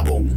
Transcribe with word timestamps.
Werbung. 0.00 0.30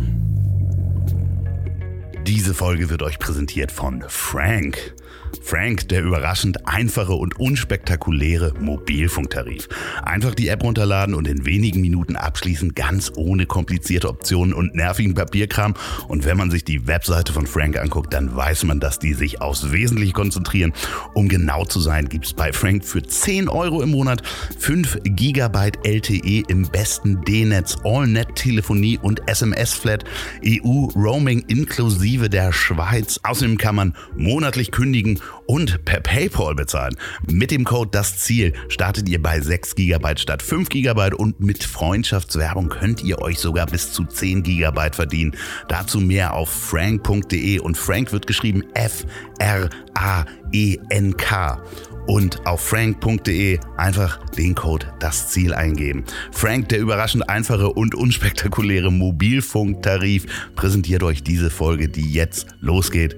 Diese 2.27 2.53
Folge 2.53 2.90
wird 2.90 3.02
euch 3.02 3.18
präsentiert 3.18 3.71
von 3.71 4.04
Frank. 4.10 4.94
Frank, 5.41 5.89
der 5.89 6.04
überraschend 6.04 6.68
einfache 6.68 7.13
und 7.13 7.39
unspektakuläre 7.39 8.54
Mobilfunktarif. 8.60 9.67
Einfach 10.04 10.36
die 10.36 10.47
App 10.47 10.63
runterladen 10.63 11.15
und 11.15 11.28
in 11.28 11.46
wenigen 11.46 11.81
Minuten 11.81 12.15
abschließen, 12.15 12.76
ganz 12.76 13.12
ohne 13.15 13.46
komplizierte 13.46 14.10
Optionen 14.10 14.53
und 14.53 14.76
nervigen 14.76 15.15
Papierkram. 15.15 15.74
Und 16.07 16.25
wenn 16.25 16.38
man 16.38 16.49
sich 16.49 16.63
die 16.63 16.88
Webseite 16.88 17.34
von 17.34 17.47
Frank 17.47 17.77
anguckt, 17.77 18.13
dann 18.13 18.35
weiß 18.35 18.63
man, 18.63 18.79
dass 18.79 18.99
die 18.99 19.13
sich 19.13 19.41
aufs 19.41 19.71
Wesentliche 19.71 20.13
konzentrieren. 20.13 20.73
Um 21.13 21.27
genau 21.27 21.66
zu 21.66 21.80
sein, 21.80 22.07
gibt 22.09 22.25
es 22.25 22.34
bei 22.34 22.53
Frank 22.53 22.85
für 22.85 23.03
10 23.03 23.49
Euro 23.49 23.81
im 23.81 23.91
Monat 23.91 24.21
5 24.57 24.99
GB 25.03 25.71
LTE 25.84 26.43
im 26.48 26.70
besten 26.70 27.21
D-Netz, 27.23 27.77
All-Net-Telefonie 27.84 28.98
und 29.02 29.27
SMS-Flat, 29.27 30.05
EU-Roaming 30.45 31.43
inklusive 31.48 32.30
der 32.30 32.53
Schweiz. 32.53 33.20
Außerdem 33.23 33.57
kann 33.57 33.75
man 33.75 33.95
monatlich 34.16 34.71
kündigen 34.71 35.02
und 35.45 35.84
per 35.85 35.99
PayPal 35.99 36.55
bezahlen. 36.55 36.95
Mit 37.30 37.52
dem 37.52 37.63
Code 37.63 37.89
das 37.91 38.17
Ziel 38.17 38.53
startet 38.70 39.09
ihr 39.09 39.21
bei 39.21 39.39
6 39.39 39.76
GB 39.76 40.17
statt 40.17 40.41
5 40.41 40.70
GB 40.70 41.13
und 41.16 41.39
mit 41.39 41.63
Freundschaftswerbung 41.63 42.70
könnt 42.70 43.03
ihr 43.03 43.21
euch 43.21 43.39
sogar 43.39 43.66
bis 43.66 43.91
zu 43.91 44.05
10 44.05 44.43
GB 44.43 44.91
verdienen. 44.91 45.35
Dazu 45.67 45.99
mehr 45.99 46.34
auf 46.34 46.49
frank.de 46.49 47.59
und 47.59 47.77
Frank 47.77 48.12
wird 48.12 48.27
geschrieben 48.27 48.63
F 48.73 49.05
R 49.39 49.70
A 49.93 50.26
E 50.52 50.77
N 50.89 51.15
K 51.17 51.62
und 52.07 52.45
auf 52.45 52.62
frank.de 52.62 53.59
einfach 53.77 54.20
den 54.31 54.55
Code 54.55 54.88
das 54.99 55.29
Ziel 55.29 55.54
eingeben. 55.54 56.04
Frank, 56.31 56.70
der 56.70 56.79
überraschend 56.79 57.29
einfache 57.29 57.70
und 57.70 57.95
unspektakuläre 57.95 58.91
Mobilfunktarif, 58.91 60.26
präsentiert 60.55 61.04
euch 61.04 61.23
diese 61.23 61.49
Folge, 61.49 61.90
die 61.90 62.12
jetzt 62.12 62.48
losgeht. 62.59 63.18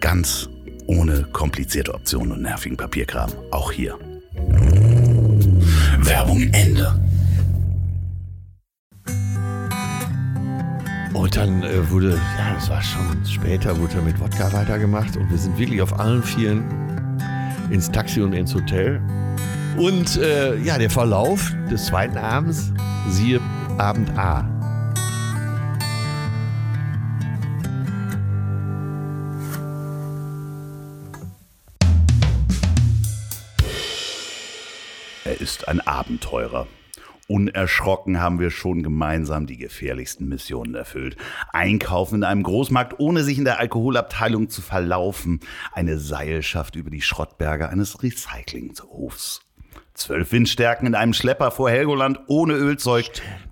Ganz 0.00 0.48
ohne 0.90 1.22
komplizierte 1.32 1.94
Optionen 1.94 2.32
und 2.32 2.42
nervigen 2.42 2.76
Papierkram. 2.76 3.30
Auch 3.50 3.70
hier. 3.70 3.96
Werbung 6.00 6.42
Ende. 6.52 6.94
Und 11.14 11.36
dann 11.36 11.62
äh, 11.62 11.90
wurde, 11.90 12.10
ja, 12.38 12.54
das 12.54 12.70
war 12.70 12.82
schon 12.82 13.24
später, 13.24 13.78
wurde 13.78 14.00
mit 14.02 14.18
Wodka 14.20 14.52
weitergemacht 14.52 15.16
und 15.16 15.30
wir 15.30 15.38
sind 15.38 15.58
wirklich 15.58 15.80
auf 15.80 15.98
allen 15.98 16.22
Vieren 16.22 16.64
ins 17.70 17.90
Taxi 17.90 18.20
und 18.20 18.32
ins 18.32 18.54
Hotel. 18.54 19.00
Und 19.76 20.16
äh, 20.16 20.56
ja, 20.58 20.78
der 20.78 20.90
Verlauf 20.90 21.52
des 21.70 21.86
zweiten 21.86 22.16
Abends, 22.16 22.72
siehe 23.08 23.40
Abend 23.78 24.10
A. 24.18 24.59
Er 35.40 35.44
ist 35.44 35.68
ein 35.68 35.80
Abenteurer. 35.80 36.66
Unerschrocken 37.26 38.20
haben 38.20 38.40
wir 38.40 38.50
schon 38.50 38.82
gemeinsam 38.82 39.46
die 39.46 39.56
gefährlichsten 39.56 40.28
Missionen 40.28 40.74
erfüllt. 40.74 41.16
Einkaufen 41.50 42.16
in 42.16 42.24
einem 42.24 42.42
Großmarkt, 42.42 43.00
ohne 43.00 43.24
sich 43.24 43.38
in 43.38 43.46
der 43.46 43.58
Alkoholabteilung 43.58 44.50
zu 44.50 44.60
verlaufen. 44.60 45.40
Eine 45.72 45.98
Seilschaft 45.98 46.76
über 46.76 46.90
die 46.90 47.00
Schrottberge 47.00 47.70
eines 47.70 48.02
Recyclinghofs. 48.02 49.40
Zwölf 49.94 50.30
Windstärken 50.32 50.86
in 50.86 50.94
einem 50.94 51.14
Schlepper 51.14 51.50
vor 51.50 51.70
Helgoland 51.70 52.20
ohne 52.26 52.52
Ölzeug. 52.52 53.10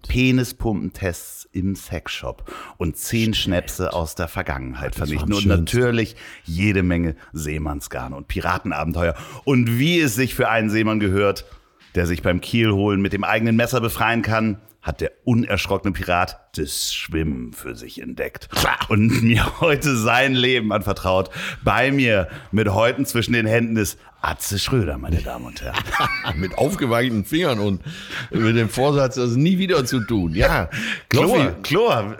Penispumpentests 0.08 1.48
im 1.52 1.74
Sexshop. 1.74 2.52
Und 2.76 2.98
zehn 2.98 3.32
Schnäpse 3.32 3.94
aus 3.94 4.14
der 4.14 4.28
Vergangenheit 4.28 4.94
vernichten. 4.94 5.32
Und 5.32 5.46
natürlich 5.46 6.16
jede 6.44 6.82
Menge 6.82 7.16
Seemannsgarn 7.32 8.12
und 8.12 8.28
Piratenabenteuer. 8.28 9.14
Und 9.44 9.78
wie 9.78 10.00
es 10.00 10.14
sich 10.14 10.34
für 10.34 10.50
einen 10.50 10.68
Seemann 10.68 11.00
gehört, 11.00 11.46
der 11.94 12.06
sich 12.06 12.22
beim 12.22 12.40
Kielholen 12.40 13.00
mit 13.00 13.12
dem 13.12 13.24
eigenen 13.24 13.56
Messer 13.56 13.80
befreien 13.80 14.22
kann, 14.22 14.58
hat 14.80 15.00
der 15.00 15.12
unerschrockene 15.24 15.92
Pirat 15.92 16.38
das 16.56 16.94
Schwimmen 16.94 17.52
für 17.52 17.74
sich 17.74 18.00
entdeckt 18.00 18.48
und 18.88 19.22
mir 19.22 19.44
heute 19.60 19.96
sein 19.96 20.34
Leben 20.34 20.72
anvertraut. 20.72 21.30
Bei 21.62 21.90
mir 21.90 22.28
mit 22.52 22.68
Häuten 22.72 23.04
zwischen 23.04 23.32
den 23.32 23.46
Händen 23.46 23.76
ist 23.76 23.98
Atze 24.20 24.58
Schröder, 24.58 24.96
meine 24.96 25.20
Damen 25.20 25.46
und 25.46 25.62
Herren. 25.62 25.76
mit 26.36 26.56
aufgeweichten 26.56 27.24
Fingern 27.24 27.58
und 27.58 27.82
mit 28.30 28.56
dem 28.56 28.68
Vorsatz, 28.68 29.16
das 29.16 29.36
nie 29.36 29.58
wieder 29.58 29.84
zu 29.84 30.00
tun. 30.00 30.34
Ja, 30.34 30.70
Chlor, 31.08 31.54
Chlor, 31.62 32.16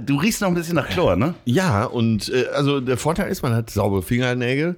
du 0.00 0.16
riechst 0.16 0.40
noch 0.42 0.48
ein 0.48 0.54
bisschen 0.54 0.76
nach 0.76 0.88
Chlor, 0.88 1.16
ne? 1.16 1.34
Ja, 1.44 1.84
und 1.84 2.28
äh, 2.28 2.46
also 2.54 2.80
der 2.80 2.96
Vorteil 2.96 3.30
ist, 3.30 3.42
man 3.42 3.54
hat 3.54 3.68
saubere 3.68 4.02
Fingernägel. 4.02 4.76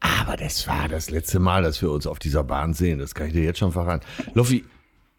Aber 0.00 0.36
das 0.36 0.66
war 0.68 0.88
das 0.88 1.10
letzte 1.10 1.38
Mal, 1.38 1.62
dass 1.62 1.80
wir 1.80 1.90
uns 1.90 2.06
auf 2.06 2.18
dieser 2.18 2.44
Bahn 2.44 2.74
sehen. 2.74 2.98
Das 2.98 3.14
kann 3.14 3.28
ich 3.28 3.32
dir 3.32 3.42
jetzt 3.42 3.58
schon 3.58 3.72
verraten. 3.72 4.04
Loffi, 4.34 4.64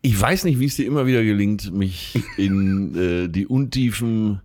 ich 0.02 0.20
weiß 0.20 0.44
nicht, 0.44 0.60
wie 0.60 0.66
es 0.66 0.76
dir 0.76 0.86
immer 0.86 1.08
wieder 1.08 1.24
gelingt, 1.24 1.74
mich 1.74 2.22
in 2.38 2.96
äh, 2.96 3.28
die 3.28 3.48
Untiefen 3.48 4.42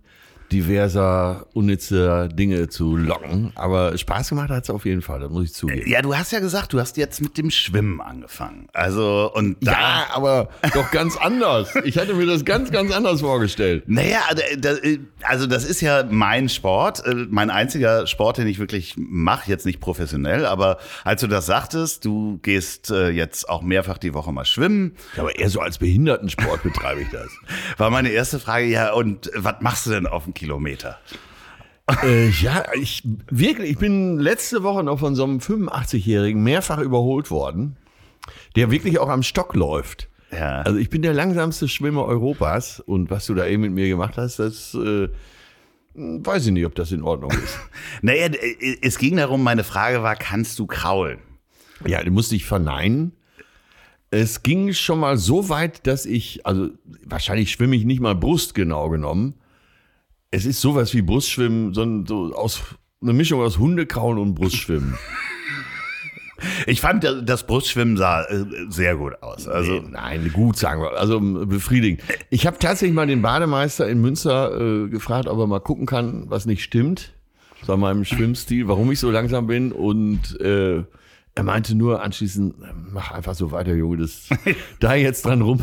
diverser, 0.51 1.47
unnützer 1.53 2.27
Dinge 2.27 2.67
zu 2.69 2.95
locken. 2.95 3.51
Aber 3.55 3.97
Spaß 3.97 4.29
gemacht 4.29 4.49
hat 4.49 4.63
es 4.63 4.69
auf 4.69 4.85
jeden 4.85 5.01
Fall, 5.01 5.19
das 5.19 5.29
muss 5.29 5.45
ich 5.45 5.53
zugeben. 5.53 5.89
Ja, 5.89 6.01
du 6.01 6.15
hast 6.15 6.31
ja 6.31 6.39
gesagt, 6.39 6.73
du 6.73 6.79
hast 6.79 6.97
jetzt 6.97 7.21
mit 7.21 7.37
dem 7.37 7.49
Schwimmen 7.51 8.01
angefangen. 8.01 8.67
Also, 8.73 9.31
und 9.33 9.57
da. 9.61 9.71
Ja, 9.71 10.05
aber 10.13 10.49
doch 10.73 10.91
ganz 10.91 11.17
anders. 11.17 11.73
Ich 11.83 11.97
hatte 11.97 12.13
mir 12.13 12.25
das 12.25 12.45
ganz, 12.45 12.71
ganz 12.71 12.91
anders 12.91 13.21
vorgestellt. 13.21 13.83
Naja, 13.87 14.19
also 15.23 15.47
das 15.47 15.63
ist 15.65 15.81
ja 15.81 16.03
mein 16.09 16.49
Sport, 16.49 17.05
äh, 17.05 17.13
mein 17.29 17.49
einziger 17.49 18.07
Sport, 18.07 18.37
den 18.37 18.47
ich 18.47 18.59
wirklich 18.59 18.95
mache, 18.97 19.49
jetzt 19.49 19.65
nicht 19.65 19.79
professionell, 19.79 20.45
aber 20.45 20.77
als 21.03 21.21
du 21.21 21.27
das 21.27 21.45
sagtest, 21.45 22.05
du 22.05 22.39
gehst 22.41 22.91
äh, 22.91 23.09
jetzt 23.09 23.49
auch 23.49 23.61
mehrfach 23.61 23.97
die 23.97 24.13
Woche 24.13 24.31
mal 24.31 24.45
schwimmen, 24.45 24.95
Aber 25.17 25.35
eher 25.37 25.49
so 25.49 25.59
als 25.59 25.77
Behindertensport 25.77 26.63
betreibe 26.63 27.01
ich 27.01 27.09
das. 27.09 27.29
war 27.77 27.89
meine 27.89 28.09
erste 28.09 28.39
Frage, 28.39 28.65
ja, 28.65 28.93
und 28.93 29.31
was 29.35 29.55
machst 29.61 29.85
du 29.85 29.91
denn 29.91 30.07
auf 30.07 30.23
einen 30.25 30.33
Kilometer? 30.41 30.99
Äh, 32.03 32.29
ja, 32.29 32.63
ich 32.73 33.03
wirklich, 33.29 33.71
ich 33.71 33.77
bin 33.77 34.17
letzte 34.17 34.63
Woche 34.63 34.83
noch 34.83 34.99
von 34.99 35.13
so 35.13 35.23
einem 35.23 35.37
85-Jährigen 35.37 36.41
mehrfach 36.41 36.79
überholt 36.79 37.29
worden, 37.29 37.77
der 38.55 38.71
wirklich 38.71 38.97
auch 38.97 39.09
am 39.09 39.21
Stock 39.21 39.55
läuft. 39.55 40.07
Ja. 40.31 40.61
Also 40.61 40.79
ich 40.79 40.89
bin 40.89 41.03
der 41.03 41.13
langsamste 41.13 41.67
Schwimmer 41.67 42.05
Europas 42.05 42.79
und 42.79 43.11
was 43.11 43.25
du 43.27 43.35
da 43.35 43.45
eben 43.45 43.61
mit 43.61 43.71
mir 43.71 43.87
gemacht 43.87 44.17
hast, 44.17 44.39
das 44.39 44.73
äh, 44.73 45.09
weiß 45.93 46.47
ich 46.47 46.51
nicht, 46.53 46.65
ob 46.65 46.73
das 46.73 46.91
in 46.91 47.03
Ordnung 47.03 47.31
ist. 47.31 47.59
Naja, 48.01 48.27
äh, 48.27 48.77
es 48.81 48.97
ging 48.97 49.17
darum, 49.17 49.43
meine 49.43 49.63
Frage 49.63 50.01
war, 50.01 50.15
kannst 50.15 50.57
du 50.57 50.65
kraulen? 50.65 51.19
ja, 51.85 52.03
den 52.03 52.13
musste 52.13 52.35
ich 52.35 52.45
verneinen. 52.45 53.13
Es 54.11 54.43
ging 54.43 54.73
schon 54.73 54.99
mal 54.99 55.17
so 55.17 55.49
weit, 55.49 55.87
dass 55.87 56.05
ich, 56.05 56.45
also 56.45 56.69
wahrscheinlich 57.05 57.51
schwimme 57.51 57.75
ich 57.75 57.85
nicht 57.85 58.01
mal 58.01 58.15
Brust 58.15 58.53
genau 58.53 58.89
genommen. 58.89 59.35
Es 60.31 60.45
ist 60.45 60.61
sowas 60.61 60.93
wie 60.93 61.01
Brustschwimmen, 61.01 61.73
so, 61.73 61.83
ein- 61.83 62.05
so 62.05 62.33
aus 62.35 62.61
eine 63.01 63.13
Mischung 63.13 63.41
aus 63.41 63.57
Hundekraulen 63.57 64.17
und 64.19 64.35
Brustschwimmen. 64.35 64.95
Ich 66.65 66.81
fand, 66.81 67.03
das 67.03 67.45
Brustschwimmen 67.45 67.97
sah 67.97 68.23
äh, 68.23 68.45
sehr 68.69 68.95
gut 68.95 69.13
aus. 69.21 69.47
Also, 69.47 69.73
Nee, 69.73 69.83
nein, 69.91 70.31
gut 70.33 70.57
sagen 70.57 70.81
wir. 70.81 70.97
Also 70.99 71.19
befriedigend. 71.19 72.01
Ich 72.31 72.47
habe 72.47 72.57
tatsächlich 72.57 72.95
mal 72.95 73.05
den 73.05 73.21
Bademeister 73.21 73.87
in 73.87 74.01
Münster 74.01 74.59
äh, 74.59 74.89
gefragt, 74.89 75.27
ob 75.27 75.37
er 75.37 75.45
mal 75.45 75.59
gucken 75.59 75.85
kann, 75.85 76.23
was 76.31 76.47
nicht 76.47 76.63
stimmt. 76.63 77.13
An 77.67 77.79
meinem 77.79 78.05
Schwimmstil, 78.05 78.67
warum 78.67 78.91
ich 78.91 78.99
so 78.99 79.11
langsam 79.11 79.45
bin. 79.45 79.71
Und 79.71 80.39
äh, 80.41 80.83
er 81.33 81.43
meinte 81.43 81.75
nur 81.75 82.01
anschließend, 82.01 82.55
mach 82.91 83.11
einfach 83.11 83.35
so 83.35 83.51
weiter, 83.51 83.73
Junge, 83.73 83.97
das 83.97 84.27
da 84.79 84.95
jetzt 84.95 85.25
dran 85.25 85.41
rum. 85.41 85.61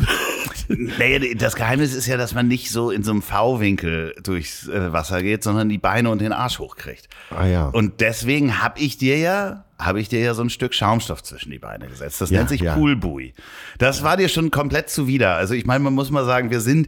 Naja, 0.67 1.19
das 1.35 1.55
Geheimnis 1.55 1.93
ist 1.93 2.07
ja, 2.07 2.17
dass 2.17 2.33
man 2.33 2.47
nicht 2.47 2.69
so 2.71 2.91
in 2.91 3.03
so 3.03 3.11
einem 3.11 3.21
V-Winkel 3.21 4.13
durchs 4.23 4.67
äh, 4.67 4.93
Wasser 4.93 5.21
geht, 5.23 5.43
sondern 5.43 5.69
die 5.69 5.77
Beine 5.77 6.09
und 6.09 6.21
den 6.21 6.31
Arsch 6.31 6.59
hochkriegt. 6.59 7.07
Ah 7.31 7.45
ja. 7.45 7.67
Und 7.69 8.01
deswegen 8.01 8.61
habe 8.61 8.79
ich 8.79 8.97
dir 8.97 9.17
ja, 9.17 9.65
habe 9.79 9.99
ich 9.99 10.09
dir 10.09 10.19
ja 10.19 10.33
so 10.33 10.43
ein 10.43 10.49
Stück 10.49 10.73
Schaumstoff 10.73 11.23
zwischen 11.23 11.51
die 11.51 11.59
Beine 11.59 11.87
gesetzt. 11.87 12.21
Das 12.21 12.29
Ja, 12.29 12.39
nennt 12.39 12.49
sich 12.49 12.61
ja. 12.61 12.75
Poolbuoy. 12.75 13.33
Das 13.77 14.03
war 14.03 14.17
dir 14.17 14.29
schon 14.29 14.51
komplett 14.51 14.89
zuwider. 14.89 15.35
Also 15.35 15.53
ich 15.53 15.65
meine, 15.65 15.83
man 15.83 15.93
muss 15.93 16.11
mal 16.11 16.25
sagen, 16.25 16.51
wir 16.51 16.61
sind 16.61 16.87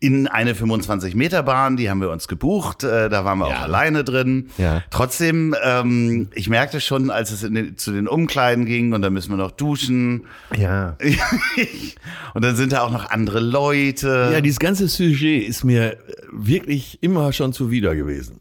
in 0.00 0.28
eine 0.28 0.54
25 0.54 1.16
Meter 1.16 1.42
Bahn, 1.42 1.76
die 1.76 1.90
haben 1.90 2.00
wir 2.00 2.10
uns 2.10 2.28
gebucht, 2.28 2.84
äh, 2.84 3.08
da 3.08 3.24
waren 3.24 3.38
wir 3.38 3.48
Ja. 3.48 3.56
auch 3.56 3.60
alleine 3.62 4.04
drin. 4.04 4.50
Ja. 4.56 4.84
Trotzdem, 4.90 5.56
ähm, 5.64 6.28
ich 6.34 6.48
merkte 6.48 6.80
schon, 6.80 7.10
als 7.10 7.32
es 7.32 7.42
in 7.42 7.54
den, 7.54 7.76
zu 7.76 7.90
den 7.90 8.06
Umkleiden 8.06 8.64
ging 8.64 8.92
und 8.92 9.02
da 9.02 9.10
müssen 9.10 9.30
wir 9.30 9.36
noch 9.36 9.50
duschen 9.50 10.24
ja. 10.56 10.96
und 12.34 12.44
dann 12.44 12.54
sind 12.54 12.72
da 12.72 12.82
auch 12.82 12.92
noch 12.92 13.10
andere 13.10 13.40
Leute. 13.40 14.30
Ja, 14.32 14.40
dieses 14.40 14.60
ganze 14.60 14.86
Sujet 14.86 15.48
ist 15.48 15.64
mir 15.64 15.96
wirklich 16.32 16.98
immer 17.02 17.32
schon 17.32 17.52
zuwider 17.52 17.96
gewesen. 17.96 18.40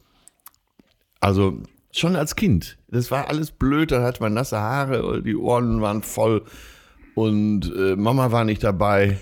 Also 1.20 1.60
schon 1.92 2.16
als 2.16 2.36
Kind. 2.36 2.78
Das 2.90 3.10
war 3.10 3.30
alles 3.30 3.50
blöd, 3.50 3.92
da 3.92 4.04
hatte 4.04 4.22
man 4.22 4.34
nasse 4.36 4.60
Haare, 4.60 5.24
die 5.24 5.36
Ohren 5.36 5.82
waren 5.82 6.04
voll. 6.04 6.44
und 7.16 7.74
äh, 7.76 7.96
Mama 7.96 8.32
war 8.32 8.44
nicht 8.44 8.64
dabei. 8.64 9.18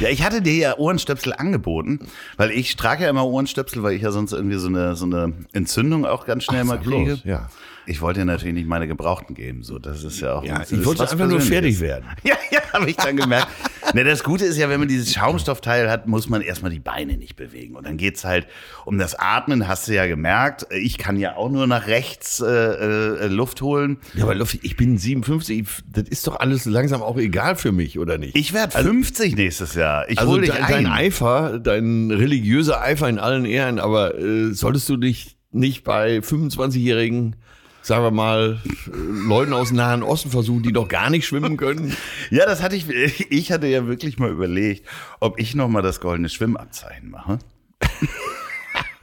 Ja, 0.00 0.08
ich 0.08 0.22
hatte 0.22 0.42
dir 0.42 0.54
ja 0.54 0.78
Ohrenstöpsel 0.78 1.32
angeboten, 1.32 2.00
weil 2.36 2.50
ich 2.50 2.76
trage 2.76 3.04
ja 3.04 3.10
immer 3.10 3.24
Ohrenstöpsel, 3.24 3.82
weil 3.82 3.94
ich 3.94 4.02
ja 4.02 4.10
sonst 4.10 4.32
irgendwie 4.32 4.58
so 4.58 4.68
eine, 4.68 4.96
so 4.96 5.04
eine 5.04 5.32
Entzündung 5.52 6.06
auch 6.06 6.26
ganz 6.26 6.44
schnell 6.44 6.62
Ach, 6.62 6.66
mal 6.66 6.78
kriege. 6.78 7.04
bloß, 7.04 7.24
ja. 7.24 7.48
Ich 7.86 8.00
wollte 8.00 8.20
ja 8.20 8.24
natürlich 8.24 8.54
nicht 8.54 8.68
meine 8.68 8.86
Gebrauchten 8.86 9.34
geben, 9.34 9.62
so 9.62 9.78
das 9.78 10.04
ist 10.04 10.20
ja 10.20 10.34
auch. 10.34 10.44
Ja, 10.44 10.62
ich 10.62 10.84
wollte 10.84 11.08
einfach 11.08 11.26
nur 11.26 11.40
fertig 11.40 11.80
werden. 11.80 12.04
Ja, 12.22 12.34
ja, 12.50 12.60
habe 12.72 12.88
ich 12.90 12.96
dann 12.96 13.16
gemerkt. 13.16 13.48
ne, 13.94 14.04
das 14.04 14.22
Gute 14.22 14.44
ist 14.44 14.58
ja, 14.58 14.68
wenn 14.68 14.78
man 14.78 14.88
dieses 14.88 15.12
Schaumstoffteil 15.12 15.90
hat, 15.90 16.06
muss 16.06 16.28
man 16.28 16.42
erstmal 16.42 16.70
die 16.70 16.80
Beine 16.80 17.16
nicht 17.16 17.34
bewegen. 17.36 17.76
Und 17.76 17.86
dann 17.86 17.96
geht's 17.96 18.24
halt 18.24 18.46
um 18.84 18.98
das 18.98 19.14
Atmen, 19.14 19.66
hast 19.66 19.88
du 19.88 19.94
ja 19.94 20.06
gemerkt. 20.06 20.66
Ich 20.70 20.98
kann 20.98 21.18
ja 21.18 21.36
auch 21.36 21.50
nur 21.50 21.66
nach 21.66 21.86
rechts 21.86 22.40
äh, 22.40 22.46
äh, 22.46 23.26
Luft 23.28 23.62
holen. 23.62 23.98
Ja, 24.14 24.24
aber 24.24 24.34
Loffi, 24.34 24.60
ich 24.62 24.76
bin 24.76 24.98
57, 24.98 25.66
das 25.90 26.08
ist 26.08 26.26
doch 26.26 26.38
alles 26.38 26.66
langsam 26.66 27.02
auch 27.02 27.16
egal 27.16 27.56
für 27.56 27.72
mich, 27.72 27.98
oder 27.98 28.18
nicht? 28.18 28.36
Ich 28.36 28.52
werde 28.52 28.76
50 28.78 29.36
nächstes 29.36 29.74
Jahr. 29.74 30.08
Ich 30.08 30.18
also 30.18 30.32
hol 30.32 30.40
dich 30.42 30.50
dein, 30.50 30.62
dein 30.68 30.86
ein. 30.86 30.92
Eifer, 30.92 31.58
dein 31.58 32.10
religiöser 32.10 32.80
Eifer 32.80 33.08
in 33.08 33.18
allen 33.18 33.44
Ehren, 33.44 33.78
aber 33.78 34.18
äh, 34.18 34.52
solltest 34.52 34.88
du 34.88 34.96
dich 34.96 35.36
nicht 35.52 35.84
bei 35.84 36.18
25-jährigen, 36.18 37.36
sagen 37.82 38.04
wir 38.04 38.10
mal, 38.10 38.60
Leuten 38.86 39.52
aus 39.52 39.68
dem 39.68 39.78
Nahen 39.78 40.02
Osten 40.02 40.30
versuchen, 40.30 40.62
die 40.62 40.72
doch 40.72 40.88
gar 40.88 41.10
nicht 41.10 41.26
schwimmen 41.26 41.56
können? 41.56 41.96
Ja, 42.30 42.46
das 42.46 42.62
hatte 42.62 42.76
ich. 42.76 42.88
Ich 43.30 43.50
hatte 43.50 43.66
ja 43.66 43.86
wirklich 43.88 44.18
mal 44.18 44.30
überlegt, 44.30 44.86
ob 45.18 45.40
ich 45.40 45.54
noch 45.56 45.68
mal 45.68 45.82
das 45.82 46.00
goldene 46.00 46.28
Schwimmabzeichen 46.28 47.10
mache. 47.10 47.38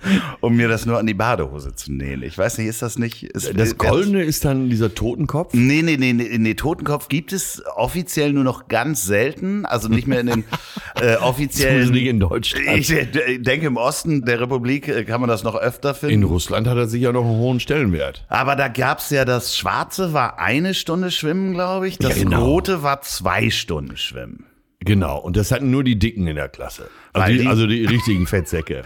um 0.42 0.56
mir 0.56 0.68
das 0.68 0.86
nur 0.86 0.98
an 0.98 1.06
die 1.08 1.14
Badehose 1.14 1.76
zu 1.76 1.92
nähen. 1.92 2.24
Ich 2.24 2.38
weiß 2.38 2.58
nicht, 2.58 2.68
ist 2.68 2.82
das 2.82 2.98
nicht. 2.98 3.24
Ist, 3.24 3.58
Das 3.58 3.78
Goldene 3.78 4.24
ist 4.24 4.46
dann 4.46 4.70
dieser 4.70 4.94
Totenkopf. 4.94 5.54
Nee, 5.54 5.82
nee, 5.82 5.98
nee, 5.98 6.14
nee, 6.14 6.38
nee, 6.38 6.54
Totenkopf 6.54 7.08
gibt 7.10 7.34
es 7.34 7.62
offiziell 7.76 8.34
nur 8.34 8.44
noch 8.44 8.68
ganz 8.68 9.06
selten. 9.06 9.66
Also 9.66 9.88
nicht 9.90 10.08
mehr 10.08 10.20
in 10.20 10.28
den 10.28 10.44
äh, 11.02 11.16
offiziellen. 11.18 11.92
Nicht 11.92 12.06
in 12.08 12.20
Deutschland. 12.20 12.66
Ich 12.78 12.92
äh, 12.92 13.38
denke, 13.40 13.68
im 13.68 13.78
Osten 13.78 14.24
der 14.26 14.40
Republik 14.42 14.88
äh, 14.88 15.04
kann 15.04 15.20
man 15.22 15.30
das 15.30 15.44
noch 15.44 15.56
öfter 15.56 15.94
finden. 15.94 16.16
In 16.16 16.24
Russland 16.24 16.68
hat 16.68 16.78
er 16.78 16.88
sicher 16.88 17.12
noch 17.14 17.24
einen 17.26 17.38
hohen 17.38 17.60
Stellenwert. 17.60 18.26
Aber 18.30 18.56
da 18.56 18.68
gab's 18.68 19.10
ja 19.10 19.26
das 19.26 19.56
Schwarze 19.58 20.14
war 20.14 20.40
eine 20.40 20.74
Stunde 20.74 21.12
Schwimmen, 21.12 21.54
glaube 21.54 21.88
ich. 21.88 21.98
Das 21.98 22.18
Ja, 22.18 22.24
genau. 22.24 22.46
Rote 22.46 22.84
war 22.84 23.02
zwei 23.02 23.50
Stunden 23.50 23.98
Schwimmen. 23.98 24.46
Genau, 24.80 25.18
und 25.20 25.36
das 25.38 25.52
hatten 25.52 25.72
nur 25.72 25.84
die 25.84 25.98
Dicken 25.98 26.28
in 26.28 26.36
der 26.36 26.50
Klasse. 26.50 26.90
Also 27.14 27.32
die, 27.32 27.40
die- 27.40 27.48
also 27.48 27.68
die 27.68 27.86
richtigen 27.86 28.28
Fettsäcke. 28.28 28.84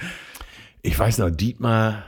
Ich 0.83 0.97
weiß 0.97 1.19
noch, 1.19 1.29
Dietmar 1.29 2.03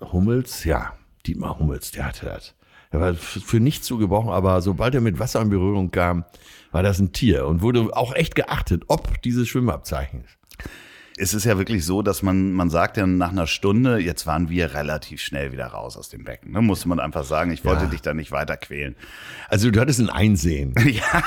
Hummels, 0.00 0.64
ja, 0.64 0.94
Dietmar 1.26 1.58
Hummels, 1.58 1.92
der 1.92 2.06
hatte 2.06 2.26
das. 2.26 2.54
Er 2.90 3.00
war 3.00 3.14
für 3.14 3.60
nichts 3.60 3.86
zu 3.86 3.98
gebrauchen, 3.98 4.30
aber 4.30 4.60
sobald 4.60 4.94
er 4.96 5.00
mit 5.00 5.20
Wasser 5.20 5.40
in 5.40 5.50
Berührung 5.50 5.92
kam, 5.92 6.24
war 6.72 6.82
das 6.82 6.98
ein 6.98 7.12
Tier 7.12 7.46
und 7.46 7.62
wurde 7.62 7.96
auch 7.96 8.14
echt 8.14 8.34
geachtet, 8.34 8.84
ob 8.88 9.22
dieses 9.22 9.48
Schwimmabzeichen 9.48 10.24
ist. 10.24 10.39
Es 11.20 11.34
ist 11.34 11.44
ja 11.44 11.58
wirklich 11.58 11.84
so, 11.84 12.00
dass 12.02 12.22
man, 12.22 12.52
man 12.52 12.70
sagt 12.70 12.96
ja 12.96 13.06
nach 13.06 13.30
einer 13.30 13.46
Stunde, 13.46 13.98
jetzt 13.98 14.26
waren 14.26 14.48
wir 14.48 14.72
relativ 14.74 15.20
schnell 15.20 15.52
wieder 15.52 15.66
raus 15.66 15.96
aus 15.98 16.08
dem 16.08 16.24
Becken. 16.24 16.52
Ne? 16.52 16.62
Musste 16.62 16.88
man 16.88 16.98
einfach 16.98 17.24
sagen, 17.24 17.50
ich 17.52 17.64
wollte 17.64 17.84
Ja. 17.84 17.90
dich 17.90 18.00
da 18.00 18.14
nicht 18.14 18.32
weiter 18.32 18.56
quälen. 18.56 18.96
Also 19.48 19.70
du 19.70 19.78
hattest 19.80 20.00
ein 20.00 20.08
Einsehen. 20.08 20.74
ja, 20.86 21.22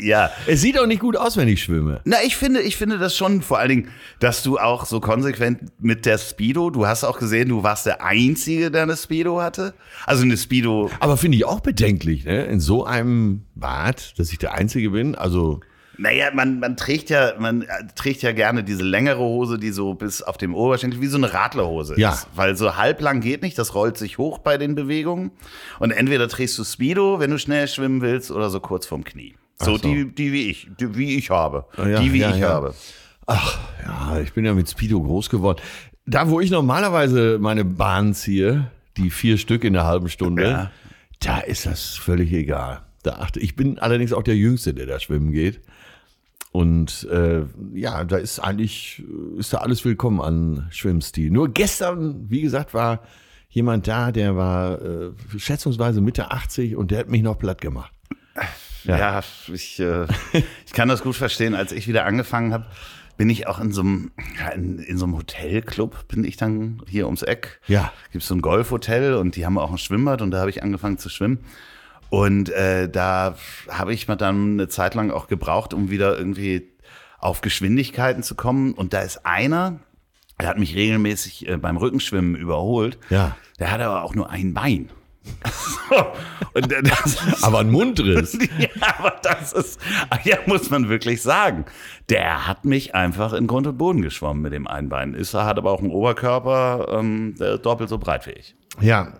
ja. 0.00 0.30
es 0.46 0.60
sieht 0.60 0.78
auch 0.78 0.86
nicht 0.86 1.00
gut 1.00 1.16
aus, 1.16 1.36
wenn 1.36 1.48
ich 1.48 1.62
schwimme. 1.62 2.00
Na, 2.04 2.18
ich 2.24 2.36
finde, 2.36 2.60
ich 2.60 2.76
finde 2.76 2.98
das 2.98 3.16
schon, 3.16 3.42
vor 3.42 3.58
allen 3.58 3.68
Dingen, 3.70 3.88
dass 4.20 4.42
du 4.44 4.58
auch 4.58 4.84
so 4.86 5.00
konsequent 5.00 5.60
mit 5.80 6.06
der 6.06 6.18
Speedo, 6.18 6.70
du 6.70 6.86
hast 6.86 7.02
auch 7.02 7.18
gesehen, 7.18 7.48
du 7.48 7.62
warst 7.64 7.84
der 7.86 8.04
Einzige, 8.04 8.70
der 8.70 8.82
eine 8.84 8.96
Speedo 8.96 9.40
hatte. 9.40 9.74
Also 10.06 10.22
eine 10.22 10.36
Speedo, 10.36 10.88
Aber 11.00 11.16
finde 11.16 11.36
ich 11.36 11.44
auch 11.44 11.60
bedenklich, 11.60 12.24
ne? 12.24 12.44
In 12.44 12.60
so 12.60 12.84
einem 12.84 13.42
Bad, 13.56 14.18
dass 14.18 14.30
ich 14.32 14.38
der 14.38 14.54
Einzige 14.54 14.90
bin. 14.90 15.14
Also 15.16 15.60
naja, 16.02 16.30
man, 16.34 16.58
man 16.58 16.76
trägt 16.76 17.10
ja, 17.10 17.34
man 17.38 17.62
äh, 17.62 17.66
trägt 17.94 18.22
ja 18.22 18.32
gerne 18.32 18.64
diese 18.64 18.82
längere 18.82 19.20
Hose, 19.20 19.58
die 19.58 19.70
so 19.70 19.94
bis 19.94 20.20
auf 20.20 20.36
dem 20.36 20.54
Oberschenkel 20.54 21.00
wie 21.00 21.06
so 21.06 21.16
eine 21.16 21.32
Radlerhose 21.32 21.98
Ja. 21.98 22.12
ist. 22.12 22.26
Weil 22.34 22.56
so 22.56 22.76
halblang 22.76 23.20
geht 23.20 23.42
nicht, 23.42 23.56
das 23.56 23.74
rollt 23.74 23.96
sich 23.96 24.18
hoch 24.18 24.38
bei 24.38 24.58
den 24.58 24.74
Bewegungen. 24.74 25.30
Und 25.78 25.92
entweder 25.92 26.28
trägst 26.28 26.58
du 26.58 26.64
Speedo, 26.64 27.20
wenn 27.20 27.30
du 27.30 27.38
schnell 27.38 27.68
schwimmen 27.68 28.00
willst, 28.00 28.32
oder 28.32 28.50
so 28.50 28.58
kurz 28.58 28.84
vorm 28.84 29.04
Knie. 29.04 29.36
So, 29.60 29.76
so. 29.76 29.78
die, 29.78 30.12
die 30.12 30.32
wie 30.32 30.50
ich, 30.50 30.68
die, 30.78 30.96
wie 30.96 31.16
ich 31.16 31.30
habe. 31.30 31.66
ja, 31.78 32.00
die 32.00 32.12
wie 32.12 32.18
ja, 32.18 32.34
ich 32.34 32.42
habe. 32.42 32.74
Ach, 33.26 33.58
ja, 33.86 34.18
ich 34.18 34.32
bin 34.32 34.44
ja 34.44 34.54
mit 34.54 34.68
Speedo 34.68 35.00
groß 35.00 35.30
geworden. 35.30 35.60
Da, 36.04 36.28
wo 36.28 36.40
ich 36.40 36.50
normalerweise 36.50 37.38
meine 37.40 37.64
Bahn 37.64 38.12
ziehe, 38.12 38.72
die 38.96 39.10
vier 39.10 39.38
Stück 39.38 39.62
in 39.62 39.74
der 39.74 39.84
halben 39.84 40.08
Stunde, 40.08 40.72
da 41.20 41.38
ist 41.38 41.64
das 41.64 41.90
völlig 41.90 42.32
egal. 42.32 42.82
Da 43.04 43.12
achte, 43.20 43.38
ich 43.38 43.54
bin 43.54 43.78
allerdings 43.78 44.12
auch 44.12 44.24
der 44.24 44.36
Jüngste, 44.36 44.74
der 44.74 44.86
da 44.86 44.98
schwimmen 44.98 45.30
geht. 45.30 45.60
Und 46.52 47.08
äh, 47.10 47.44
ja, 47.72 48.04
da 48.04 48.18
ist 48.18 48.38
eigentlich, 48.38 49.02
ist 49.38 49.54
da 49.54 49.58
alles 49.58 49.84
willkommen 49.86 50.20
an 50.20 50.66
Schwimmstil. 50.70 51.30
Nur 51.30 51.48
gestern, 51.48 52.30
wie 52.30 52.42
gesagt, 52.42 52.74
war 52.74 53.00
jemand 53.48 53.88
da, 53.88 54.12
der 54.12 54.36
war 54.36 54.80
äh, 54.82 55.12
schätzungsweise 55.36 56.02
Mitte 56.02 56.30
80 56.30 56.76
und 56.76 56.90
der 56.90 57.00
hat 57.00 57.08
mich 57.08 57.22
noch 57.22 57.38
platt 57.38 57.60
gemacht. 57.60 57.92
Ja, 58.84 59.22
ich, 59.52 59.78
äh, 59.80 60.06
ich 60.66 60.72
kann 60.72 60.88
das 60.88 61.02
gut 61.02 61.16
verstehen. 61.16 61.54
Als 61.54 61.72
ich 61.72 61.88
wieder 61.88 62.04
angefangen 62.04 62.52
habe, 62.52 62.66
bin 63.16 63.30
ich 63.30 63.46
auch 63.46 63.60
in 63.60 63.72
so 63.72 63.82
einem, 63.82 64.10
ja, 64.38 64.48
in, 64.48 64.78
in 64.78 64.98
so 64.98 65.04
einem 65.04 65.16
Hotelclub, 65.16 66.08
bin 66.08 66.24
ich 66.24 66.36
dann 66.36 66.82
hier 66.88 67.06
ums 67.06 67.22
Eck. 67.22 67.60
Ja. 67.66 67.92
Gibt 68.10 68.24
so 68.24 68.34
ein 68.34 68.40
Golfhotel 68.40 69.14
und 69.14 69.36
die 69.36 69.46
haben 69.46 69.58
auch 69.58 69.70
ein 69.70 69.78
Schwimmbad 69.78 70.22
und 70.22 70.32
da 70.32 70.40
habe 70.40 70.50
ich 70.50 70.62
angefangen 70.62 70.98
zu 70.98 71.08
schwimmen. 71.08 71.38
Und 72.12 72.50
äh, 72.50 72.90
da 72.90 73.36
habe 73.70 73.94
ich 73.94 74.06
mal 74.06 74.16
dann 74.16 74.52
eine 74.52 74.68
Zeit 74.68 74.94
lang 74.94 75.10
auch 75.10 75.28
gebraucht, 75.28 75.72
um 75.72 75.88
wieder 75.88 76.18
irgendwie 76.18 76.70
auf 77.18 77.40
Geschwindigkeiten 77.40 78.22
zu 78.22 78.34
kommen. 78.34 78.74
Und 78.74 78.92
da 78.92 79.00
ist 79.00 79.24
einer, 79.24 79.80
der 80.38 80.48
hat 80.48 80.58
mich 80.58 80.76
regelmäßig 80.76 81.48
äh, 81.48 81.56
beim 81.56 81.78
Rückenschwimmen 81.78 82.36
überholt. 82.36 82.98
Ja. 83.08 83.34
Der 83.58 83.70
hat 83.70 83.80
aber 83.80 84.02
auch 84.02 84.14
nur 84.14 84.28
ein 84.28 84.52
Bein. 84.52 84.90
Und 86.52 86.70
das 86.70 87.14
ist 87.26 87.44
Aber 87.44 87.60
ein 87.60 87.70
Mundriss. 87.70 88.36
ja, 88.58 88.68
aber 88.98 89.14
das 89.22 89.54
ist, 89.54 89.80
ja, 90.24 90.36
muss 90.44 90.68
man 90.68 90.90
wirklich 90.90 91.22
sagen. 91.22 91.64
Der 92.10 92.46
hat 92.46 92.66
mich 92.66 92.94
einfach 92.94 93.32
in 93.32 93.46
Grund 93.46 93.66
und 93.66 93.78
Boden 93.78 94.02
geschwommen 94.02 94.42
mit 94.42 94.52
dem 94.52 94.66
Einbein. 94.66 95.14
Ist 95.14 95.32
er 95.32 95.46
hat 95.46 95.56
aber 95.56 95.70
auch 95.70 95.80
einen 95.80 95.92
Oberkörper, 95.92 96.88
ähm, 96.90 97.36
doppelt 97.62 97.88
so 97.88 97.96
breit 97.96 98.26
wie 98.26 98.32
ich. 98.32 98.54
Ja, 98.80 99.12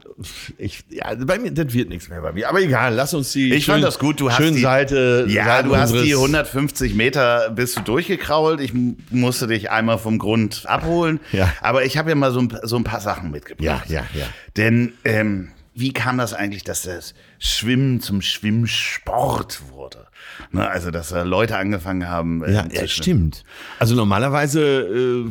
ich, 0.56 0.84
ja, 0.88 1.14
bei 1.14 1.38
mir, 1.38 1.50
das 1.52 1.72
wird 1.74 1.88
nichts 1.88 2.08
mehr 2.08 2.20
bei 2.22 2.32
mir. 2.32 2.48
Aber 2.48 2.60
egal, 2.60 2.94
lass 2.94 3.12
uns 3.12 3.32
die 3.32 3.52
Ich 3.52 3.66
fand 3.66 3.84
das 3.84 3.98
gut, 3.98 4.20
du 4.20 4.30
hast 4.30 4.40
die- 4.40 4.60
Seite. 4.60 5.26
Ja, 5.28 5.44
Seiten 5.44 5.68
du 5.68 5.76
hast 5.76 5.92
die 5.92 6.14
150 6.14 6.94
Meter 6.94 7.50
bist 7.50 7.76
du 7.76 7.82
durchgekrault. 7.82 8.60
Ich 8.60 8.72
musste 9.10 9.46
dich 9.46 9.70
einmal 9.70 9.98
vom 9.98 10.18
Grund 10.18 10.64
abholen. 10.66 11.20
Ja. 11.32 11.52
Aber 11.60 11.84
ich 11.84 11.98
habe 11.98 12.08
ja 12.10 12.14
mal 12.14 12.32
so 12.32 12.40
ein, 12.40 12.58
so 12.62 12.76
ein 12.76 12.84
paar 12.84 13.00
Sachen 13.00 13.30
mitgebracht. 13.30 13.88
Ja, 13.90 14.00
ja, 14.00 14.06
ja. 14.18 14.26
Denn 14.56 14.94
ähm, 15.04 15.48
wie 15.74 15.92
kam 15.92 16.18
das 16.18 16.34
eigentlich, 16.34 16.64
dass 16.64 16.82
das 16.82 17.14
Schwimmen 17.38 18.00
zum 18.00 18.20
Schwimmsport 18.22 19.60
wurde? 19.70 20.06
Ne, 20.50 20.68
also, 20.68 20.90
dass 20.90 21.12
äh, 21.12 21.22
Leute 21.24 21.56
angefangen 21.56 22.08
haben. 22.08 22.44
äh, 22.44 22.52
Ja, 22.52 22.66
ja 22.70 22.86
stimmt. 22.86 23.44
Also 23.78 23.94
normalerweise 23.94 24.60
äh, 24.62 25.30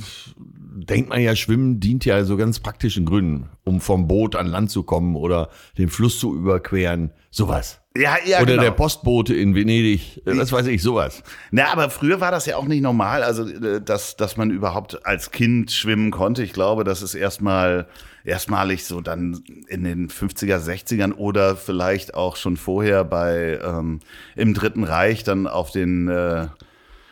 denkt 0.74 1.10
man 1.10 1.22
ja, 1.22 1.36
Schwimmen 1.36 1.80
dient 1.80 2.06
ja 2.06 2.24
so 2.24 2.38
ganz 2.38 2.60
praktischen 2.60 3.06
Gründen, 3.06 3.50
um 3.64 3.82
vom 3.82 4.08
Boot 4.08 4.36
an 4.36 4.48
Land 4.48 4.72
zu 4.72 4.84
kommen 4.84 5.16
oder 5.16 5.50
den 5.78 5.90
Fluss 5.90 6.20
zu 6.20 6.34
überqueren, 6.36 7.12
sowas. 7.30 7.82
Ja, 7.96 8.16
ja, 8.26 8.38
oder 8.38 8.54
genau. 8.54 8.64
der 8.64 8.72
Postbote 8.72 9.36
in 9.36 9.54
Venedig, 9.54 10.26
äh, 10.26 10.38
was 10.38 10.54
weiß 10.54 10.68
ich, 10.68 10.82
sowas. 10.82 11.24
Na, 11.52 11.74
aber 11.74 11.90
früher 11.90 12.22
war 12.22 12.32
das 12.32 12.46
ja 12.46 12.56
auch 12.56 12.66
nicht 12.66 12.82
normal, 12.82 13.22
also 13.22 13.46
äh, 13.46 13.82
dass, 13.82 14.16
dass 14.16 14.38
man 14.38 14.50
überhaupt 14.50 15.06
als 15.06 15.32
Kind 15.32 15.72
schwimmen 15.72 16.10
konnte. 16.10 16.42
Ich 16.42 16.54
glaube, 16.54 16.86
das 16.86 17.02
ist 17.02 17.16
erstmal 17.16 17.88
erstmalig 18.24 18.86
so 18.86 19.02
dann 19.02 19.44
in 19.68 19.84
den 19.84 20.08
50er, 20.08 20.58
60ern 20.58 21.14
oder 21.14 21.58
vielleicht 21.58 22.14
auch 22.14 22.38
schon 22.38 22.56
vorher 22.56 23.04
bei 23.04 23.60
ähm, 23.62 24.00
im 24.38 24.54
Dritten 24.54 24.86
Reich 24.86 25.26
dann 25.26 25.48
auf 25.48 25.72
den 25.72 26.08
äh, 26.08 26.48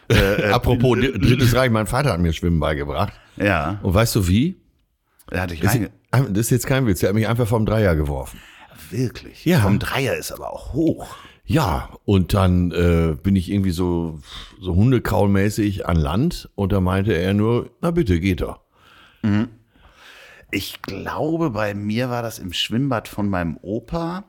äh, 0.09 0.43
Apropos 0.51 0.97
Drittes 0.99 1.55
Reich, 1.55 1.71
mein 1.71 1.87
Vater 1.87 2.13
hat 2.13 2.19
mir 2.19 2.33
Schwimmen 2.33 2.59
beigebracht. 2.59 3.13
Ja, 3.39 3.79
Und 3.81 3.93
weißt 3.93 4.15
du 4.15 4.27
wie? 4.27 4.58
da 5.29 5.41
hatte 5.41 5.53
ich 5.53 5.60
Das 5.62 5.74
reinge 5.74 5.91
das 6.12 6.38
ist 6.39 6.50
jetzt 6.50 6.65
kein 6.67 6.88
Witz, 6.88 7.03
er 7.03 7.10
hat 7.10 7.15
mich 7.15 7.27
einfach 7.27 7.48
vom 7.48 7.65
Dreier 7.65 7.96
geworfen. 7.96 8.39
wirklich. 8.89 9.46
Ja. 9.46 9.60
Vom 9.60 9.77
Dreier 9.79 10.15
ist 10.15 10.31
aber 10.31 10.51
auch 10.51 10.74
hoch. 10.74 11.15
Ja, 11.46 11.89
und 12.05 12.34
dann 12.34 12.72
äh, 12.72 13.15
bin 13.22 13.36
ich 13.36 13.51
irgendwie 13.51 13.72
so, 13.72 14.19
so 14.62 14.75
hundekraulmäßig 14.75 15.88
an 15.88 15.98
Land 15.98 16.50
und 16.55 16.72
da 16.72 16.79
meinte 16.79 17.13
er 17.13 17.34
nur, 17.34 17.72
na 17.81 17.91
bitte, 17.91 18.19
geht 18.19 18.41
doch. 18.41 18.60
Ich 20.51 20.81
glaube, 20.81 21.50
bei 21.51 21.74
mir 21.74 22.10
war 22.10 22.22
das 22.24 22.39
im 22.39 22.53
Schwimmbad 22.53 23.08
von 23.08 23.29
meinem 23.29 23.58
Opa. 23.62 24.24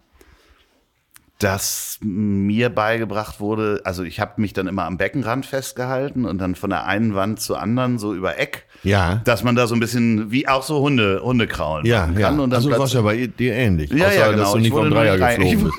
Dass 1.42 1.98
mir 2.02 2.68
beigebracht 2.70 3.40
wurde, 3.40 3.80
also 3.84 4.02
ich 4.02 4.20
habe 4.20 4.40
mich 4.40 4.52
dann 4.52 4.66
immer 4.66 4.84
am 4.84 4.96
Beckenrand 4.98 5.46
festgehalten 5.46 6.24
und 6.26 6.38
dann 6.38 6.54
von 6.54 6.70
der 6.70 6.86
einen 6.86 7.14
Wand 7.14 7.40
zur 7.40 7.60
anderen 7.60 7.98
so 7.98 8.14
über 8.14 8.38
Eck, 8.38 8.66
Ja. 8.82 9.22
dass 9.24 9.42
man 9.42 9.56
da 9.56 9.66
so 9.66 9.74
ein 9.74 9.80
bisschen 9.80 10.30
wie 10.30 10.46
auch 10.46 10.62
so 10.62 10.80
Hunde 10.80 11.20
Hundekraulen 11.22 11.86
Ja, 11.86 12.02
machen 12.06 12.18
ja. 12.18 12.28
kann 12.28 12.40
und 12.40 12.50
dann 12.50 12.58
also 12.58 12.70
warst 12.78 12.94
ja 12.94 13.00
bei 13.02 13.26
dir 13.26 13.54
ähnlich. 13.54 13.90
ja, 13.90 14.06
Außer, 14.06 14.16
ja, 14.18 14.26
genau. 14.30 14.42
dass 14.42 14.52
du 14.52 14.58
Ich 14.58 14.62
nicht 14.64 14.72
vom 14.72 14.90
Dreier 14.90 15.14
ich 15.14 15.38
geflogen 15.38 15.72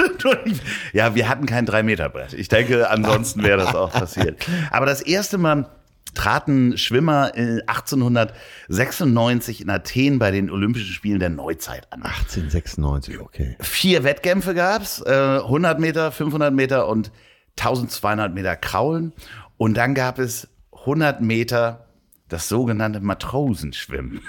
bist. 0.46 0.62
Ja, 0.94 1.16
wir 1.16 1.28
hatten 1.30 1.46
kein 1.46 1.66
Drei-Meter-Brett. 1.66 2.34
Ich 2.34 2.48
denke, 2.48 2.90
ansonsten 2.90 3.44
wäre 3.44 3.58
das 3.58 3.74
auch 3.76 3.92
passiert. 3.92 4.38
Aber 4.72 4.86
das 4.86 5.02
erste 5.02 5.38
Mal 5.38 5.66
traten 6.14 6.78
Schwimmer 6.78 7.32
äh, 7.36 7.62
1896 7.68 9.62
in 9.62 9.70
Athen 9.70 10.20
bei 10.20 10.32
den 10.32 10.50
Olympischen 10.50 10.94
Spielen 10.94 11.20
der 11.20 11.30
Neuzeit 11.30 11.92
an. 11.92 12.04
1896, 12.04 13.20
okay. 13.20 13.56
Vier 13.60 14.04
Wettkämpfe 14.04 14.54
gab's, 14.54 15.02
äh, 15.06 15.40
100 15.44 15.80
Meter, 15.80 16.12
500 16.12 16.54
Meter 16.54 16.88
und 16.88 17.12
1200 17.58 18.34
Meter 18.34 18.56
Kraulen. 18.56 19.14
Und 19.58 19.76
dann 19.76 19.94
gab 19.94 20.20
es 20.20 20.48
100 20.72 21.22
Meter 21.22 21.88
das 22.28 22.48
sogenannte 22.50 23.00
Matrosenschwimmen. 23.02 24.22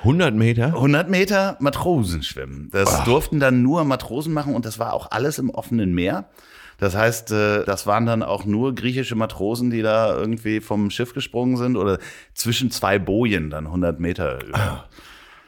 100 0.00 0.34
Meter? 0.34 0.66
100 0.66 1.10
Meter 1.10 1.56
Matrosenschwimmen. 1.60 2.68
Das 2.70 3.04
durften 3.04 3.40
dann 3.40 3.62
nur 3.62 3.84
Matrosen 3.84 4.32
machen 4.32 4.54
und 4.54 4.64
das 4.64 4.78
war 4.78 4.92
auch 4.92 5.10
alles 5.10 5.38
im 5.38 5.50
offenen 5.50 5.94
Meer. 5.94 6.28
Das 6.78 6.94
heißt, 6.94 7.30
äh, 7.32 7.64
das 7.64 7.86
waren 7.86 8.06
dann 8.06 8.22
auch 8.22 8.44
nur 8.44 8.74
griechische 8.74 9.14
Matrosen, 9.14 9.70
die 9.70 9.82
da 9.82 10.14
irgendwie 10.14 10.60
vom 10.60 10.90
Schiff 10.90 11.14
gesprungen 11.14 11.56
sind 11.56 11.76
oder 11.76 11.98
zwischen 12.34 12.70
zwei 12.70 12.98
Bojen 12.98 13.50
dann 13.50 13.66
100 13.66 13.98
Meter 13.98 14.44
über, 14.44 14.84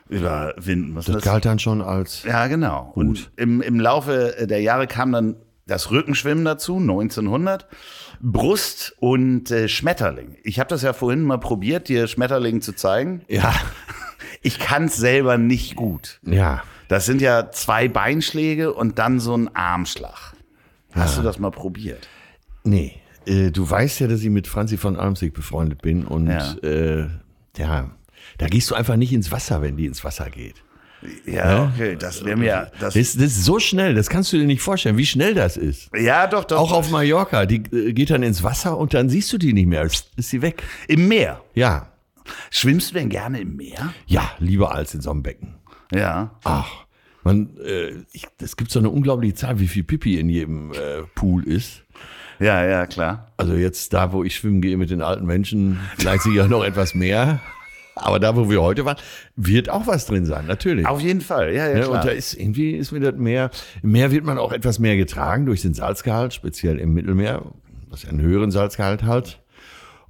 überwinden 0.08 0.94
müssen. 0.94 1.12
Das 1.12 1.22
galt 1.22 1.44
dann 1.44 1.58
schon 1.58 1.82
als. 1.82 2.22
Ja, 2.24 2.46
genau. 2.46 2.92
Und 2.94 3.30
im, 3.36 3.60
im 3.60 3.78
Laufe 3.78 4.46
der 4.48 4.60
Jahre 4.60 4.86
kam 4.86 5.12
dann 5.12 5.36
das 5.66 5.90
Rückenschwimmen 5.90 6.44
dazu, 6.44 6.78
1900. 6.78 7.66
Brust 8.20 8.94
und 8.98 9.50
äh, 9.50 9.68
Schmetterling. 9.68 10.38
Ich 10.42 10.58
habe 10.58 10.68
das 10.68 10.82
ja 10.82 10.92
vorhin 10.92 11.22
mal 11.22 11.38
probiert, 11.38 11.88
dir 11.88 12.08
Schmetterling 12.08 12.62
zu 12.62 12.72
zeigen. 12.72 13.22
Ja. 13.28 13.54
Ich 14.40 14.58
kann 14.60 14.84
es 14.84 14.96
selber 14.96 15.36
nicht 15.36 15.74
gut. 15.74 16.20
Ja. 16.24 16.62
Das 16.86 17.06
sind 17.06 17.20
ja 17.20 17.50
zwei 17.50 17.88
Beinschläge 17.88 18.72
und 18.72 18.98
dann 18.98 19.18
so 19.20 19.36
ein 19.36 19.54
Armschlag. 19.54 20.32
Hast 20.92 21.18
du 21.18 21.22
das 21.22 21.38
mal 21.38 21.50
probiert? 21.50 22.08
Nee. 22.64 22.94
Äh, 23.26 23.50
du 23.50 23.68
weißt 23.68 24.00
ja, 24.00 24.06
dass 24.08 24.22
ich 24.22 24.30
mit 24.30 24.46
Franzi 24.46 24.76
von 24.76 24.96
Almsig 24.96 25.34
befreundet 25.34 25.82
bin 25.82 26.04
und 26.04 26.28
Ja. 26.28 26.54
äh, 26.62 27.08
ja, 27.56 27.90
da 28.38 28.46
gehst 28.46 28.70
du 28.70 28.74
einfach 28.74 28.96
nicht 28.96 29.12
ins 29.12 29.30
Wasser, 29.32 29.62
wenn 29.62 29.76
die 29.76 29.86
ins 29.86 30.02
Wasser 30.04 30.30
geht. 30.30 30.56
Ja, 31.26 31.70
okay, 31.72 31.94
das 31.96 32.24
wäre 32.24 32.36
mir. 32.36 32.72
Das, 32.80 32.94
Das, 32.94 33.12
das 33.14 33.22
ist 33.22 33.44
so 33.44 33.60
schnell, 33.60 33.94
das 33.94 34.08
kannst 34.08 34.32
du 34.32 34.36
dir 34.38 34.46
nicht 34.46 34.62
vorstellen, 34.62 34.96
wie 34.96 35.06
schnell 35.06 35.32
das 35.34 35.56
ist. 35.56 35.90
ja, 35.94 36.26
doch, 36.26 36.44
doch. 36.44 36.58
Auch 36.58 36.72
auf 36.72 36.90
Mallorca, 36.90 37.46
die 37.46 37.62
äh, 37.72 37.92
geht 37.92 38.10
dann 38.10 38.24
ins 38.24 38.42
Wasser 38.42 38.76
und 38.76 38.94
dann 38.94 39.08
siehst 39.08 39.32
du 39.32 39.38
die 39.38 39.52
nicht 39.52 39.66
mehr, 39.66 39.82
ist 39.84 40.08
sie 40.16 40.42
weg. 40.42 40.62
Im 40.88 41.06
Meer. 41.08 41.40
Ja, 41.54 41.92
Schwimmst 42.50 42.90
du 42.90 42.94
denn 42.94 43.08
gerne 43.08 43.40
im 43.40 43.56
Meer? 43.56 43.94
ja, 44.06 44.30
lieber 44.38 44.74
als 44.74 44.92
in 44.94 45.00
so 45.00 45.10
einem 45.10 45.22
Becken. 45.22 45.54
Ja. 45.94 46.32
Ach, 46.44 46.68
man, 47.24 47.56
äh, 47.64 47.92
ich, 48.12 48.26
es 48.40 48.56
gibt 48.56 48.70
so 48.70 48.78
eine 48.78 48.90
unglaubliche 48.90 49.34
Zahl, 49.34 49.60
wie 49.60 49.68
viel 49.68 49.84
Pipi 49.84 50.18
in 50.18 50.28
jedem 50.28 50.72
äh, 50.72 51.02
Pool 51.14 51.44
ist. 51.44 51.82
Ja, 52.40 52.64
ja, 52.64 52.86
klar. 52.86 53.32
Also 53.36 53.54
jetzt 53.54 53.92
da, 53.92 54.12
wo 54.12 54.22
ich 54.22 54.36
schwimmen 54.36 54.60
gehe 54.60 54.76
mit 54.76 54.90
den 54.90 55.02
alten 55.02 55.26
Menschen, 55.26 55.80
vielleicht 55.98 56.22
sicher 56.22 56.46
noch 56.46 56.64
etwas 56.64 56.94
mehr. 56.94 57.40
Aber 57.96 58.20
da, 58.20 58.36
wo 58.36 58.48
wir 58.48 58.62
heute 58.62 58.84
waren, 58.84 58.96
wird 59.34 59.68
auch 59.70 59.88
was 59.88 60.06
drin 60.06 60.24
sein, 60.24 60.46
natürlich. 60.46 60.86
Auf 60.86 61.00
jeden 61.00 61.20
Fall, 61.20 61.52
ja, 61.52 61.66
ja, 61.68 61.78
Ja, 61.78 61.84
klar. 61.84 62.00
und 62.00 62.04
da 62.04 62.10
ist 62.12 62.34
irgendwie 62.34 62.72
ist 62.76 62.92
mir 62.92 63.00
das 63.00 63.16
Meer, 63.16 63.50
im 63.82 63.90
Meer 63.90 64.12
wird 64.12 64.24
man 64.24 64.38
auch 64.38 64.52
etwas 64.52 64.78
mehr 64.78 64.96
getragen 64.96 65.46
durch 65.46 65.62
den 65.62 65.74
Salzgehalt, 65.74 66.32
speziell 66.32 66.78
im 66.78 66.94
Mittelmeer, 66.94 67.42
was 67.90 68.04
ja 68.04 68.10
einen 68.10 68.20
höheren 68.20 68.52
Salzgehalt 68.52 69.02
hat. 69.02 69.42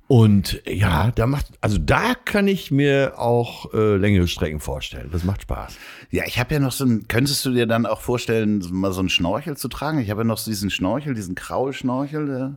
Und 0.09 0.63
ja, 0.67 1.11
da 1.11 1.27
macht, 1.27 1.47
also 1.61 1.77
da 1.77 2.15
kann 2.15 2.49
ich 2.49 2.71
mir 2.71 3.19
auch 3.19 3.75
äh, 3.75 3.97
längere 3.97 4.27
Strecken 4.27 4.59
vorstellen. 4.59 5.11
Das 5.13 5.23
macht 5.23 5.43
Spaß. 5.43 5.77
Ja, 6.11 6.25
ich 6.27 6.39
habe 6.39 6.55
ja 6.55 6.61
noch 6.61 6.73
so 6.73 6.87
ein, 6.87 7.07
könntest 7.09 7.45
du 7.45 7.51
dir 7.51 7.67
dann 7.67 7.85
auch 7.85 8.01
vorstellen, 8.01 8.65
mal 8.73 8.91
so 8.93 9.01
einen 9.01 9.11
Schnorchel 9.11 9.59
zu 9.59 9.69
tragen? 9.69 9.99
Ich 9.99 10.09
habe 10.09 10.23
ja 10.23 10.25
noch 10.25 10.39
so 10.39 10.51
diesen 10.51 10.71
Schnorchel, 10.71 11.13
diesen 11.13 11.35
Kraulschnorchel, 11.35 12.27
der 12.27 12.57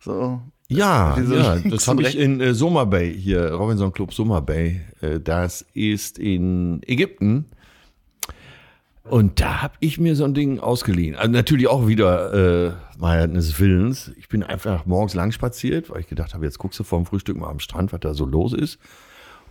so. 0.00 0.40
Ja, 0.68 1.18
ja 1.20 1.58
das 1.58 1.86
habe 1.86 2.02
ich 2.02 2.18
in 2.18 2.40
äh, 2.40 2.54
Summer 2.54 2.86
Bay 2.86 3.14
hier, 3.14 3.52
Robinson 3.52 3.92
Club 3.92 4.14
Summer 4.14 4.40
Bay. 4.40 4.80
Äh, 5.02 5.20
das 5.20 5.66
ist 5.74 6.18
in 6.18 6.80
Ägypten. 6.86 7.44
Und 9.08 9.40
da 9.40 9.62
habe 9.62 9.74
ich 9.80 9.98
mir 9.98 10.16
so 10.16 10.24
ein 10.24 10.34
Ding 10.34 10.58
ausgeliehen. 10.58 11.14
Also 11.14 11.30
natürlich 11.30 11.68
auch 11.68 11.86
wieder 11.86 12.68
äh, 12.68 12.72
meines 12.98 13.58
Willens. 13.60 14.10
Ich 14.18 14.28
bin 14.28 14.42
einfach 14.42 14.84
morgens 14.84 15.14
lang 15.14 15.30
spaziert, 15.30 15.90
weil 15.90 16.00
ich 16.00 16.08
gedacht 16.08 16.34
habe, 16.34 16.44
jetzt 16.44 16.58
guckst 16.58 16.78
du 16.80 16.84
vorm 16.84 17.06
Frühstück 17.06 17.36
mal 17.36 17.48
am 17.48 17.60
Strand, 17.60 17.92
was 17.92 18.00
da 18.00 18.14
so 18.14 18.26
los 18.26 18.52
ist. 18.52 18.78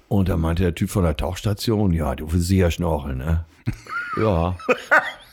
Und 0.08 0.30
da 0.30 0.38
meinte 0.38 0.64
der 0.64 0.76
Typ 0.76 0.90
von 0.90 1.04
der 1.04 1.16
Tauchstation, 1.16 1.94
ja, 1.94 2.16
du 2.16 2.32
willst 2.32 2.48
sicher 2.48 2.70
schnorcheln, 2.70 3.18
ne? 3.18 3.46
ja. 4.22 4.58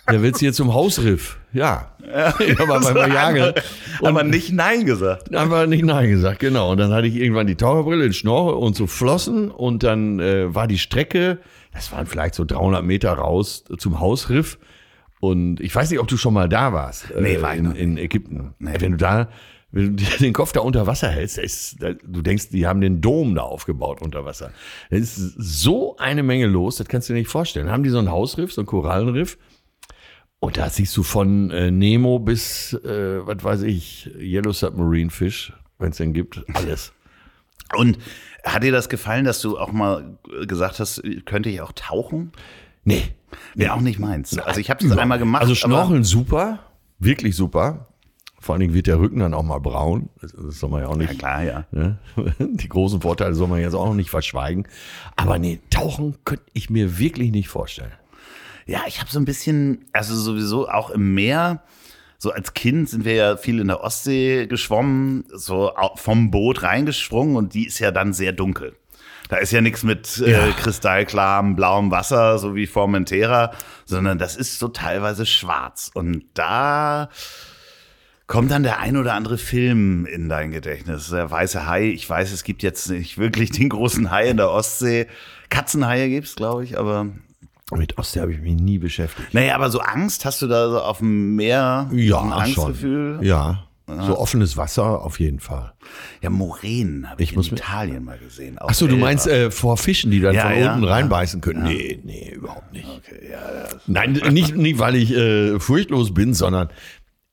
Der 0.09 0.23
willst 0.23 0.41
hier 0.41 0.53
zum 0.53 0.73
Hausriff. 0.73 1.39
Ja. 1.53 1.93
Habe 2.13 2.57
aber 2.59 2.81
mal 2.81 3.13
jagen. 3.13 3.55
aber 4.03 4.25
nicht 4.25 4.53
Nein 4.53 4.85
gesagt. 4.87 5.35
Einfach 5.35 5.67
nicht 5.67 5.85
Nein 5.85 6.11
gesagt, 6.11 6.39
genau. 6.41 6.73
Und 6.73 6.79
dann 6.79 6.93
hatte 6.93 7.07
ich 7.07 7.17
irgendwann 7.17 7.47
die 7.47 7.57
Taucherbrille, 7.57 8.05
den 8.05 8.13
Schnorchel 8.13 8.55
und 8.55 8.77
so 8.77 8.87
Flossen. 8.87 9.51
Und 9.51 9.83
dann 9.83 10.19
äh, 10.21 10.55
war 10.55 10.67
die 10.67 10.79
Strecke, 10.79 11.39
das 11.73 11.93
waren 11.93 12.07
vielleicht 12.07 12.35
so 12.35 12.45
300 12.45 12.85
Meter 12.85 13.13
raus 13.13 13.65
zum 13.79 14.01
Hausriff. 14.01 14.59
Und 15.21 15.61
ich 15.61 15.75
weiß 15.75 15.91
nicht, 15.91 16.01
ob 16.01 16.09
du 16.09 16.17
schon 16.17 16.35
mal 16.35 16.49
da 16.49 16.73
warst. 16.73 17.11
Äh, 17.11 17.21
Nee, 17.21 17.43
war 17.43 17.55
ich 17.55 17.61
in, 17.61 17.73
in 17.77 17.97
Ägypten. 17.97 18.55
Wenn 18.59 18.93
du 18.93 18.99
da, 18.99 19.29
wenn 19.71 19.97
du 19.97 20.05
den 20.21 20.33
Kopf 20.33 20.53
da 20.53 20.61
unter 20.61 20.87
Wasser 20.87 21.09
hältst, 21.09 21.39
ist, 21.39 21.77
du 21.81 22.23
denkst, 22.23 22.51
die 22.51 22.67
haben 22.67 22.81
den 22.81 23.01
Dom 23.01 23.35
da 23.35 23.43
aufgebaut 23.43 24.03
unter 24.03 24.25
Wasser. 24.25 24.53
Da 24.91 24.97
ist 24.97 25.15
so 25.17 25.97
eine 25.97 26.23
Menge 26.23 26.47
los, 26.47 26.77
das 26.77 26.89
kannst 26.89 27.09
du 27.09 27.13
dir 27.13 27.21
nicht 27.21 27.31
vorstellen. 27.31 27.71
Haben 27.71 27.85
die 27.85 27.91
so 27.91 27.99
ein 27.99 28.11
Hausriff, 28.11 28.53
so 28.53 28.63
ein 28.63 28.67
Korallenriff. 28.67 29.39
Und 30.41 30.57
da 30.57 30.69
siehst 30.69 30.97
du 30.97 31.05
von 31.05 31.53
äh, 31.53 31.71
Nemo 31.71 32.19
bis, 32.19 32.73
äh, 32.73 33.25
was 33.25 33.45
weiß 33.45 33.63
ich, 33.63 34.11
Yellow 34.19 34.51
Submarine 34.51 35.11
Fish, 35.11 35.53
wenn 35.79 35.91
es 35.91 35.99
den 35.99 36.13
gibt, 36.13 36.43
alles. 36.55 36.93
Und 37.77 37.97
hat 38.45 38.63
dir 38.63 38.73
das 38.73 38.89
gefallen, 38.89 39.25
dass 39.25 39.41
du 39.41 39.59
auch 39.59 39.73
mal 39.73 40.19
gesagt 40.47 40.81
hast, 40.81 41.03
könnte 41.25 41.49
ich 41.49 41.61
auch 41.61 41.73
tauchen? 41.73 42.33
Nee. 42.85 43.03
Wäre 43.55 43.75
auch 43.75 43.81
nicht 43.81 43.99
meins. 43.99 44.37
Also 44.39 44.61
ich 44.61 44.71
habe 44.71 44.87
das 44.87 44.97
einmal 44.99 45.19
gemacht. 45.19 45.43
Also 45.43 45.55
Schnorcheln 45.55 46.05
super, 46.05 46.59
wirklich 46.99 47.37
super. 47.37 47.89
Vor 48.41 48.55
allen 48.55 48.61
Dingen 48.61 48.75
wird 48.75 48.89
der 48.89 48.99
Rücken 48.99 49.21
dann 49.21 49.35
auch 49.35 49.45
mal 49.45 49.61
braun. 49.61 50.09
Das, 50.21 50.33
soll 50.33 50.69
man 50.69 50.81
ja 50.83 50.89
auch 50.89 50.97
Ja 51.01 51.07
nicht. 51.07 51.19
klar, 51.21 51.45
ja. 51.45 51.65
Ne? 51.71 51.99
Die 52.41 52.69
großen 52.69 53.01
Vorteile 53.01 53.35
soll 53.37 53.47
man 53.47 53.61
jetzt 53.61 53.75
auch 53.75 53.87
noch 53.87 53.95
nicht 53.95 54.11
verschweigen. 54.11 54.67
Aber 55.15 55.39
nee, 55.39 55.61
tauchen 55.71 56.17
könnte 56.25 56.45
ich 56.53 56.69
mir 56.69 56.99
wirklich 56.99 57.31
nicht 57.31 57.49
vorstellen. 57.49 57.93
Ja, 58.67 58.81
ich 58.89 59.01
habe 59.01 59.09
so 59.11 59.21
ein 59.21 59.25
bisschen, 59.25 59.85
also 59.93 60.17
sowieso 60.17 60.69
auch 60.69 60.91
im 60.91 61.15
Meer. 61.15 61.63
So 62.23 62.31
als 62.31 62.55
Kind 62.55 62.89
sind 62.89 63.05
wir 63.05 63.15
ja 63.15 63.37
viel 63.37 63.59
in 63.59 63.67
der 63.67 63.81
Ostsee 63.83 64.47
geschwommen, 64.47 65.25
so 65.33 65.73
vom 65.97 66.31
Boot 66.31 66.63
reingesprungen 66.63 67.35
und 67.35 67.53
die 67.53 67.67
ist 67.67 67.81
ja 67.81 67.91
dann 67.91 68.13
sehr 68.13 68.31
dunkel. 68.31 68.77
Da 69.29 69.39
ist 69.39 69.51
ja 69.51 69.61
nichts 69.61 69.83
mit 69.83 70.23
äh, 70.25 70.31
Ja. 70.31 70.53
kristallklarem, 70.53 71.57
blauem 71.57 71.91
Wasser, 71.91 72.39
so 72.39 72.55
wie 72.55 72.69
Formentera, 72.69 73.51
sondern 73.87 74.19
das 74.19 74.37
ist 74.37 74.61
so 74.61 74.69
teilweise 74.69 75.27
schwarz. 75.27 75.91
Und 75.95 76.23
da 76.35 77.09
kommt 78.29 78.53
dann 78.53 78.63
der 78.63 78.79
ein 78.79 78.97
oder 78.97 79.15
andere 79.15 79.37
Film 79.37 80.07
in 80.07 80.29
dein 80.29 80.53
Gedächtnis. 80.53 81.09
Der 81.09 81.29
weiße 81.29 81.67
Hai. 81.67 81.87
Ich 81.87 82.09
weiß, 82.09 82.31
es 82.31 82.45
gibt 82.45 82.63
jetzt 82.63 82.89
nicht 82.89 83.19
wirklich 83.19 83.51
den 83.51 83.69
großen 83.69 84.13
Hai 84.13 84.29
in 84.29 84.37
der 84.37 84.53
Ostsee. 84.53 85.09
Katzenhaie 85.51 86.09
gibt's, 86.09 86.37
glaube 86.37 86.63
ich, 86.63 86.79
aber 86.79 87.09
Mit 87.79 87.99
Ostsee 87.99 88.21
habe 88.21 88.33
ich 88.33 88.41
mich 88.41 88.55
nie 88.55 88.79
beschäftigt. 88.79 89.33
naja, 89.35 89.55
aber 89.55 89.71
so 89.71 89.81
Angst, 89.81 90.25
hast 90.25 90.43
du 90.43 90.47
da 90.47 90.71
so 90.71 90.81
auf 90.81 90.99
dem 90.99 91.37
Meer 91.37 91.89
Ja, 91.93 92.21
ein 92.23 92.33
Angstgefühl? 92.33 93.17
schon. 93.17 93.25
Ja. 93.27 93.65
So 93.87 94.17
offenes 94.19 94.57
Wasser 94.57 95.03
auf 95.03 95.21
jeden 95.21 95.41
Fall. 95.41 95.73
Ja, 96.23 96.31
Moränen 96.31 97.11
habe 97.11 97.23
ich, 97.23 97.31
Ich 97.31 97.37
muss 97.37 97.49
in 97.49 97.57
Italien 97.59 98.05
mal 98.05 98.17
gesehen. 98.17 98.59
auf 98.59 98.71
Ach 98.71 98.75
so, 98.75 98.87
du 98.87 98.97
meinst 98.97 99.27
äh, 99.27 99.51
vor 99.51 99.77
Fischen, 99.77 100.11
die 100.11 100.21
dann 100.21 100.35
Ja, 100.35 100.49
von 100.49 100.59
ja, 100.59 100.73
unten 100.75 100.87
ja. 100.87 100.93
reinbeißen 100.93 101.41
können? 101.43 101.65
Nee, 101.65 101.99
nee, 102.03 102.33
überhaupt 102.35 102.73
nicht. 102.73 102.87
Okay, 102.89 103.29
ja, 103.31 103.39
ja. 103.39 103.69
Nein, 103.87 104.13
nicht, 104.31 104.57
nicht 104.57 104.79
weil 104.79 104.95
ich 104.95 105.13
äh, 105.13 105.59
furchtlos 105.61 106.15
bin, 106.15 106.33
sondern 106.33 106.69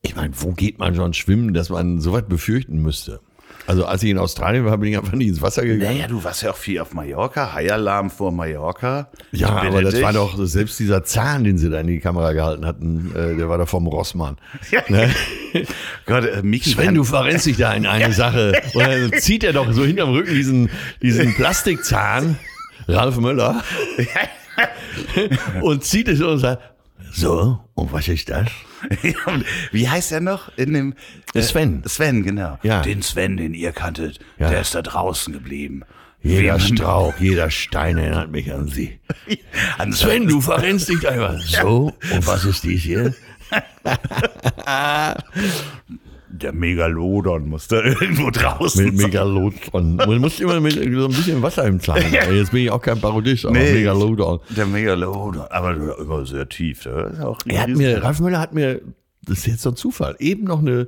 ich 0.01 0.15
meine, 0.17 0.33
wo 0.41 0.51
geht 0.51 0.79
man 0.79 0.95
schon 0.95 1.13
schwimmen, 1.13 1.53
dass 1.53 1.69
man 1.69 2.01
sowas 2.01 2.23
befürchten 2.27 2.81
müsste? 2.81 3.21
Also 3.69 3.85
als 3.85 4.01
ich 4.01 4.09
in 4.09 4.17
Australien 4.17 4.65
war, 4.65 4.75
bin 4.79 4.89
ich 4.89 4.97
einfach 4.97 5.13
nicht 5.13 5.27
ins 5.27 5.43
Wasser 5.43 5.61
gegangen. 5.61 5.97
Naja, 5.97 6.07
du 6.07 6.23
warst 6.23 6.41
ja 6.41 6.49
auch 6.49 6.57
viel 6.57 6.79
auf 6.79 6.95
Mallorca, 6.95 7.53
Haialarm 7.53 8.09
vor 8.09 8.31
Mallorca. 8.31 9.09
Ja, 9.31 9.49
aber 9.49 9.83
das 9.83 9.93
dich. 9.93 10.01
war 10.01 10.11
doch 10.11 10.33
selbst 10.39 10.79
dieser 10.79 11.03
Zahn, 11.03 11.43
den 11.43 11.59
sie 11.59 11.69
da 11.69 11.79
in 11.79 11.85
die 11.85 11.99
Kamera 11.99 12.33
gehalten 12.33 12.65
hatten, 12.65 13.11
äh, 13.15 13.35
der 13.35 13.47
war 13.47 13.59
doch 13.59 13.69
vom 13.69 13.85
Rossmann. 13.85 14.37
Ne? 14.89 15.11
Gott, 16.07 16.25
äh, 16.25 16.41
Miki, 16.41 16.71
Sven, 16.71 16.95
du 16.95 17.03
verrennst 17.03 17.45
dich 17.45 17.57
da 17.57 17.71
in 17.73 17.85
eine 17.85 18.11
Sache. 18.23 18.59
Und 18.73 18.81
dann 18.81 19.13
zieht 19.19 19.43
er 19.43 19.53
doch 19.53 19.71
so 19.71 19.85
hinterm 19.85 20.09
Rücken 20.09 20.33
diesen, 20.33 20.71
diesen 21.03 21.35
Plastikzahn, 21.35 22.39
Ralf 22.87 23.17
Möller, 23.17 23.63
und 25.61 25.83
zieht 25.83 26.07
es 26.07 26.21
und 26.21 26.39
sagt, 26.39 26.63
So, 27.11 27.59
und 27.73 27.91
was 27.91 28.07
ist 28.07 28.29
das? 28.29 28.47
Wie 29.71 29.89
heißt 29.89 30.11
er 30.11 30.21
noch? 30.21 30.55
In 30.57 30.73
dem 30.73 30.93
äh, 31.33 31.41
Sven. 31.41 31.83
Sven, 31.85 32.23
genau. 32.23 32.57
Ja. 32.63 32.81
Den 32.81 33.01
Sven, 33.01 33.37
den 33.37 33.53
ihr 33.53 33.71
kanntet, 33.71 34.19
Ja. 34.37 34.49
der 34.49 34.61
ist 34.61 34.75
da 34.75 34.81
draußen 34.81 35.33
geblieben. 35.33 35.83
Jeder 36.21 36.55
Wem- 36.55 36.75
Strauch, 36.77 37.13
jeder 37.19 37.49
Stein 37.49 37.97
erinnert 37.97 38.29
mich 38.31 38.51
an 38.53 38.67
sie. 38.67 38.99
An 39.77 39.93
Sven, 39.93 40.27
du 40.27 40.41
verrennst 40.41 40.89
dich 40.89 41.07
einfach. 41.07 41.39
So, 41.39 41.93
und 42.13 42.27
was 42.27 42.43
ist 42.45 42.63
dies 42.63 42.81
hier? 42.83 43.13
Der 46.31 46.53
Megalodon 46.53 47.49
muss 47.49 47.67
da 47.67 47.81
irgendwo 47.83 48.29
draußen 48.29 48.85
Mit 48.85 48.97
sein. 48.97 49.07
Megalodon. 49.07 49.95
Man 49.95 50.19
muss 50.19 50.39
immer 50.39 50.59
mit 50.59 50.73
so 50.73 50.81
ein 50.81 51.07
bisschen 51.07 51.41
Wasser 51.41 51.65
im 51.65 51.79
Zahn. 51.79 52.03
Jetzt 52.11 52.51
bin 52.51 52.63
ich 52.63 52.71
auch 52.71 52.81
kein 52.81 52.99
Parodist, 53.01 53.45
aber 53.45 53.57
Nee. 53.57 53.73
Megalodon. 53.73 54.39
Der 54.49 54.65
Megalodon. 54.65 55.41
Aber 55.49 55.97
immer 55.99 56.25
sehr 56.25 56.47
tief. 56.47 56.87
Auch 57.21 57.39
Er 57.45 57.61
hat 57.63 57.69
mir, 57.69 58.03
Ralf 58.03 58.19
Möller 58.19 58.39
hat 58.39 58.53
mir, 58.53 58.81
das 59.25 59.39
ist 59.39 59.47
jetzt 59.47 59.61
so 59.63 59.69
ein 59.71 59.75
Zufall, 59.75 60.15
eben 60.19 60.43
noch 60.45 60.59
eine 60.59 60.87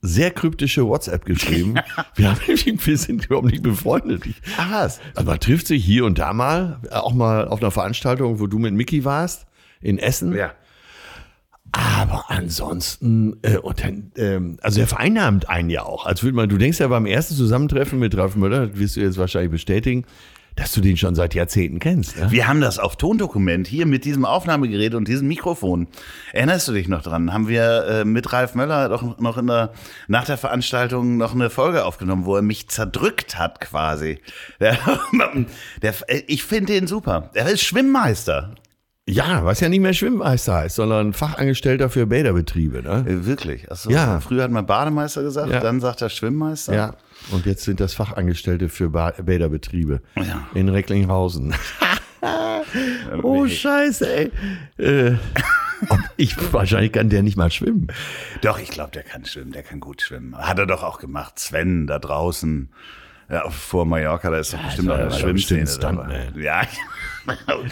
sehr 0.00 0.30
kryptische 0.30 0.86
WhatsApp 0.86 1.24
geschrieben. 1.24 1.74
Wir, 2.14 2.30
haben, 2.30 2.38
wir 2.46 2.96
sind 2.98 3.24
überhaupt 3.26 3.46
nicht 3.50 3.62
befreundet. 3.62 4.22
Ach 4.56 4.70
was? 4.70 5.00
also 5.14 5.28
man 5.28 5.40
trifft 5.40 5.66
sich 5.66 5.84
hier 5.84 6.04
und 6.04 6.18
da 6.18 6.32
mal, 6.32 6.78
auch 6.92 7.14
mal 7.14 7.48
auf 7.48 7.60
einer 7.60 7.70
Veranstaltung, 7.72 8.38
wo 8.38 8.46
du 8.46 8.58
mit 8.58 8.74
Mickey 8.74 9.04
warst, 9.04 9.46
in 9.80 9.98
Essen. 9.98 10.36
Ja. 10.36 10.52
Aber 11.72 12.24
ansonsten, 12.28 13.36
äh, 13.42 13.58
und 13.58 13.82
dann, 13.82 14.12
ähm, 14.16 14.58
also 14.62 14.80
er 14.80 14.86
vereinnahmt 14.86 15.48
einen 15.48 15.70
ja 15.70 15.82
auch. 15.82 16.06
Als 16.06 16.22
würde 16.22 16.36
man, 16.36 16.48
du 16.48 16.56
denkst 16.56 16.78
ja 16.78 16.88
beim 16.88 17.06
ersten 17.06 17.34
Zusammentreffen 17.34 17.98
mit 17.98 18.16
Ralf 18.16 18.36
Möller, 18.36 18.76
wirst 18.78 18.96
du 18.96 19.00
jetzt 19.00 19.18
wahrscheinlich 19.18 19.50
bestätigen, 19.50 20.04
dass 20.58 20.72
du 20.72 20.80
den 20.80 20.96
schon 20.96 21.14
seit 21.14 21.34
Jahrzehnten 21.34 21.78
kennst. 21.78 22.18
Ne? 22.18 22.30
Wir 22.32 22.48
haben 22.48 22.60
das 22.60 22.80
auf 22.80 22.96
Tondokument 22.96 23.68
hier 23.68 23.86
mit 23.86 24.04
diesem 24.04 24.24
Aufnahmegerät 24.24 24.94
und 24.94 25.06
diesem 25.06 25.28
Mikrofon. 25.28 25.86
Erinnerst 26.32 26.66
du 26.66 26.72
dich 26.72 26.88
noch 26.88 27.02
dran? 27.02 27.32
Haben 27.32 27.46
wir 27.46 27.84
äh, 27.86 28.04
mit 28.04 28.32
Ralf 28.32 28.56
Möller 28.56 28.88
doch 28.88 29.18
noch 29.18 29.38
in 29.38 29.46
der, 29.46 29.72
nach 30.08 30.24
der 30.24 30.36
Veranstaltung 30.36 31.16
noch 31.16 31.32
eine 31.32 31.48
Folge 31.48 31.84
aufgenommen, 31.84 32.24
wo 32.24 32.34
er 32.34 32.42
mich 32.42 32.68
zerdrückt 32.68 33.38
hat 33.38 33.60
quasi. 33.60 34.18
Der, 34.60 34.76
der, 35.82 35.94
ich 36.26 36.42
finde 36.42 36.72
den 36.72 36.86
super. 36.86 37.30
Er 37.34 37.48
ist 37.48 37.62
Schwimmmeister. 37.62 38.54
Ja, 39.10 39.42
was 39.44 39.60
ja 39.60 39.68
nicht 39.70 39.80
mehr 39.80 39.94
Schwimmmeister 39.94 40.54
heißt, 40.54 40.76
sondern 40.76 41.14
Fachangestellter 41.14 41.88
für 41.88 42.06
Bäderbetriebe. 42.06 42.82
Ne? 42.82 43.04
Äh, 43.08 43.24
Wirklich. 43.26 43.70
Achso, 43.72 43.88
Ja. 43.90 44.20
Früher 44.20 44.42
hat 44.42 44.50
man 44.50 44.66
Bademeister 44.66 45.22
gesagt, 45.22 45.50
Ja. 45.50 45.60
dann 45.60 45.80
sagt 45.80 46.02
er 46.02 46.10
Schwimmmeister. 46.10 46.74
Ja. 46.74 46.94
Und 47.30 47.46
jetzt 47.46 47.64
sind 47.64 47.80
das 47.80 47.94
Fachangestellte 47.94 48.68
für 48.68 48.90
ba 48.90 49.12
Bäderbetriebe 49.12 50.02
Ja. 50.16 50.46
in 50.54 50.68
Recklinghausen. 50.68 51.54
oh, 53.22 53.46
scheiße, 53.46 54.12
ey. 54.14 54.30
Äh, 54.76 55.14
ich, 56.16 56.36
wahrscheinlich 56.52 56.92
kann 56.92 57.08
der 57.08 57.22
nicht 57.22 57.36
mal 57.36 57.50
schwimmen. 57.50 57.86
Doch, 58.42 58.58
ich 58.58 58.68
glaube, 58.70 58.90
der 58.90 59.04
kann 59.04 59.24
schwimmen, 59.24 59.52
der 59.52 59.62
kann 59.62 59.80
gut 59.80 60.02
schwimmen. 60.02 60.36
Hat 60.36 60.58
er 60.58 60.66
doch 60.66 60.82
auch 60.82 60.98
gemacht. 60.98 61.38
Sven 61.38 61.86
da 61.86 61.98
draußen. 61.98 62.68
Ja, 63.30 63.48
vor 63.50 63.84
Mallorca, 63.84 64.30
da 64.30 64.38
ist 64.38 64.52
doch 64.54 64.58
bestimmt 64.62 64.88
war- 64.88 64.96
auch 64.96 65.00
eine 65.02 65.12
Schwimmszene. 65.12 65.66
Stuntman. 65.66 66.32
Ja. 66.36 66.62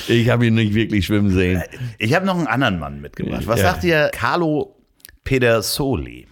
Ich 0.09 0.29
habe 0.31 0.47
ihn 0.47 0.55
nicht 0.55 0.75
wirklich 0.75 1.07
schwimmen 1.07 1.31
sehen. 1.31 1.63
Ich 1.99 2.15
habe 2.15 2.25
noch 2.27 2.37
einen 2.37 2.47
anderen 2.47 2.79
Mann 2.79 3.01
mitgebracht. 3.01 3.47
Was 3.47 3.61
Ja. 3.61 3.73
sagt 3.73 3.85
ihr 3.85 4.11
Carlo 4.13 4.77
Pedersoli? 5.25 6.27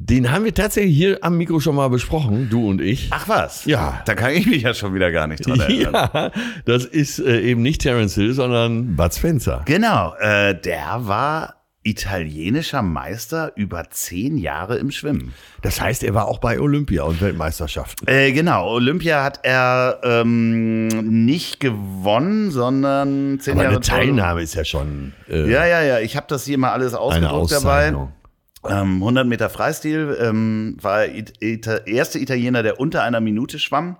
Den 0.00 0.30
haben 0.30 0.44
wir 0.44 0.54
tatsächlich 0.54 0.94
hier 0.96 1.18
am 1.22 1.36
Mikro 1.38 1.58
schon 1.58 1.74
mal 1.74 1.88
besprochen, 1.88 2.48
du 2.48 2.68
und 2.68 2.80
ich. 2.80 3.08
Ach 3.10 3.26
was? 3.28 3.64
Ja. 3.64 4.00
Da 4.06 4.14
kann 4.14 4.30
ich 4.32 4.46
mich 4.46 4.62
ja 4.62 4.72
schon 4.72 4.94
wieder 4.94 5.10
gar 5.10 5.26
nicht 5.26 5.44
dran 5.44 5.58
erinnern. 5.58 6.08
Ja, 6.14 6.30
das 6.66 6.84
ist 6.84 7.18
äh, 7.18 7.40
eben 7.40 7.62
nicht 7.62 7.80
Terence 7.82 8.14
Hill, 8.14 8.32
sondern 8.32 8.94
Bud 8.94 9.12
Spencer. 9.12 9.62
Genau, 9.64 10.14
äh, 10.20 10.54
der 10.54 10.98
war 11.00 11.57
italienischer 11.88 12.82
Meister 12.82 13.52
über 13.56 13.90
zehn 13.90 14.36
Jahre 14.38 14.76
im 14.78 14.90
Schwimmen. 14.90 15.34
Das 15.62 15.80
heißt, 15.80 16.02
er 16.02 16.14
war 16.14 16.28
auch 16.28 16.38
bei 16.38 16.60
Olympia 16.60 17.04
und 17.04 17.20
Weltmeisterschaften. 17.20 18.06
Äh, 18.06 18.32
genau, 18.32 18.68
Olympia 18.68 19.22
hat 19.24 19.40
er 19.42 20.00
ähm, 20.02 20.88
nicht 21.24 21.60
gewonnen, 21.60 22.50
sondern 22.50 23.40
zehn 23.40 23.54
Aber 23.54 23.62
Jahre 23.62 23.76
eine 23.76 23.84
Teilnahme 23.84 24.42
ist 24.42 24.54
ja 24.54 24.64
schon 24.64 25.12
äh, 25.28 25.50
Ja, 25.50 25.66
ja, 25.66 25.82
ja. 25.82 26.00
Ich 26.00 26.16
habe 26.16 26.26
das 26.28 26.44
hier 26.44 26.58
mal 26.58 26.72
alles 26.72 26.94
ausgedruckt 26.94 27.52
dabei. 27.52 27.94
Ähm, 28.68 28.94
100 28.94 29.26
Meter 29.26 29.50
Freistil 29.50 30.16
ähm, 30.20 30.76
war 30.80 31.04
er 31.04 31.14
It 31.14 31.34
Ita 31.40 31.76
erste 31.78 32.18
Italiener, 32.18 32.62
der 32.62 32.80
unter 32.80 33.02
einer 33.02 33.20
Minute 33.20 33.58
schwamm. 33.58 33.96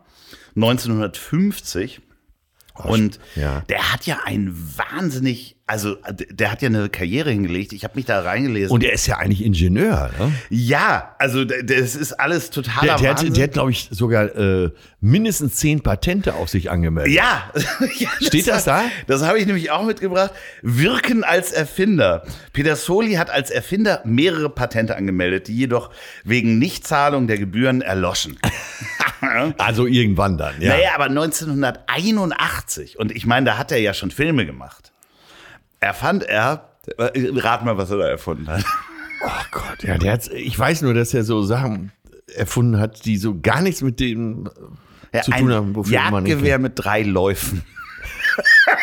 1950. 0.57 2.03
Und 2.75 3.19
ja. 3.35 3.63
der 3.69 3.93
hat 3.93 4.07
ja 4.07 4.19
ein 4.25 4.55
wahnsinnig, 4.77 5.57
also 5.69 5.97
der 6.31 6.51
hat 6.51 6.63
ja 6.63 6.69
eine 6.69 6.89
Karriere 6.89 7.31
hingelegt. 7.31 7.75
Ich 7.75 7.85
habe 7.85 7.95
mich 7.97 8.07
da 8.07 8.21
reingelesen. 8.21 8.73
Und 8.73 8.83
er 8.83 8.93
ist 8.95 9.07
ja 9.07 9.19
eigentlich 9.19 9.45
Ingenieur. 9.45 10.11
Ne? 10.19 10.33
ja, 10.49 11.15
also 11.19 11.45
das 11.45 11.95
ist 11.95 12.15
alles 12.15 12.49
totaler 12.49 12.97
Der, 12.97 12.97
der, 12.97 13.11
hat, 13.11 13.37
der 13.37 13.45
hat, 13.45 13.53
glaube 13.53 13.71
ich, 13.71 13.89
sogar 13.91 14.35
äh, 14.35 14.71
mindestens 15.01 15.57
zehn 15.57 15.83
Patente 15.83 16.35
auf 16.35 16.49
sich 16.49 16.71
angemeldet. 16.71 17.13
Ja, 17.13 17.53
ja 17.99 18.09
Steht 18.21 18.49
das 18.49 18.65
da? 18.65 18.85
Das 19.07 19.23
habe 19.23 19.39
ich 19.39 19.47
nämlich 19.47 19.71
auch 19.71 19.85
mitgebracht. 19.85 20.33
Wirken 20.63 21.23
als 21.23 21.53
Erfinder. 21.53 22.25
Peter 22.55 22.75
Soli 22.75 23.15
hat 23.15 23.29
als 23.29 23.51
Erfinder 23.51 24.01
mehrere 24.07 24.49
Patente 24.49 24.97
angemeldet, 24.97 25.49
die 25.49 25.57
jedoch 25.57 25.91
wegen 26.25 26.59
Nichtzahlung 26.59 27.27
der 27.27 27.39
Gebühren 27.39 27.83
erloschen. 27.83 28.39
Also 29.59 29.87
irgendwann 29.87 30.39
dann, 30.39 30.61
ja. 30.61 30.77
Naja, 30.77 30.91
aber 30.95 31.07
1981, 31.07 33.01
und 33.01 33.11
ich 33.11 33.27
meine, 33.27 33.47
da 33.47 33.59
hat 33.59 33.73
er 33.73 33.79
ja 33.79 33.93
schon 33.93 34.13
Filme 34.13 34.47
gemacht, 34.47 34.93
erfand 35.81 36.25
er, 36.25 36.69
rat 36.99 37.65
mal, 37.65 37.77
was 37.77 37.91
er 37.91 37.99
da 37.99 38.09
erfunden 38.09 38.49
hat. 38.49 38.65
Oh 39.25 39.45
Gott, 39.51 39.83
ja, 39.83 39.99
der 39.99 40.13
hat, 40.13 40.29
ich 40.29 40.59
weiß 40.59 40.83
nur, 40.83 40.95
dass 40.95 41.13
er 41.13 41.25
so 41.25 41.43
Sachen 41.43 41.93
erfunden 42.35 42.79
hat, 42.79 43.05
die 43.05 43.17
so 43.17 43.41
gar 43.41 43.61
nichts 43.61 43.83
mit 43.83 44.01
dem 44.01 44.49
Ja, 45.13 45.23
zu 45.23 45.33
tun 45.33 45.53
haben, 45.53 45.75
wofür 45.75 46.11
man 46.11 46.23
nicht 46.23 46.31
Jagdgewehr 46.33 46.59
mit 46.59 46.73
drei 46.77 47.03
Läufen. 47.03 47.63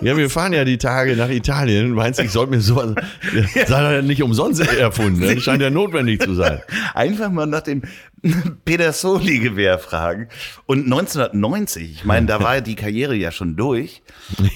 Ja, 0.00 0.16
wir 0.16 0.30
fahren 0.30 0.52
ja 0.52 0.64
die 0.64 0.78
Tage 0.78 1.16
nach 1.16 1.28
Italien. 1.28 1.90
Meinst 1.92 2.18
du, 2.18 2.24
ich 2.24 2.30
sollte 2.32 2.50
mir 2.52 2.60
sowas. 2.60 2.94
Das 3.54 3.70
hat 3.70 3.92
er 3.92 4.02
nicht 4.02 4.22
umsonst 4.22 4.60
erfunden. 4.60 5.20
ne? 5.20 5.34
Das 5.34 5.44
scheint 5.44 5.62
ja 5.62 5.70
notwendig 5.70 6.22
zu 6.22 6.34
sein. 6.34 6.60
Einfach 6.94 7.30
mal 7.30 7.46
nach 7.46 7.62
dem 7.62 7.82
Pedersoli-Gewehr 8.64 9.78
fragen. 9.78 10.28
Und 10.66 10.84
1990, 10.84 11.92
ich 11.92 12.04
meine, 12.04 12.26
da 12.26 12.42
war 12.42 12.60
die 12.60 12.74
Karriere 12.74 13.14
ja 13.14 13.30
schon 13.30 13.56
durch, 13.56 14.02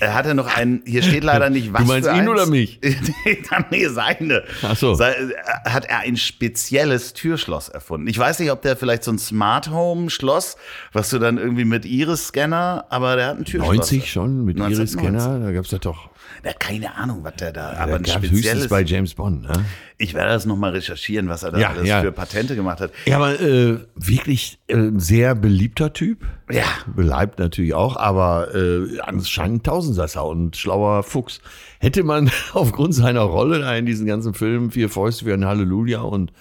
er 0.00 0.14
hatte 0.14 0.34
noch 0.34 0.56
einen, 0.56 0.82
hier 0.84 1.02
steht 1.02 1.24
leider 1.24 1.48
nicht, 1.50 1.72
was 1.72 1.82
Du 1.82 1.86
meinst 1.88 2.08
ihn 2.08 2.14
eins. 2.14 2.28
oder 2.28 2.46
mich? 2.46 2.80
nee, 3.70 3.86
seine. 3.86 4.42
Ach 4.62 4.76
so. 4.76 4.98
Hat 4.98 5.84
er 5.86 6.00
ein 6.00 6.16
spezielles 6.16 7.12
Türschloss 7.14 7.68
erfunden. 7.68 8.08
Ich 8.08 8.18
weiß 8.18 8.38
nicht, 8.40 8.50
ob 8.50 8.62
der 8.62 8.76
vielleicht 8.76 9.04
so 9.04 9.12
ein 9.12 9.18
Smart 9.18 9.70
Home 9.70 10.10
Schloss, 10.10 10.56
was 10.92 11.10
du 11.10 11.18
dann 11.18 11.38
irgendwie 11.38 11.64
mit 11.64 11.84
Iris-Scanner, 11.84 12.86
aber 12.90 13.16
der 13.16 13.26
hat 13.28 13.38
ein 13.38 13.44
Türschloss. 13.44 13.76
90 13.76 14.10
schon 14.10 14.44
mit 14.44 14.58
1990. 14.64 15.02
Iris-Scanner, 15.02 15.46
da 15.46 15.52
gab's 15.52 15.70
das 15.70 15.80
doch. 15.80 16.08
Ja, 16.44 16.52
keine 16.54 16.94
Ahnung, 16.96 17.22
was 17.22 17.34
der 17.36 17.52
da, 17.52 17.72
Da 17.72 17.78
aber 17.78 17.96
ein 17.96 18.02
gab's 18.02 18.30
höchstens 18.30 18.68
bei 18.68 18.82
James 18.82 19.14
Bond. 19.14 19.42
Ne? 19.42 19.64
Ich 19.98 20.14
werde 20.14 20.30
das 20.30 20.46
nochmal 20.46 20.72
recherchieren, 20.72 21.28
was 21.28 21.42
er 21.42 21.52
da 21.52 21.58
Ja, 21.58 21.70
alles 21.70 21.88
ja. 21.88 22.00
für 22.00 22.12
Patente 22.12 22.56
gemacht 22.56 22.80
hat. 22.80 22.92
Ja, 23.06 23.16
aber 23.16 23.40
äh, 23.40 23.78
wirklich 23.94 24.58
äh, 24.66 24.90
sehr 24.96 25.34
beliebter 25.34 25.92
Typ. 25.92 26.26
Ja. 26.50 26.64
Beleibt 26.94 27.38
natürlich 27.38 27.74
auch, 27.74 27.96
aber 27.96 28.54
äh, 28.54 29.00
anscheinend 29.00 29.60
ein 29.60 29.62
Tausendsasser 29.62 30.24
und 30.26 30.56
schlauer 30.56 31.02
Fuchs. 31.02 31.40
Hätte 31.78 32.02
man 32.02 32.30
aufgrund 32.52 32.94
seiner 32.94 33.22
Rolle 33.22 33.60
da 33.60 33.74
in 33.76 33.86
diesen 33.86 34.06
ganzen 34.06 34.34
Filmen 34.34 34.70
Vier 34.70 34.88
Fäuste 34.88 35.24
für 35.24 35.34
ein 35.34 35.44
Halleluja 35.44 36.00
und 36.00 36.32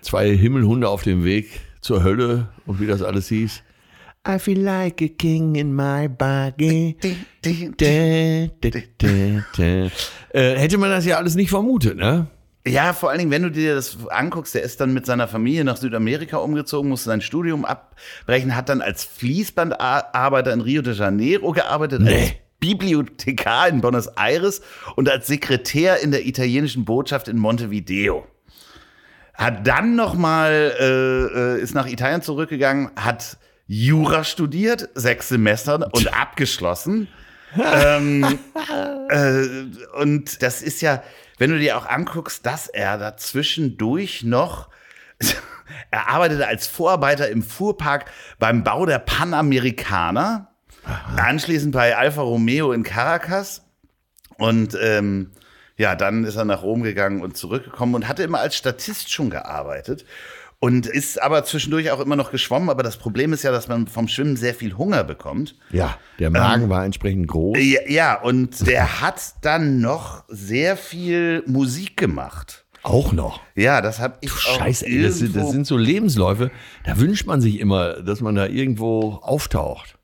zwei 0.00 0.36
Himmelhunde 0.36 0.88
auf 0.88 1.02
dem 1.02 1.24
Weg 1.24 1.60
zur 1.80 2.02
Hölle 2.02 2.48
und 2.66 2.80
wie 2.80 2.86
das 2.86 3.02
alles 3.02 3.28
hieß. 3.28 3.62
I 4.26 4.38
feel 4.38 4.58
like 4.60 5.02
a 5.02 5.08
king 5.08 5.54
in 5.56 5.74
my 5.74 6.08
body. 6.08 6.96
Da, 7.02 7.08
da, 7.42 8.70
da, 8.98 9.44
da. 9.56 9.90
Äh, 10.32 10.56
hätte 10.56 10.78
man 10.78 10.90
das 10.90 11.04
ja 11.04 11.18
alles 11.18 11.34
nicht 11.34 11.50
vermutet, 11.50 11.96
ne? 11.98 12.26
Ja, 12.66 12.94
vor 12.94 13.10
allen 13.10 13.18
Dingen, 13.18 13.30
wenn 13.30 13.42
du 13.42 13.50
dir 13.50 13.74
das 13.74 13.98
anguckst, 14.08 14.54
der 14.54 14.62
ist 14.62 14.80
dann 14.80 14.94
mit 14.94 15.04
seiner 15.04 15.28
Familie 15.28 15.64
nach 15.64 15.76
Südamerika 15.76 16.38
umgezogen, 16.38 16.88
musste 16.88 17.10
sein 17.10 17.20
Studium 17.20 17.66
abbrechen, 17.66 18.56
hat 18.56 18.70
dann 18.70 18.80
als 18.80 19.04
Fließbandarbeiter 19.04 20.50
in 20.54 20.62
Rio 20.62 20.80
de 20.80 20.94
Janeiro 20.94 21.52
gearbeitet, 21.52 22.00
als 22.00 22.10
Nee. 22.10 22.36
Bibliothekar 22.60 23.68
in 23.68 23.82
Buenos 23.82 24.06
Aires 24.16 24.62
und 24.96 25.10
als 25.10 25.26
Sekretär 25.26 26.00
in 26.00 26.10
der 26.10 26.24
italienischen 26.26 26.86
Botschaft 26.86 27.28
in 27.28 27.36
Montevideo. 27.36 28.26
Hat 29.34 29.66
dann 29.66 29.96
nochmal, 29.96 30.72
äh, 30.80 31.56
äh, 31.56 31.60
ist 31.60 31.74
nach 31.74 31.86
Italien 31.86 32.22
zurückgegangen, 32.22 32.90
hat 32.96 33.36
Jura 33.66 34.24
studiert, 34.24 34.88
sechs 34.94 35.28
Semester 35.28 35.88
und 35.92 36.14
abgeschlossen. 36.14 37.08
ähm, 37.72 38.38
äh, 39.08 39.44
und 40.00 40.42
das 40.42 40.62
ist 40.62 40.82
ja, 40.82 41.02
wenn 41.38 41.50
du 41.50 41.58
dir 41.58 41.76
auch 41.76 41.86
anguckst, 41.86 42.44
dass 42.44 42.68
er 42.68 42.98
dazwischendurch 42.98 44.22
noch, 44.24 44.68
er 45.90 46.08
arbeitete 46.08 46.46
als 46.46 46.66
Vorarbeiter 46.66 47.28
im 47.28 47.42
Fuhrpark 47.42 48.06
beim 48.38 48.64
Bau 48.64 48.86
der 48.86 48.98
Panamerikaner, 48.98 50.54
anschließend 51.16 51.72
bei 51.72 51.96
Alfa 51.96 52.22
Romeo 52.22 52.72
in 52.72 52.82
Caracas 52.82 53.62
Und 54.36 54.76
ähm, 54.80 55.30
ja, 55.76 55.96
dann 55.96 56.24
ist 56.24 56.36
er 56.36 56.44
nach 56.44 56.62
Rom 56.62 56.82
gegangen 56.82 57.22
und 57.22 57.36
zurückgekommen 57.36 57.94
und 57.94 58.08
hatte 58.08 58.22
immer 58.22 58.40
als 58.40 58.56
Statist 58.56 59.10
schon 59.12 59.30
gearbeitet. 59.30 60.04
Und 60.64 60.86
ist 60.86 61.20
aber 61.20 61.44
zwischendurch 61.44 61.90
auch 61.90 62.00
immer 62.00 62.16
noch 62.16 62.30
geschwommen. 62.30 62.70
Aber 62.70 62.82
das 62.82 62.96
Problem 62.96 63.34
ist 63.34 63.42
ja, 63.42 63.52
dass 63.52 63.68
man 63.68 63.86
vom 63.86 64.08
Schwimmen 64.08 64.34
sehr 64.38 64.54
viel 64.54 64.78
Hunger 64.78 65.04
bekommt. 65.04 65.56
Ja, 65.70 65.98
der 66.18 66.30
Magen 66.30 66.62
ähm, 66.62 66.68
war 66.70 66.86
entsprechend 66.86 67.28
groß. 67.28 67.58
Ja, 67.60 67.80
ja, 67.86 68.18
und 68.18 68.66
der 68.66 69.00
hat 69.02 69.20
dann 69.42 69.82
noch 69.82 70.24
sehr 70.28 70.78
viel 70.78 71.42
Musik 71.46 71.98
gemacht. 71.98 72.64
Auch 72.82 73.12
noch. 73.12 73.42
Ja, 73.54 73.82
das 73.82 73.98
habe 73.98 74.16
ich 74.22 74.30
du 74.30 74.36
auch 74.36 74.58
Scheiße, 74.58 74.86
ey, 74.86 75.02
das, 75.02 75.18
das 75.18 75.50
sind 75.50 75.66
so 75.66 75.76
Lebensläufe. 75.76 76.50
Da 76.84 76.98
wünscht 76.98 77.26
man 77.26 77.42
sich 77.42 77.60
immer, 77.60 78.02
dass 78.02 78.22
man 78.22 78.34
da 78.34 78.46
irgendwo 78.46 79.18
auftaucht. 79.20 79.98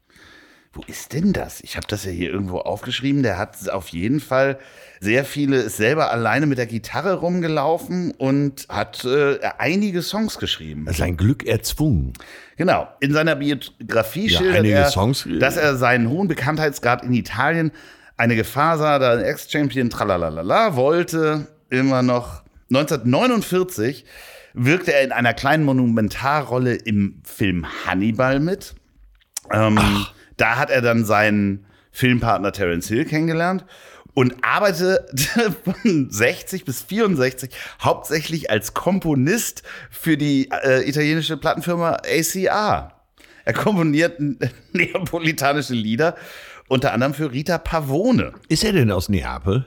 Wo 0.75 0.83
ist 0.87 1.14
denn 1.14 1.33
das? 1.33 1.62
Ich 1.62 1.79
habe 1.79 1.87
das 1.87 2.05
ja 2.05 2.11
hier 2.11 2.31
irgendwo 2.31 2.59
aufgeschrieben. 2.59 3.23
Der 3.23 3.38
hat 3.38 3.70
auf 3.70 3.88
jeden 3.88 4.20
Fall 4.20 4.59
sehr 5.02 5.24
viele, 5.24 5.56
ist 5.56 5.78
selber 5.78 6.10
alleine 6.10 6.44
mit 6.46 6.58
der 6.58 6.66
Gitarre 6.66 7.14
rumgelaufen 7.14 8.12
und 8.12 8.66
hat 8.68 9.02
äh, 9.06 9.38
einige 9.56 10.02
Songs 10.02 10.38
geschrieben. 10.38 10.84
Das 10.84 10.96
ist 10.96 11.02
ein 11.02 11.16
Glück 11.16 11.46
erzwungen. 11.46 12.12
Genau. 12.56 12.86
In 13.00 13.14
seiner 13.14 13.36
Biografie 13.36 14.28
ja, 14.28 14.38
schildert 14.38 14.66
er, 14.66 14.90
Songs, 14.90 15.24
äh, 15.24 15.38
dass 15.38 15.56
er 15.56 15.76
seinen 15.76 16.10
hohen 16.10 16.28
Bekanntheitsgrad 16.28 17.02
in 17.02 17.14
Italien 17.14 17.72
eine 18.18 18.36
Gefahr 18.36 18.76
sah, 18.76 18.98
da 18.98 19.14
ein 19.14 19.24
Ex-Champion 19.24 19.88
tralalala 19.88 20.76
wollte, 20.76 21.46
immer 21.70 22.02
noch 22.02 22.42
1949 22.68 24.04
wirkte 24.52 24.92
er 24.92 25.02
in 25.02 25.12
einer 25.12 25.32
kleinen 25.32 25.64
Monumentarrolle 25.64 26.74
im 26.74 27.22
Film 27.24 27.66
Hannibal 27.86 28.38
mit. 28.38 28.74
Ähm, 29.50 29.78
da 30.36 30.56
hat 30.56 30.68
er 30.68 30.82
dann 30.82 31.06
seinen 31.06 31.64
Filmpartner 31.90 32.52
Terence 32.52 32.88
Hill 32.88 33.06
kennengelernt 33.06 33.64
und 34.14 34.37
arbeitete 34.42 35.55
von 35.64 36.11
60 36.11 36.64
bis 36.64 36.83
64 36.83 37.51
hauptsächlich 37.83 38.51
als 38.51 38.75
Komponist 38.75 39.62
für 39.90 40.16
die 40.16 40.49
äh, 40.51 40.88
italienische 40.88 41.37
Plattenfirma 41.37 41.99
ACR. 42.05 42.92
Er 43.44 43.53
komponiert 43.53 44.20
neapolitanische 44.73 45.75
Lieder, 45.75 46.16
unter 46.68 46.92
anderem 46.92 47.14
für 47.14 47.33
Rita 47.33 47.59
Pavone. 47.59 48.33
Ist 48.49 48.64
er 48.64 48.73
denn 48.73 48.90
aus 48.90 49.09
Neapel? 49.09 49.64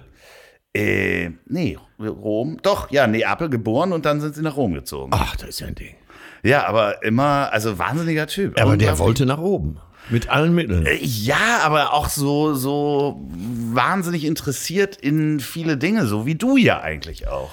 Äh, 0.73 1.31
nee, 1.45 1.77
Rom. 1.99 2.57
Doch, 2.63 2.89
ja, 2.91 3.07
Neapel 3.07 3.49
geboren 3.49 3.91
und 3.91 4.05
dann 4.05 4.21
sind 4.21 4.35
sie 4.35 4.41
nach 4.41 4.55
Rom 4.55 4.73
gezogen. 4.73 5.11
Ach, 5.13 5.35
das 5.35 5.49
ist 5.49 5.59
ja 5.59 5.67
ein 5.67 5.75
Ding. 5.75 5.95
Ja, 6.43 6.65
aber 6.65 7.03
immer, 7.03 7.49
also 7.51 7.77
wahnsinniger 7.77 8.27
Typ. 8.27 8.59
Aber 8.59 8.75
der 8.75 8.99
wollte 8.99 9.25
nach 9.25 9.37
oben. 9.37 9.79
Mit 10.09 10.29
allen 10.29 10.53
Mitteln. 10.53 10.85
Äh, 10.85 10.97
ja, 11.01 11.59
aber 11.63 11.93
auch 11.93 12.09
so, 12.09 12.55
so 12.55 13.25
wahnsinnig 13.73 14.25
interessiert 14.25 14.95
in 14.95 15.39
viele 15.39 15.77
Dinge, 15.77 16.05
so 16.05 16.25
wie 16.25 16.35
du 16.35 16.57
ja 16.57 16.81
eigentlich 16.81 17.27
auch. 17.27 17.51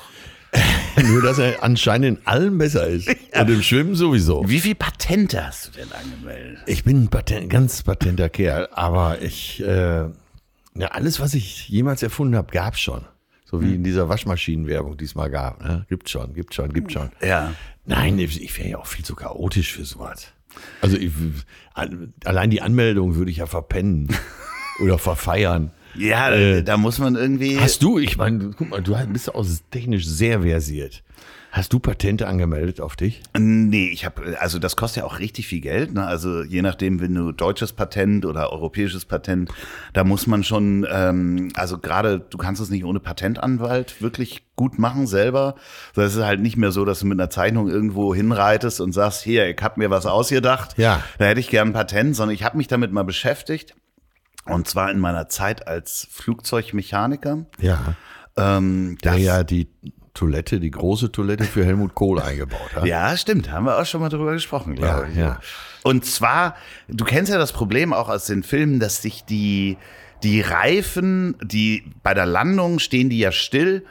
Nur, 1.03 1.23
dass 1.23 1.39
er 1.39 1.63
anscheinend 1.63 2.19
in 2.19 2.27
allem 2.27 2.59
besser 2.59 2.87
ist. 2.87 3.09
Ja. 3.33 3.43
Und 3.43 3.51
im 3.51 3.63
Schwimmen 3.63 3.95
sowieso. 3.95 4.43
Wie 4.49 4.59
viele 4.59 4.75
Patente 4.75 5.47
hast 5.47 5.69
du 5.69 5.71
denn 5.79 5.93
angemeldet? 5.93 6.59
Ich 6.67 6.83
bin 6.83 7.05
ein 7.05 7.09
Patent, 7.09 7.49
ganz 7.49 7.85
patenter 7.85 8.29
Kerl, 8.29 8.69
aber 8.73 9.23
ich, 9.23 9.63
äh, 9.63 10.01
ja, 10.01 10.89
alles, 10.91 11.21
was 11.21 11.35
ich 11.35 11.69
jemals 11.69 12.03
erfunden 12.03 12.35
habe, 12.35 12.51
gab 12.51 12.75
es 12.75 12.81
schon. 12.81 13.05
So 13.45 13.63
wie 13.63 13.67
hm. 13.67 13.75
in 13.75 13.85
dieser 13.85 14.09
Waschmaschinenwerbung 14.09 14.97
diesmal 14.97 15.31
gab. 15.31 15.63
Ne? 15.63 15.87
Gibt 15.89 16.11
schon, 16.11 16.35
gibt 16.35 16.55
schon, 16.55 16.73
gibt 16.73 16.91
schon. 16.91 17.11
Ja. 17.23 17.55
Nein, 17.87 18.19
ich 18.19 18.59
wäre 18.59 18.69
ja 18.69 18.79
auch 18.79 18.87
viel 18.87 19.05
zu 19.05 19.15
chaotisch 19.15 19.73
für 19.73 19.85
sowas. 19.85 20.33
Also 20.81 20.97
ich, 20.97 21.13
allein 22.25 22.51
die 22.51 22.63
Anmeldung 22.63 23.17
würde 23.17 23.31
ich 23.31 23.39
ja 23.39 23.47
verpennen 23.47 24.09
oder 24.83 24.99
verfeiern. 24.99 25.71
Ja, 25.97 26.31
äh, 26.31 26.63
da 26.63 26.77
muss 26.77 26.99
man 26.99 27.17
irgendwie. 27.17 27.59
Hast 27.59 27.83
du, 27.83 27.99
ich 27.99 28.17
meine, 28.17 28.53
guck 28.57 28.71
mal, 28.71 28.83
du 28.83 28.95
bist 29.09 29.35
auch 29.35 29.45
technisch 29.71 30.07
sehr 30.07 30.43
versiert. 30.43 31.03
Hast 31.53 31.73
du 31.73 31.81
Patente 31.81 32.29
angemeldet 32.29 32.81
auf 32.81 32.95
dich? 32.95 33.23
Nee, 33.37 33.89
ich 33.89 34.05
habe, 34.05 34.39
also 34.39 34.61
das 34.61 34.77
kostet 34.77 35.03
ja 35.03 35.05
auch 35.05 35.19
richtig 35.19 35.49
viel 35.49 35.61
Geld. 35.61 35.93
Ne? 35.95 36.07
Also 36.07 36.45
je 36.45 36.63
nachdem, 36.63 37.01
wenn 37.01 37.13
du 37.13 37.33
deutsches 37.33 37.73
Patent 37.73 38.25
oder 38.25 38.53
europäisches 38.53 39.05
Patent, 39.05 39.51
da 39.93 40.05
muss 40.05 40.29
man 40.29 40.45
schon, 40.45 40.87
ähm, 40.89 41.51
also 41.57 41.79
gerade, 41.79 42.21
du 42.21 42.39
kannst 42.39 42.63
es 42.63 42.71
nicht 42.71 42.85
ohne 42.85 43.01
Patentanwalt 43.01 44.01
wirklich 44.01 44.45
gut 44.55 44.79
machen 44.79 45.09
selber. 45.09 45.57
Das 45.95 46.15
ist 46.15 46.23
halt 46.23 46.41
nicht 46.41 46.57
mehr 46.57 46.71
so, 46.71 46.85
dass 46.85 47.01
du 47.01 47.07
mit 47.07 47.19
einer 47.19 47.31
Zeichnung 47.31 47.69
irgendwo 47.69 48.15
hinreitest 48.15 48.81
und 48.81 48.93
sagst, 48.93 49.23
hier, 49.23 49.49
ich 49.49 49.61
habe 49.61 49.81
mir 49.81 49.91
was 49.91 50.07
ausgedacht. 50.07 50.79
Ja. 50.79 51.03
Da 51.19 51.25
hätte 51.25 51.41
ich 51.41 51.49
gern 51.49 51.69
ein 51.69 51.73
Patent, 51.73 52.15
sondern 52.15 52.35
ich 52.35 52.45
habe 52.45 52.59
mich 52.59 52.69
damit 52.69 52.93
mal 52.93 53.05
beschäftigt. 53.05 53.75
Und 54.45 54.69
zwar 54.69 54.91
in 54.91 55.01
meiner 55.01 55.29
Zeit 55.29 55.67
als 55.67 56.07
Flugzeugmechaniker. 56.13 57.47
Ja. 57.59 57.95
Ähm, 58.37 58.99
der 59.03 59.17
ja 59.17 59.43
die 59.43 59.69
Toilette, 60.21 60.61
die 60.61 60.71
große 60.71 61.13
Toilette 61.13 61.45
für 61.45 61.65
Helmut 61.65 61.95
Kohl 61.95 62.21
eingebaut 62.21 62.77
hat. 62.77 62.85
Ja, 62.85 63.17
stimmt. 63.17 63.51
Haben 63.51 63.65
wir 63.65 63.79
auch 63.79 63.87
schon 63.87 64.03
mal 64.03 64.11
drüber 64.11 64.33
gesprochen, 64.33 64.75
glaube 64.75 65.05
ja, 65.05 65.09
ich. 65.09 65.17
Ja. 65.17 65.41
Und 65.83 66.05
zwar, 66.05 66.57
du 66.89 67.07
kennst 67.07 67.33
ja 67.33 67.39
das 67.39 67.53
Problem 67.53 67.95
auch 67.95 68.11
aus 68.11 68.27
den 68.27 68.43
Filmen, 68.43 68.81
dass 68.81 69.01
sich 69.01 69.25
die, 69.25 69.79
die 70.23 70.43
Reifen, 70.43 71.37
die 71.43 71.85
bei 72.03 72.13
der 72.13 72.27
Landung 72.27 72.81
stehen 72.81 73.09
die 73.09 73.19
ja 73.19 73.33
still 73.33 73.83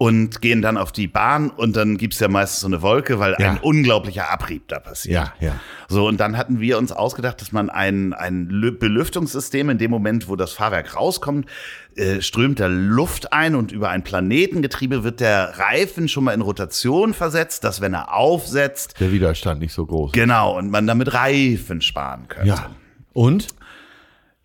und 0.00 0.40
gehen 0.40 0.62
dann 0.62 0.78
auf 0.78 0.92
die 0.92 1.08
Bahn 1.08 1.50
und 1.50 1.76
dann 1.76 1.98
gibt's 1.98 2.20
ja 2.20 2.28
meistens 2.28 2.60
so 2.60 2.66
eine 2.68 2.80
Wolke, 2.80 3.18
weil 3.18 3.36
ja. 3.38 3.50
ein 3.50 3.58
unglaublicher 3.58 4.30
Abrieb 4.30 4.66
da 4.68 4.78
passiert. 4.78 5.12
Ja, 5.12 5.46
ja. 5.46 5.60
So, 5.90 6.08
und 6.08 6.18
dann 6.18 6.38
hatten 6.38 6.58
wir 6.58 6.78
uns 6.78 6.90
ausgedacht, 6.90 7.42
dass 7.42 7.52
man 7.52 7.68
ein, 7.68 8.14
ein 8.14 8.48
Belüftungssystem 8.48 9.68
in 9.68 9.76
dem 9.76 9.90
Moment, 9.90 10.26
wo 10.26 10.36
das 10.36 10.52
Fahrwerk 10.52 10.96
rauskommt, 10.96 11.50
äh, 11.96 12.22
strömt 12.22 12.60
da 12.60 12.66
Luft 12.68 13.34
ein 13.34 13.54
und 13.54 13.72
über 13.72 13.90
ein 13.90 14.02
Planetengetriebe 14.02 15.04
wird 15.04 15.20
der 15.20 15.58
Reifen 15.58 16.08
schon 16.08 16.24
mal 16.24 16.32
in 16.32 16.40
Rotation 16.40 17.12
versetzt, 17.12 17.64
dass 17.64 17.82
wenn 17.82 17.92
er 17.92 18.14
aufsetzt. 18.14 18.98
Der 19.00 19.12
Widerstand 19.12 19.60
nicht 19.60 19.74
so 19.74 19.84
groß. 19.84 20.12
Genau, 20.12 20.56
und 20.56 20.70
man 20.70 20.86
damit 20.86 21.12
Reifen 21.12 21.82
sparen 21.82 22.26
könnte. 22.26 22.48
Ja. 22.48 22.70
Und? 23.12 23.48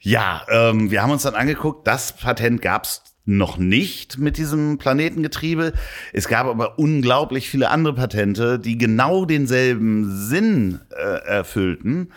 Ja, 0.02 0.42
ähm, 0.50 0.92
wir 0.92 1.02
haben 1.02 1.12
uns 1.12 1.24
dann 1.24 1.36
angeguckt, 1.36 1.88
das 1.88 2.12
Patent 2.12 2.62
gab's 2.62 3.15
noch 3.26 3.58
nicht 3.58 4.18
mit 4.18 4.38
diesem 4.38 4.78
Planetengetriebe. 4.78 5.74
Es 6.14 6.28
gab 6.28 6.48
aber 6.48 6.80
unglaublich 6.80 7.50
viele 7.50 7.70
andere 7.70 7.96
Patente, 7.96 8.60
die 8.60 8.78
genau 8.78 9.26
denselben 9.26 10.10
Sinn 10.10 10.80
äh, 10.92 11.26
erfüllten. 11.26 12.12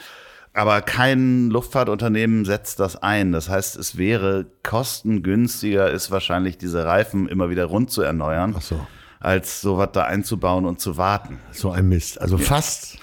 Aber 0.52 0.82
kein 0.82 1.50
Luftfahrtunternehmen 1.50 2.44
setzt 2.44 2.80
das 2.80 3.00
ein. 3.02 3.32
Das 3.32 3.48
heißt, 3.48 3.76
es 3.76 3.96
wäre 3.96 4.46
kostengünstiger, 4.62 5.90
ist 5.90 6.10
wahrscheinlich 6.10 6.58
diese 6.58 6.84
Reifen 6.84 7.28
immer 7.28 7.48
wieder 7.48 7.66
rund 7.66 7.90
zu 7.90 8.02
erneuern. 8.02 8.54
Ach 8.56 8.62
so 8.62 8.86
als 9.20 9.60
sowas 9.60 9.90
da 9.92 10.04
einzubauen 10.04 10.64
und 10.64 10.80
zu 10.80 10.96
warten. 10.96 11.38
So 11.50 11.70
ein 11.70 11.88
Mist. 11.88 12.20
Also 12.20 12.38
fast. 12.38 12.98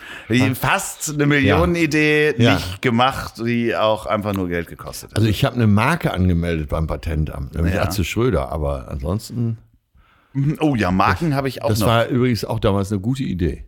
Fast 0.60 1.13
eine 1.13 1.25
Millionenidee 1.25 2.36
ja. 2.38 2.56
nicht 2.56 2.82
gemacht, 2.82 3.34
die 3.45 3.75
auch 3.75 4.06
einfach 4.06 4.34
nur 4.34 4.47
Geld 4.47 4.67
gekostet 4.67 5.12
hat. 5.12 5.17
Also 5.17 5.30
ich 5.30 5.43
habe 5.45 5.56
eine 5.56 5.67
Marke 5.67 6.13
angemeldet 6.13 6.69
beim 6.69 6.88
Patentamt, 6.88 7.54
nämlich 7.56 7.75
ja. 7.75 7.84
Atze 7.84 8.04
Schröder, 8.04 8.51
aber 8.51 8.88
ansonsten. 8.89 9.58
Oh 10.60 10.75
ja, 10.75 10.91
Marken 10.91 11.36
habe 11.36 11.47
ich 11.47 11.63
auch 11.63 11.69
das 11.69 11.80
noch. 11.80 11.88
Das 11.88 11.95
war 11.95 12.08
übrigens 12.08 12.43
auch 12.43 12.60
damals 12.60 12.91
eine 12.91 13.01
gute 13.01 13.23
Idee. 13.23 13.65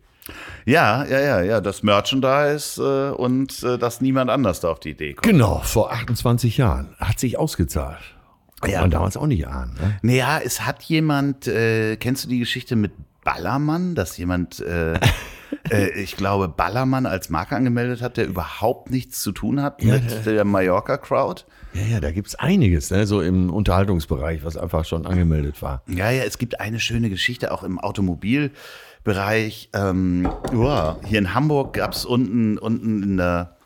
Ja, 0.66 1.04
ja, 1.06 1.20
ja, 1.20 1.40
ja, 1.40 1.60
das 1.60 1.82
Merchandise 1.82 2.82
äh, 2.82 3.16
und 3.16 3.62
äh, 3.62 3.78
dass 3.78 4.00
niemand 4.00 4.30
anders 4.30 4.60
da 4.60 4.70
auf 4.70 4.80
die 4.80 4.90
Idee 4.90 5.14
kommt. 5.14 5.22
Genau, 5.22 5.60
vor 5.64 5.92
28 5.92 6.58
Jahren. 6.58 6.94
Hat 6.98 7.18
sich 7.18 7.38
ausgezahlt. 7.38 8.17
Ja. 8.66 8.80
man 8.80 8.90
damals 8.90 9.16
auch 9.16 9.26
nicht 9.26 9.46
ahnen. 9.46 9.74
Ne? 9.80 9.98
Naja, 10.02 10.40
es 10.44 10.66
hat 10.66 10.82
jemand, 10.82 11.46
äh, 11.46 11.96
kennst 11.96 12.24
du 12.24 12.28
die 12.28 12.38
Geschichte 12.38 12.76
mit 12.76 12.92
Ballermann, 13.22 13.94
dass 13.94 14.16
jemand, 14.16 14.60
äh, 14.60 14.94
äh, 15.70 15.90
ich 16.00 16.16
glaube, 16.16 16.48
Ballermann 16.48 17.06
als 17.06 17.28
Marke 17.28 17.54
angemeldet 17.56 18.02
hat, 18.02 18.16
der 18.16 18.26
überhaupt 18.26 18.90
nichts 18.90 19.20
zu 19.20 19.32
tun 19.32 19.62
hat 19.62 19.82
ja, 19.82 19.94
mit 19.94 20.26
der, 20.26 20.44
Mallorca-Crowd? 20.44 21.44
Ja, 21.74 21.82
ja, 21.82 22.00
da 22.00 22.10
gibt's 22.10 22.34
einiges, 22.34 22.90
ne, 22.90 23.06
so 23.06 23.20
im 23.20 23.50
Unterhaltungsbereich, 23.50 24.44
was 24.44 24.56
einfach 24.56 24.84
schon 24.84 25.06
angemeldet 25.06 25.62
war. 25.62 25.82
Ja, 25.86 26.10
ja, 26.10 26.24
es 26.24 26.38
gibt 26.38 26.60
eine 26.60 26.80
schöne 26.80 27.10
Geschichte 27.10 27.52
auch 27.52 27.62
im 27.62 27.78
Automobilbereich. 27.78 29.68
Ähm, 29.74 30.28
oh, 30.54 30.94
hier 31.04 31.18
in 31.18 31.34
Hamburg 31.34 31.74
gab's 31.74 32.04
unten, 32.04 32.58
unten 32.58 33.02
in 33.02 33.16
der 33.18 33.57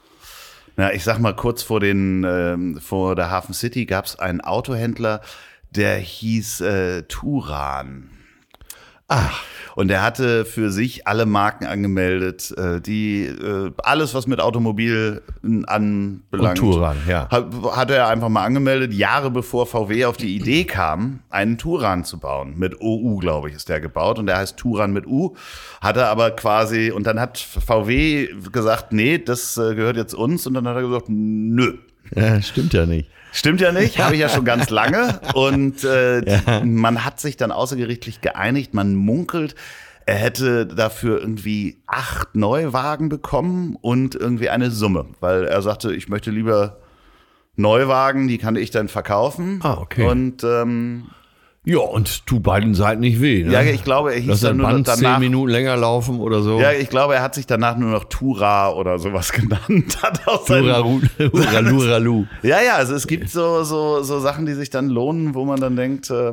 na, 0.82 0.92
ich 0.92 1.04
sag 1.04 1.20
mal, 1.20 1.36
kurz 1.36 1.62
vor, 1.62 1.78
den, 1.78 2.24
äh, 2.24 2.80
vor 2.80 3.14
der 3.14 3.30
Hafen 3.30 3.54
City 3.54 3.86
gab 3.86 4.04
es 4.04 4.18
einen 4.18 4.40
Autohändler, 4.40 5.20
der 5.70 5.96
hieß 5.96 6.60
äh, 6.62 7.02
Turan. 7.04 8.10
Ach. 9.12 9.42
Und 9.74 9.90
er 9.90 10.02
hatte 10.02 10.44
für 10.44 10.70
sich 10.70 11.06
alle 11.06 11.24
Marken 11.26 11.64
angemeldet, 11.64 12.52
äh, 12.58 12.80
die 12.80 13.24
äh, 13.24 13.70
alles, 13.82 14.14
was 14.14 14.26
mit 14.26 14.40
Automobil 14.40 15.22
anbelangt. 15.42 16.60
Und 16.60 16.72
Turan, 16.72 16.96
ja. 17.08 17.28
Hat, 17.30 17.46
hat 17.74 17.90
er 17.90 18.08
einfach 18.08 18.28
mal 18.28 18.44
angemeldet, 18.44 18.92
Jahre 18.92 19.30
bevor 19.30 19.66
VW 19.66 20.04
auf 20.04 20.16
die 20.16 20.36
Idee 20.36 20.64
kam, 20.64 21.20
einen 21.30 21.56
Turan 21.58 22.04
zu 22.04 22.18
bauen. 22.18 22.54
Mit 22.58 22.80
OU, 22.80 23.16
glaube 23.16 23.48
ich, 23.48 23.54
ist 23.54 23.68
der 23.68 23.80
gebaut. 23.80 24.18
Und 24.18 24.26
der 24.26 24.36
heißt 24.36 24.56
Turan 24.58 24.92
mit 24.92 25.06
U. 25.06 25.34
Hat 25.80 25.96
er 25.96 26.08
aber 26.08 26.32
quasi, 26.32 26.90
und 26.90 27.06
dann 27.06 27.18
hat 27.18 27.38
VW 27.38 28.28
gesagt, 28.52 28.92
nee, 28.92 29.18
das 29.18 29.56
äh, 29.56 29.74
gehört 29.74 29.96
jetzt 29.96 30.14
uns. 30.14 30.46
Und 30.46 30.54
dann 30.54 30.68
hat 30.68 30.76
er 30.76 30.82
gesagt, 30.82 31.06
nö. 31.08 31.78
Ja, 32.14 32.40
stimmt 32.42 32.72
ja 32.74 32.86
nicht. 32.86 33.08
Stimmt 33.32 33.62
ja 33.62 33.72
nicht, 33.72 33.98
habe 33.98 34.14
ich 34.14 34.20
ja 34.20 34.28
schon 34.28 34.44
ganz 34.44 34.68
lange. 34.68 35.20
Und 35.34 35.84
äh, 35.84 36.24
ja. 36.46 36.62
man 36.64 37.04
hat 37.04 37.18
sich 37.18 37.36
dann 37.36 37.50
außergerichtlich 37.50 38.20
geeinigt, 38.20 38.74
man 38.74 38.94
munkelt, 38.94 39.54
er 40.04 40.16
hätte 40.16 40.66
dafür 40.66 41.20
irgendwie 41.20 41.78
acht 41.86 42.34
Neuwagen 42.34 43.08
bekommen 43.08 43.76
und 43.80 44.14
irgendwie 44.14 44.50
eine 44.50 44.70
Summe, 44.70 45.06
weil 45.20 45.44
er 45.44 45.62
sagte, 45.62 45.94
ich 45.94 46.08
möchte 46.08 46.30
lieber 46.30 46.78
Neuwagen, 47.56 48.28
die 48.28 48.38
kann 48.38 48.56
ich 48.56 48.70
dann 48.70 48.88
verkaufen. 48.88 49.60
Ah, 49.62 49.78
okay. 49.78 50.06
Und 50.06 50.42
ähm, 50.44 51.06
ja, 51.64 51.78
und 51.78 52.26
tu 52.26 52.40
beiden 52.40 52.74
Seiten 52.74 53.00
nicht 53.00 53.20
weh. 53.20 53.44
Ne? 53.44 53.52
Ja, 53.52 53.62
ich 53.62 53.84
glaube, 53.84 54.12
er 54.12 54.18
hieß 54.18 54.28
Lass 54.28 54.40
dann 54.40 54.56
nur 54.56 54.66
Band 54.66 54.88
danach. 54.88 55.12
zehn 55.14 55.20
Minuten 55.20 55.48
länger 55.52 55.76
laufen 55.76 56.18
oder 56.18 56.42
so. 56.42 56.60
Ja, 56.60 56.72
ich 56.72 56.88
glaube, 56.88 57.14
er 57.14 57.22
hat 57.22 57.36
sich 57.36 57.46
danach 57.46 57.76
nur 57.76 57.90
noch 57.90 58.04
Tura 58.04 58.72
oder 58.72 58.98
sowas 58.98 59.32
genannt. 59.32 60.02
Hat 60.02 60.26
auch 60.26 60.44
sein, 60.44 60.64
Hurralu. 60.64 61.00
ja, 62.42 62.60
ja, 62.62 62.74
also 62.74 62.94
es 62.96 63.06
gibt 63.06 63.30
so, 63.30 63.62
so, 63.62 64.02
so 64.02 64.18
Sachen, 64.18 64.44
die 64.46 64.54
sich 64.54 64.70
dann 64.70 64.88
lohnen, 64.88 65.34
wo 65.34 65.44
man 65.44 65.60
dann 65.60 65.76
denkt, 65.76 66.10
äh, 66.10 66.32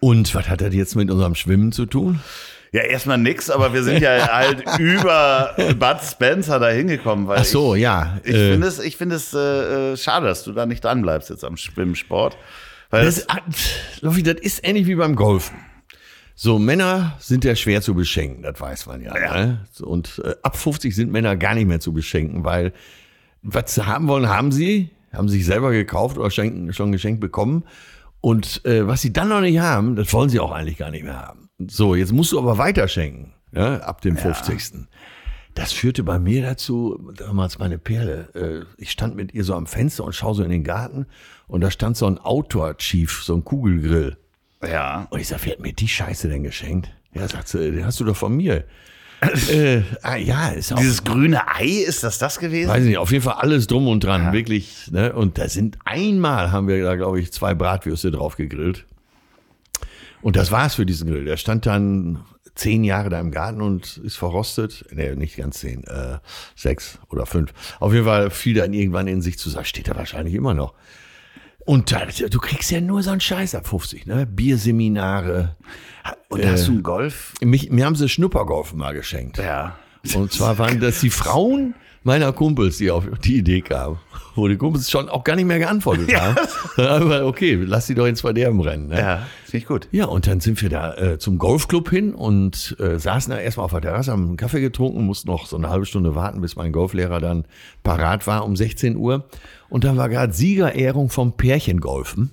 Und 0.00 0.34
was 0.34 0.48
hat 0.48 0.62
das 0.62 0.72
jetzt 0.72 0.96
mit 0.96 1.10
unserem 1.10 1.34
Schwimmen 1.34 1.70
zu 1.72 1.84
tun? 1.84 2.20
ja, 2.72 2.82
erstmal 2.82 3.18
nix, 3.18 3.50
aber 3.50 3.72
wir 3.72 3.82
sind 3.82 4.00
ja 4.00 4.28
halt 4.32 4.62
über 4.78 5.54
Bud 5.78 5.98
Spencer 6.02 6.58
da 6.58 6.68
hingekommen, 6.68 7.26
weil 7.26 7.40
Ach 7.40 7.44
so, 7.44 7.74
ja. 7.74 8.18
ich, 8.24 8.30
ich 8.30 8.36
äh, 8.36 8.50
finde 8.52 8.66
es, 8.66 8.78
ich 8.78 8.96
finde 8.96 9.16
es 9.16 9.34
äh, 9.34 9.92
äh, 9.92 9.96
schade, 9.96 10.26
dass 10.26 10.44
du 10.44 10.52
da 10.52 10.66
nicht 10.66 10.84
dran 10.84 11.02
bleibst 11.02 11.30
jetzt 11.30 11.44
am 11.44 11.56
Schwimmsport. 11.56 12.36
Weil 12.90 13.04
Das, 13.04 13.28
ah, 13.28 13.40
Loffi, 14.00 14.22
das 14.22 14.36
ist 14.40 14.66
ähnlich 14.66 14.86
wie 14.86 14.94
beim 14.94 15.14
Golfen. 15.14 15.56
So, 16.34 16.58
Männer 16.58 17.16
sind 17.18 17.44
ja 17.44 17.56
schwer 17.56 17.82
zu 17.82 17.94
beschenken, 17.94 18.42
das 18.42 18.60
weiß 18.60 18.86
man 18.86 19.02
ja. 19.02 19.18
Ja. 19.18 19.46
Ne? 19.46 19.66
Und 19.80 20.22
äh, 20.24 20.34
ab 20.42 20.56
50 20.56 20.94
sind 20.94 21.10
Männer 21.10 21.36
gar 21.36 21.54
nicht 21.54 21.66
mehr 21.66 21.80
zu 21.80 21.92
beschenken, 21.92 22.44
weil 22.44 22.72
was 23.42 23.74
sie 23.74 23.86
haben 23.86 24.06
wollen, 24.06 24.28
haben 24.28 24.52
sie, 24.52 24.90
haben 25.12 25.28
sich 25.28 25.44
selber 25.44 25.72
gekauft 25.72 26.16
oder 26.16 26.30
schenken, 26.30 26.72
schon 26.72 26.92
geschenkt 26.92 27.20
bekommen. 27.20 27.64
Und 28.20 28.64
äh, 28.64 28.86
was 28.86 29.00
sie 29.00 29.12
dann 29.12 29.28
noch 29.28 29.40
nicht 29.40 29.58
haben, 29.58 29.96
das 29.96 30.12
wollen 30.12 30.28
sie 30.28 30.40
auch 30.40 30.52
eigentlich 30.52 30.78
gar 30.78 30.90
nicht 30.90 31.04
mehr 31.04 31.18
haben. 31.18 31.48
So, 31.66 31.94
jetzt 31.94 32.12
musst 32.12 32.32
du 32.32 32.38
aber 32.38 32.56
weiter 32.56 32.86
schenken, 32.86 33.32
ja, 33.52 33.78
ab 33.78 34.00
dem 34.00 34.16
50. 34.16 34.86
Das 35.58 35.72
führte 35.72 36.04
bei 36.04 36.20
mir 36.20 36.40
dazu, 36.42 37.10
damals 37.16 37.58
meine 37.58 37.78
Perle, 37.78 38.28
äh, 38.78 38.80
ich 38.80 38.92
stand 38.92 39.16
mit 39.16 39.34
ihr 39.34 39.42
so 39.42 39.54
am 39.54 39.66
Fenster 39.66 40.04
und 40.04 40.14
schaue 40.14 40.36
so 40.36 40.44
in 40.44 40.50
den 40.50 40.62
Garten 40.62 41.06
und 41.48 41.62
da 41.62 41.72
stand 41.72 41.96
so 41.96 42.06
ein 42.06 42.16
Outdoor-Chief, 42.16 43.24
so 43.24 43.34
ein 43.34 43.44
Kugelgrill. 43.44 44.16
ja, 44.62 45.08
Und 45.10 45.18
ich 45.18 45.26
sag, 45.26 45.44
wer 45.44 45.54
hat 45.54 45.60
mir 45.60 45.72
die 45.72 45.88
Scheiße 45.88 46.28
denn 46.28 46.44
geschenkt? 46.44 46.90
Ja, 47.12 47.26
sagt 47.26 47.48
sie, 47.48 47.72
den 47.72 47.84
hast 47.84 47.98
du 47.98 48.04
doch 48.04 48.16
von 48.16 48.36
mir. 48.36 48.66
äh, 49.50 49.82
ah, 50.02 50.14
ja, 50.14 50.50
ist 50.50 50.72
auch, 50.72 50.76
dieses 50.76 51.02
grüne 51.02 51.48
Ei, 51.48 51.66
ist 51.66 52.04
das 52.04 52.18
das 52.18 52.38
gewesen? 52.38 52.68
weiß 52.68 52.82
ich 52.82 52.90
nicht, 52.90 52.98
auf 52.98 53.10
jeden 53.10 53.24
Fall 53.24 53.34
alles 53.34 53.66
drum 53.66 53.88
und 53.88 54.04
dran, 54.04 54.32
wirklich. 54.32 54.88
Ne? 54.92 55.12
Und 55.12 55.38
da 55.38 55.48
sind 55.48 55.76
einmal 55.84 56.52
haben 56.52 56.68
wir 56.68 56.80
da, 56.84 56.94
glaube 56.94 57.18
ich, 57.18 57.32
zwei 57.32 57.54
Bratwürste 57.54 58.12
drauf 58.12 58.36
gegrillt. 58.36 58.86
Und 60.22 60.36
das 60.36 60.52
war's 60.52 60.76
für 60.76 60.86
diesen 60.86 61.10
Grill. 61.10 61.24
Der 61.24 61.36
stand 61.36 61.66
dann 61.66 62.20
zehn 62.58 62.82
Jahre 62.82 63.08
da 63.08 63.20
im 63.20 63.30
Garten 63.30 63.62
und 63.62 63.98
ist 63.98 64.16
verrostet. 64.16 64.84
Nee, 64.90 65.14
nicht 65.14 65.36
ganz 65.36 65.60
zehn, 65.60 65.84
äh, 65.84 66.18
sechs 66.56 66.98
oder 67.08 67.24
fünf. 67.24 67.52
Auf 67.78 67.92
jeden 67.92 68.04
Fall 68.04 68.30
fiel 68.30 68.54
dann 68.54 68.72
irgendwann 68.72 69.06
in 69.06 69.22
sich 69.22 69.38
zu 69.38 69.48
sagen, 69.48 69.64
steht 69.64 69.88
da 69.88 69.96
wahrscheinlich 69.96 70.34
immer 70.34 70.54
noch. 70.54 70.74
Und 71.60 71.92
da, 71.92 72.06
du 72.06 72.38
kriegst 72.38 72.70
ja 72.70 72.80
nur 72.80 73.02
so 73.02 73.10
einen 73.10 73.20
Scheiß 73.20 73.54
ab 73.54 73.68
50, 73.68 74.06
ne? 74.06 74.26
Bierseminare. 74.26 75.56
Und 76.28 76.44
hast 76.44 76.66
du 76.66 76.72
einen 76.72 76.82
Golf? 76.82 77.34
Mich, 77.42 77.70
mir 77.70 77.84
haben 77.84 77.94
sie 77.94 78.08
Schnuppergolf 78.08 78.72
mal 78.72 78.94
geschenkt. 78.94 79.38
Ja. 79.38 79.78
Und 80.14 80.32
zwar 80.32 80.58
waren 80.58 80.80
das 80.80 81.00
die 81.00 81.10
Frauen 81.10 81.74
meiner 82.08 82.32
Kumpels, 82.32 82.78
die 82.78 82.90
auf 82.90 83.04
die 83.22 83.36
Idee 83.36 83.60
kamen. 83.60 83.98
Wo 84.34 84.48
die 84.48 84.56
Kumpels 84.56 84.90
schon 84.90 85.08
auch 85.08 85.24
gar 85.24 85.36
nicht 85.36 85.44
mehr 85.44 85.58
geantwortet 85.58 86.12
haben. 86.20 86.36
Aber 86.76 87.26
okay, 87.26 87.54
lass 87.54 87.86
sie 87.86 87.94
doch 87.94 88.06
ins 88.06 88.22
Verderben 88.22 88.60
rennen. 88.60 88.88
Ne? 88.88 88.98
Ja, 88.98 89.26
finde 89.44 89.58
ich 89.58 89.66
gut. 89.66 89.88
Ja, 89.92 90.06
und 90.06 90.26
dann 90.26 90.40
sind 90.40 90.60
wir 90.62 90.70
da 90.70 90.94
äh, 90.94 91.18
zum 91.18 91.38
Golfclub 91.38 91.90
hin 91.90 92.14
und 92.14 92.76
äh, 92.80 92.98
saßen 92.98 93.30
da 93.30 93.38
erstmal 93.38 93.66
auf 93.66 93.72
der 93.72 93.82
Terrasse, 93.82 94.10
haben 94.10 94.26
einen 94.26 94.36
Kaffee 94.36 94.60
getrunken, 94.60 95.04
mussten 95.04 95.28
noch 95.28 95.46
so 95.46 95.56
eine 95.56 95.68
halbe 95.68 95.86
Stunde 95.86 96.14
warten, 96.14 96.40
bis 96.40 96.56
mein 96.56 96.72
Golflehrer 96.72 97.20
dann 97.20 97.44
parat 97.82 98.26
war 98.26 98.44
um 98.44 98.56
16 98.56 98.96
Uhr. 98.96 99.28
Und 99.68 99.84
dann 99.84 99.96
war 99.96 100.08
gerade 100.08 100.32
Siegerehrung 100.32 101.10
vom 101.10 101.36
Pärchengolfen, 101.36 102.30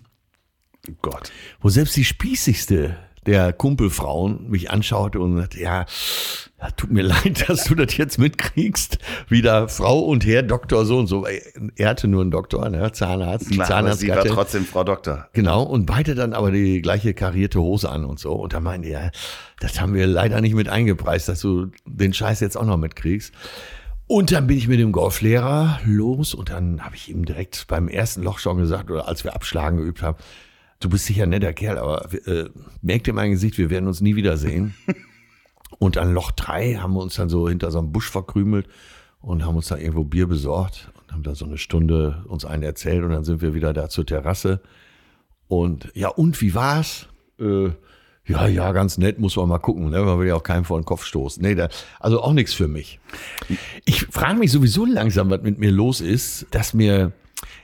Gott. 1.01 1.31
wo 1.59 1.69
selbst 1.69 1.97
die 1.97 2.05
spießigste 2.05 2.95
der 3.25 3.53
Kumpelfrauen 3.53 4.49
mich 4.49 4.71
anschaute 4.71 5.19
und 5.19 5.37
sagte, 5.37 5.59
ja, 5.59 5.85
tut 6.77 6.91
mir 6.91 7.03
leid, 7.03 7.49
dass 7.49 7.65
du 7.65 7.75
das 7.75 7.97
jetzt 7.97 8.17
mitkriegst, 8.17 8.99
wie 9.27 9.41
da 9.41 9.67
Frau 9.67 9.99
und 9.99 10.25
Herr 10.25 10.43
Doktor 10.43 10.85
so 10.85 10.97
und 10.97 11.07
so. 11.07 11.25
Er 11.75 11.89
hatte 11.89 12.07
nur 12.07 12.21
einen 12.21 12.31
Doktor, 12.31 12.69
ne? 12.69 12.91
Zahnarzt, 12.91 13.49
die 13.49 13.55
Klar, 13.55 13.69
aber 13.71 13.93
sie 13.93 14.07
war 14.07 14.15
Zahnarztgattin. 14.15 14.31
trotzdem 14.31 14.65
Frau 14.65 14.83
Doktor. 14.83 15.27
Genau, 15.33 15.63
und 15.63 15.85
beide 15.85 16.15
dann 16.15 16.33
aber 16.33 16.51
die 16.51 16.81
gleiche 16.81 17.13
karierte 17.13 17.59
Hose 17.59 17.89
an 17.89 18.05
und 18.05 18.19
so. 18.19 18.33
Und 18.33 18.53
da 18.53 18.59
meinte 18.59 18.89
er, 18.89 19.11
das 19.59 19.79
haben 19.79 19.93
wir 19.93 20.07
leider 20.07 20.41
nicht 20.41 20.55
mit 20.55 20.69
eingepreist, 20.69 21.27
dass 21.27 21.39
du 21.39 21.67
den 21.85 22.13
Scheiß 22.13 22.39
jetzt 22.39 22.57
auch 22.57 22.65
noch 22.65 22.77
mitkriegst. 22.77 23.33
Und 24.07 24.31
dann 24.31 24.45
bin 24.45 24.57
ich 24.57 24.67
mit 24.67 24.79
dem 24.79 24.91
Golflehrer 24.91 25.79
los 25.83 26.35
und 26.35 26.51
dann 26.51 26.85
habe 26.85 26.95
ich 26.95 27.09
ihm 27.09 27.25
direkt 27.25 27.65
beim 27.67 27.87
ersten 27.87 28.21
Loch 28.21 28.37
schon 28.37 28.57
gesagt, 28.57 28.91
oder 28.91 29.07
als 29.07 29.23
wir 29.23 29.33
Abschlagen 29.33 29.77
geübt 29.77 30.03
haben, 30.03 30.17
du 30.79 30.89
bist 30.89 31.05
sicher 31.05 31.23
ein 31.23 31.29
netter 31.29 31.53
Kerl, 31.53 31.77
aber 31.77 32.11
äh, 32.27 32.49
merk 32.81 33.03
dir 33.03 33.13
mein 33.13 33.31
Gesicht, 33.31 33.57
wir 33.57 33.69
werden 33.69 33.87
uns 33.87 34.01
nie 34.01 34.15
wiedersehen. 34.15 34.75
und 35.79 35.97
an 35.97 36.13
Loch 36.13 36.31
drei 36.31 36.75
haben 36.75 36.93
wir 36.93 37.01
uns 37.01 37.15
dann 37.15 37.29
so 37.29 37.49
hinter 37.49 37.71
so 37.71 37.79
einem 37.79 37.91
Busch 37.91 38.09
verkrümelt 38.09 38.67
und 39.21 39.45
haben 39.45 39.55
uns 39.55 39.67
da 39.67 39.77
irgendwo 39.77 40.03
Bier 40.03 40.27
besorgt 40.27 40.91
und 41.01 41.13
haben 41.13 41.23
da 41.23 41.35
so 41.35 41.45
eine 41.45 41.57
Stunde 41.57 42.23
uns 42.27 42.45
einen 42.45 42.63
erzählt 42.63 43.03
und 43.03 43.11
dann 43.11 43.23
sind 43.23 43.41
wir 43.41 43.53
wieder 43.53 43.73
da 43.73 43.89
zur 43.89 44.05
Terrasse. 44.05 44.61
Und 45.47 45.91
ja, 45.93 46.09
und 46.09 46.39
wie 46.41 46.53
war's? 46.53 47.07
Äh, 47.39 47.69
ja, 48.27 48.47
ja, 48.47 48.71
ganz 48.71 48.97
nett, 48.97 49.19
muss 49.19 49.35
man 49.35 49.47
mal 49.47 49.59
gucken. 49.59 49.89
Ne? 49.89 50.01
Man 50.01 50.19
will 50.19 50.27
ja 50.27 50.35
auch 50.35 50.43
keinem 50.43 50.65
vor 50.65 50.79
den 50.79 50.85
Kopf 50.85 51.05
stoßen. 51.05 51.43
Nee, 51.43 51.53
da, 51.53 51.69
also 51.99 52.21
auch 52.21 52.33
nichts 52.33 52.53
für 52.53 52.67
mich. 52.67 52.99
Ich 53.85 54.01
frage 54.07 54.39
mich 54.39 54.51
sowieso 54.51 54.85
langsam, 54.85 55.29
was 55.29 55.43
mit 55.43 55.59
mir 55.59 55.71
los 55.71 56.01
ist, 56.01 56.47
dass 56.49 56.73
mir, 56.73 57.11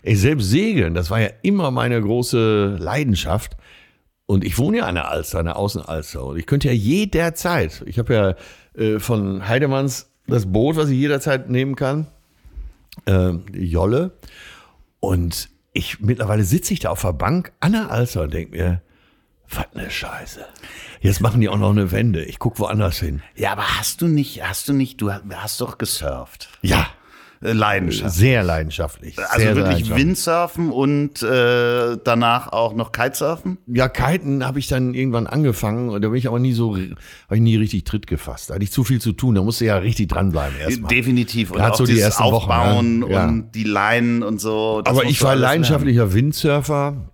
ey, 0.03 0.15
selbst 0.15 0.49
Segeln, 0.49 0.93
das 0.93 1.09
war 1.09 1.19
ja 1.21 1.29
immer 1.41 1.71
meine 1.71 2.01
große 2.01 2.77
Leidenschaft. 2.79 3.57
Und 4.25 4.45
ich 4.45 4.57
wohne 4.57 4.77
ja 4.77 4.85
an 4.85 4.95
der 4.95 5.09
Alster, 5.09 5.39
an 5.39 5.45
der 5.45 5.57
Außenalster. 5.57 6.23
Und 6.23 6.37
ich 6.37 6.45
könnte 6.45 6.69
ja 6.69 6.73
jederzeit, 6.73 7.83
ich 7.85 7.99
habe 7.99 8.13
ja 8.13 8.81
äh, 8.81 8.99
von 8.99 9.47
Heidemanns 9.47 10.09
das 10.27 10.51
Boot, 10.51 10.77
was 10.77 10.89
ich 10.89 10.97
jederzeit 10.97 11.49
nehmen 11.49 11.75
kann, 11.75 12.07
äh, 13.05 13.31
Jolle. 13.53 14.13
Und 14.99 15.49
ich 15.73 15.99
mittlerweile 15.99 16.43
sitze 16.43 16.73
ich 16.73 16.79
da 16.79 16.91
auf 16.91 17.01
der 17.01 17.13
Bank 17.13 17.51
an 17.59 17.73
der 17.73 17.91
Alster 17.91 18.23
und 18.23 18.33
denke 18.33 18.55
mir, 18.55 18.81
was 19.49 19.65
eine 19.73 19.89
Scheiße. 19.89 20.45
Jetzt 21.01 21.19
machen 21.19 21.41
die 21.41 21.49
auch 21.49 21.57
noch 21.57 21.71
eine 21.71 21.91
Wende. 21.91 22.23
Ich 22.23 22.39
guck 22.39 22.59
woanders 22.59 22.99
hin. 22.99 23.21
Ja, 23.35 23.51
aber 23.51 23.79
hast 23.79 24.01
du 24.01 24.07
nicht, 24.07 24.47
hast 24.47 24.69
du 24.69 24.73
nicht, 24.73 25.01
du 25.01 25.11
hast 25.11 25.59
doch 25.59 25.77
gesurft. 25.77 26.49
Ja, 26.61 26.87
Leidenschaft. 27.41 28.15
sehr 28.15 28.43
leidenschaftlich. 28.43 29.17
Also 29.17 29.39
sehr, 29.39 29.55
wirklich 29.55 29.89
leidenschaftlich. 29.89 30.07
Windsurfen 30.07 30.71
und 30.71 31.23
äh, 31.23 31.97
danach 32.03 32.51
auch 32.51 32.75
noch 32.75 32.91
Kitesurfen? 32.91 33.57
Ja, 33.65 33.89
Kiten 33.89 34.45
habe 34.45 34.59
ich 34.59 34.67
dann 34.67 34.93
irgendwann 34.93 35.25
angefangen 35.25 35.89
und 35.89 36.01
da 36.03 36.09
bin 36.09 36.17
ich 36.17 36.27
aber 36.27 36.39
nie 36.39 36.53
so, 36.53 36.75
habe 36.75 36.95
ich 37.31 37.41
nie 37.41 37.55
richtig 37.55 37.83
Tritt 37.83 38.05
gefasst. 38.05 38.49
Da 38.49 38.55
hatte 38.55 38.63
ich 38.63 38.71
zu 38.71 38.83
viel 38.83 39.01
zu 39.01 39.13
tun. 39.13 39.35
Da 39.35 39.41
musste 39.41 39.65
ich 39.65 39.69
ja 39.69 39.77
richtig 39.77 40.09
dranbleiben 40.09 40.59
erstmal. 40.59 40.89
Definitiv. 40.89 41.51
Und 41.51 41.57
Gerade 41.57 41.73
auch 41.73 41.77
so 41.77 41.85
die 41.85 41.99
ersten 41.99 42.23
Wochen, 42.23 42.33
Aufbauen 42.51 42.99
ne? 42.99 43.09
Ja. 43.09 43.27
und 43.27 43.51
die 43.55 43.63
Leinen 43.63 44.21
und 44.21 44.39
so. 44.39 44.83
Aber 44.85 45.05
ich 45.05 45.21
war 45.23 45.35
leidenschaftlicher 45.35 46.13
Windsurfer 46.13 47.11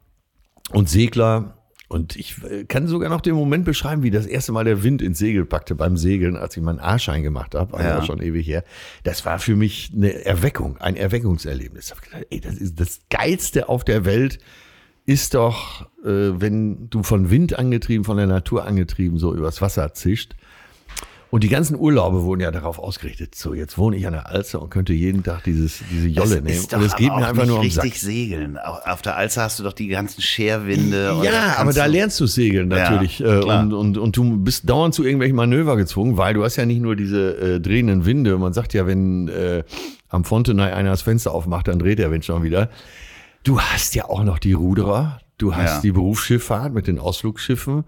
und 0.72 0.90
Segler. 0.90 1.57
Und 1.89 2.15
ich 2.17 2.43
äh, 2.43 2.65
kann 2.65 2.88
sogar 2.88 3.10
noch 3.10 3.21
den 3.21 3.36
Moment 3.36 3.63
beschreiben, 3.63 4.04
wie 4.04 4.12
das 4.12 4.26
erste 4.26 4.52
Mal 4.52 4.65
der 4.65 4.84
Wind 4.84 5.02
ins 5.02 5.19
Segel 5.19 5.45
packte 5.45 5.73
beim 5.73 5.95
Segeln, 5.95 6.36
als 6.36 6.58
ich 6.58 6.63
meinen 6.63 6.80
A-Schein 6.80 7.23
gemacht 7.23 7.56
habe, 7.56 7.73
also 7.78 7.88
Ja. 7.89 8.02
schon 8.04 8.21
ewig 8.21 8.45
her. 8.45 8.63
Das 9.04 9.26
war 9.26 9.39
für 9.39 9.56
mich 9.56 9.91
eine 9.95 10.26
Erweckung, 10.26 10.78
ein 10.80 10.95
Erweckungserlebnis. 10.97 11.93
Ich 11.95 12.02
gedacht, 12.02 12.26
ey, 12.30 12.41
das 12.41 12.56
ist 12.56 12.80
das 12.80 13.00
Geilste 13.10 13.69
auf 13.69 13.86
der 13.86 14.04
Welt 14.06 14.39
ist 15.06 15.36
doch, 15.36 15.84
äh, 16.04 16.10
wenn 16.41 16.89
du 16.89 17.02
von 17.02 17.30
Wind 17.30 17.58
angetrieben, 17.58 18.04
von 18.04 18.17
der 18.17 18.28
Natur 18.28 18.65
angetrieben, 18.65 19.17
so 19.17 19.34
übers 19.34 19.62
Wasser 19.62 19.93
zischt. 19.93 20.36
Und 21.30 21.44
die 21.44 21.50
ganzen 21.50 21.76
Urlaube 21.76 22.24
wurden 22.24 22.40
ja 22.40 22.52
darauf 22.52 22.80
ausgerichtet. 22.80 23.36
So, 23.36 23.54
jetzt 23.54 23.78
wohne 23.78 23.98
ich 23.98 24.08
an 24.08 24.13
der 24.13 24.30
Alster 24.30 24.62
und 24.62 24.70
könnte 24.70 24.94
jeden 24.94 25.24
Tag 25.24 25.44
dieses, 25.44 25.82
diese 25.92 26.08
Jolle 26.08 26.42
nehmen. 26.42 26.66
Und 26.74 26.82
es 26.84 26.96
geht 26.96 27.13
mir 27.13 27.28
einfach 27.28 27.46
nur 27.46 27.60
um 27.60 27.70
Sack. 27.70 27.84
richtig 27.84 28.02
segeln. 28.02 28.58
Au- 28.58 28.80
Auf 28.92 29.02
der 29.02 29.18
Alster 29.18 29.42
hast 29.44 29.60
du 29.60 29.63
doch 29.63 29.74
die 29.74 29.88
ganzen 29.90 30.22
Scherwinde. 30.22 31.13
Ja, 31.24 31.56
aber 31.58 31.74
da 31.74 31.86
lernst 31.86 32.18
du 32.22 32.28
segeln 32.28 32.72
Ja, 32.72 32.78
natürlich. 32.92 33.20
äh, 33.20 33.42
klar. 33.42 33.62
und, 33.62 33.74
und, 33.74 33.98
und 33.98 34.16
du 34.16 34.38
bist 34.38 34.70
dauernd 34.70 34.94
zu 34.96 35.04
irgendwelchen 35.04 35.36
Manöver 35.36 35.76
gezwungen, 35.76 36.16
weil 36.16 36.34
du 36.34 36.46
hast 36.46 36.56
ja 36.56 36.66
nicht 36.66 36.82
nur 36.82 36.96
diese 36.96 37.56
äh, 37.56 37.60
drehenden 37.60 38.06
Winde. 38.06 38.38
Man 38.38 38.54
sagt 38.54 38.74
ja, 38.74 38.88
wenn 38.88 39.28
äh, 39.28 39.63
am 40.08 40.24
Fontenay 40.24 40.72
einer 40.72 40.92
das 40.92 41.02
Fenster 41.02 41.34
aufmacht, 41.34 41.68
dann 41.68 41.78
dreht 41.80 42.00
der 42.00 42.10
Wind 42.10 42.24
schon 42.24 42.42
wieder. 42.44 42.70
Du 43.44 43.60
hast 43.60 43.96
ja 43.96 44.06
auch 44.06 44.24
noch 44.24 44.40
die 44.40 44.54
Ruderer, 44.54 45.20
du 45.38 45.56
hast 45.56 45.76
Ja. 45.76 45.82
die 45.82 45.92
Berufsschifffahrt 45.92 46.74
mit 46.74 46.88
den 46.88 47.00
Ausflugsschiffen. 47.00 47.84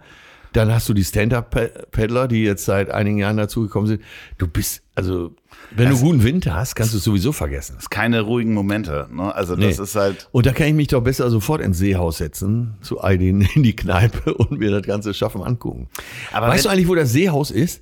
Dann 0.53 0.73
hast 0.73 0.89
du 0.89 0.93
die 0.95 1.03
Stand-Up-Paddler, 1.03 2.27
die 2.27 2.43
jetzt 2.43 2.65
seit 2.65 2.89
einigen 2.91 3.19
Jahren 3.19 3.37
dazugekommen 3.37 3.87
sind. 3.87 4.01
Du 4.39 4.47
bist, 4.47 4.81
also, 4.95 5.35
wenn 5.75 5.89
Das- 5.89 5.99
du 5.99 6.05
guten 6.05 6.23
Wind 6.23 6.47
hast, 6.51 6.75
kannst 6.75 6.93
du 6.93 6.97
es 6.97 7.03
sowieso 7.03 7.31
vergessen. 7.31 7.73
Das 7.75 7.83
ist 7.83 7.89
keine 7.89 8.21
ruhigen 8.21 8.53
Momente. 8.53 9.07
Ne? 9.11 9.33
Also 9.33 9.55
das 9.55 9.77
Nee. 9.77 9.83
ist 9.83 9.95
halt. 9.95 10.27
Und 10.31 10.45
da 10.47 10.51
kann 10.51 10.67
ich 10.67 10.73
mich 10.73 10.87
doch 10.87 11.01
besser 11.01 11.29
sofort 11.29 11.61
ins 11.61 11.77
Seehaus 11.77 12.17
setzen, 12.17 12.75
zu 12.81 13.01
Aidin 13.03 13.41
in 13.55 13.63
die 13.63 13.75
Kneipe 13.75 14.33
und 14.33 14.51
mir 14.59 14.71
das 14.71 14.83
ganze 14.83 15.13
Schaffen 15.13 15.43
angucken. 15.43 15.87
Aber 16.31 16.47
weißt 16.47 16.65
du 16.65 16.69
eigentlich, 16.69 16.87
wo 16.87 16.95
das 16.95 17.11
Seehaus 17.11 17.51
ist? 17.51 17.81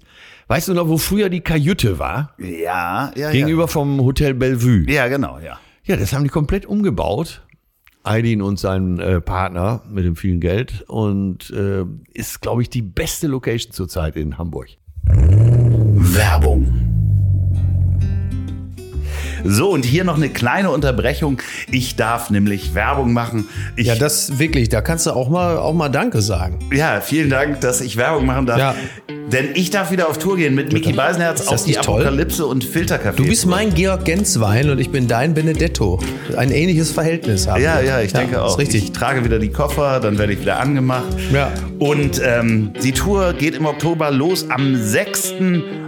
Weißt 0.49 0.67
du 0.67 0.73
noch, 0.73 0.87
wo 0.87 0.97
früher 0.97 1.29
die 1.29 1.41
Kajüte 1.41 1.99
war? 1.99 2.33
Ja, 2.37 3.11
ja, 3.15 3.31
Gegenüber 3.31 3.67
vom 3.67 3.99
Hotel 4.01 4.33
Bellevue. 4.33 4.83
ja. 4.87 5.05
Ja, 5.05 5.07
genau, 5.07 5.39
ja. 5.39 5.59
Ja, 5.83 5.95
das 5.95 6.11
haben 6.11 6.23
die 6.25 6.29
komplett 6.29 6.65
umgebaut. 6.65 7.43
Aidin 8.07 8.41
und 8.41 8.59
sein 8.59 8.99
äh, 8.99 9.21
Partner 9.21 9.81
mit 9.89 10.05
dem 10.05 10.15
vielen 10.15 10.39
Geld 10.39 10.83
und 10.87 11.49
äh, 11.51 11.83
ist, 12.13 12.41
glaube 12.41 12.61
ich, 12.61 12.69
die 12.69 12.81
beste 12.81 13.27
Location 13.27 13.71
zurzeit 13.73 14.15
in 14.15 14.37
Hamburg. 14.37 14.69
Werbung. 15.03 16.86
So, 19.43 19.69
und 19.71 19.85
hier 19.85 20.03
noch 20.03 20.15
eine 20.17 20.29
kleine 20.29 20.69
Unterbrechung. 20.71 21.41
Ich 21.71 21.95
darf 21.95 22.29
nämlich 22.29 22.73
Werbung 22.73 23.13
machen. 23.13 23.47
Ich, 23.75 23.87
Ja, 23.87 23.95
das 23.95 24.39
wirklich, 24.39 24.69
da 24.69 24.81
kannst 24.81 25.05
du 25.05 25.11
auch 25.11 25.29
mal, 25.29 25.57
auch 25.57 25.73
mal 25.73 25.89
Danke 25.89 26.21
sagen. 26.21 26.59
Ja, 26.73 27.01
vielen 27.01 27.29
Dank, 27.29 27.61
dass 27.61 27.81
ich 27.81 27.97
Werbung 27.97 28.25
machen 28.25 28.45
darf. 28.45 28.59
Ja. 28.59 28.75
Denn 29.31 29.49
ich 29.55 29.69
darf 29.71 29.91
wieder 29.91 30.07
auf 30.09 30.17
Tour 30.19 30.37
gehen 30.37 30.55
mit 30.55 30.71
Mickey 30.71 30.93
Beisenherz 30.93 31.47
auf 31.47 31.65
die 31.65 31.73
toll? 31.73 32.01
Apokalypse 32.01 32.45
und 32.45 32.63
Filtercafé. 32.63 33.15
Du 33.17 33.25
bist 33.25 33.45
mein 33.45 33.73
Georg 33.73 34.05
Genswein 34.05 34.69
und 34.69 34.79
ich 34.79 34.89
bin 34.89 35.07
dein 35.09 35.33
Benedetto. 35.33 35.99
Ein 36.37 36.49
ähnliches 36.51 36.91
Verhältnis 36.91 37.45
haben 37.45 37.61
Ja, 37.61 37.81
wir. 37.81 37.87
ja, 37.89 38.01
ich 38.01 38.13
denke 38.13 38.41
auch. 38.41 38.51
Ist 38.51 38.59
richtig. 38.59 38.85
Ich 38.85 38.91
trage 38.93 39.25
wieder 39.25 39.37
die 39.39 39.49
Koffer, 39.51 39.99
dann 39.99 40.17
werde 40.17 40.31
ich 40.31 40.39
wieder 40.39 40.59
angemacht. 40.59 41.07
Ja. 41.33 41.51
Und 41.77 42.21
ähm, 42.23 42.71
die 42.81 42.93
Tour 42.93 43.33
geht 43.33 43.55
im 43.55 43.65
Oktober 43.65 44.11
los. 44.11 44.45
Am 44.49 44.75
6. 44.77 45.33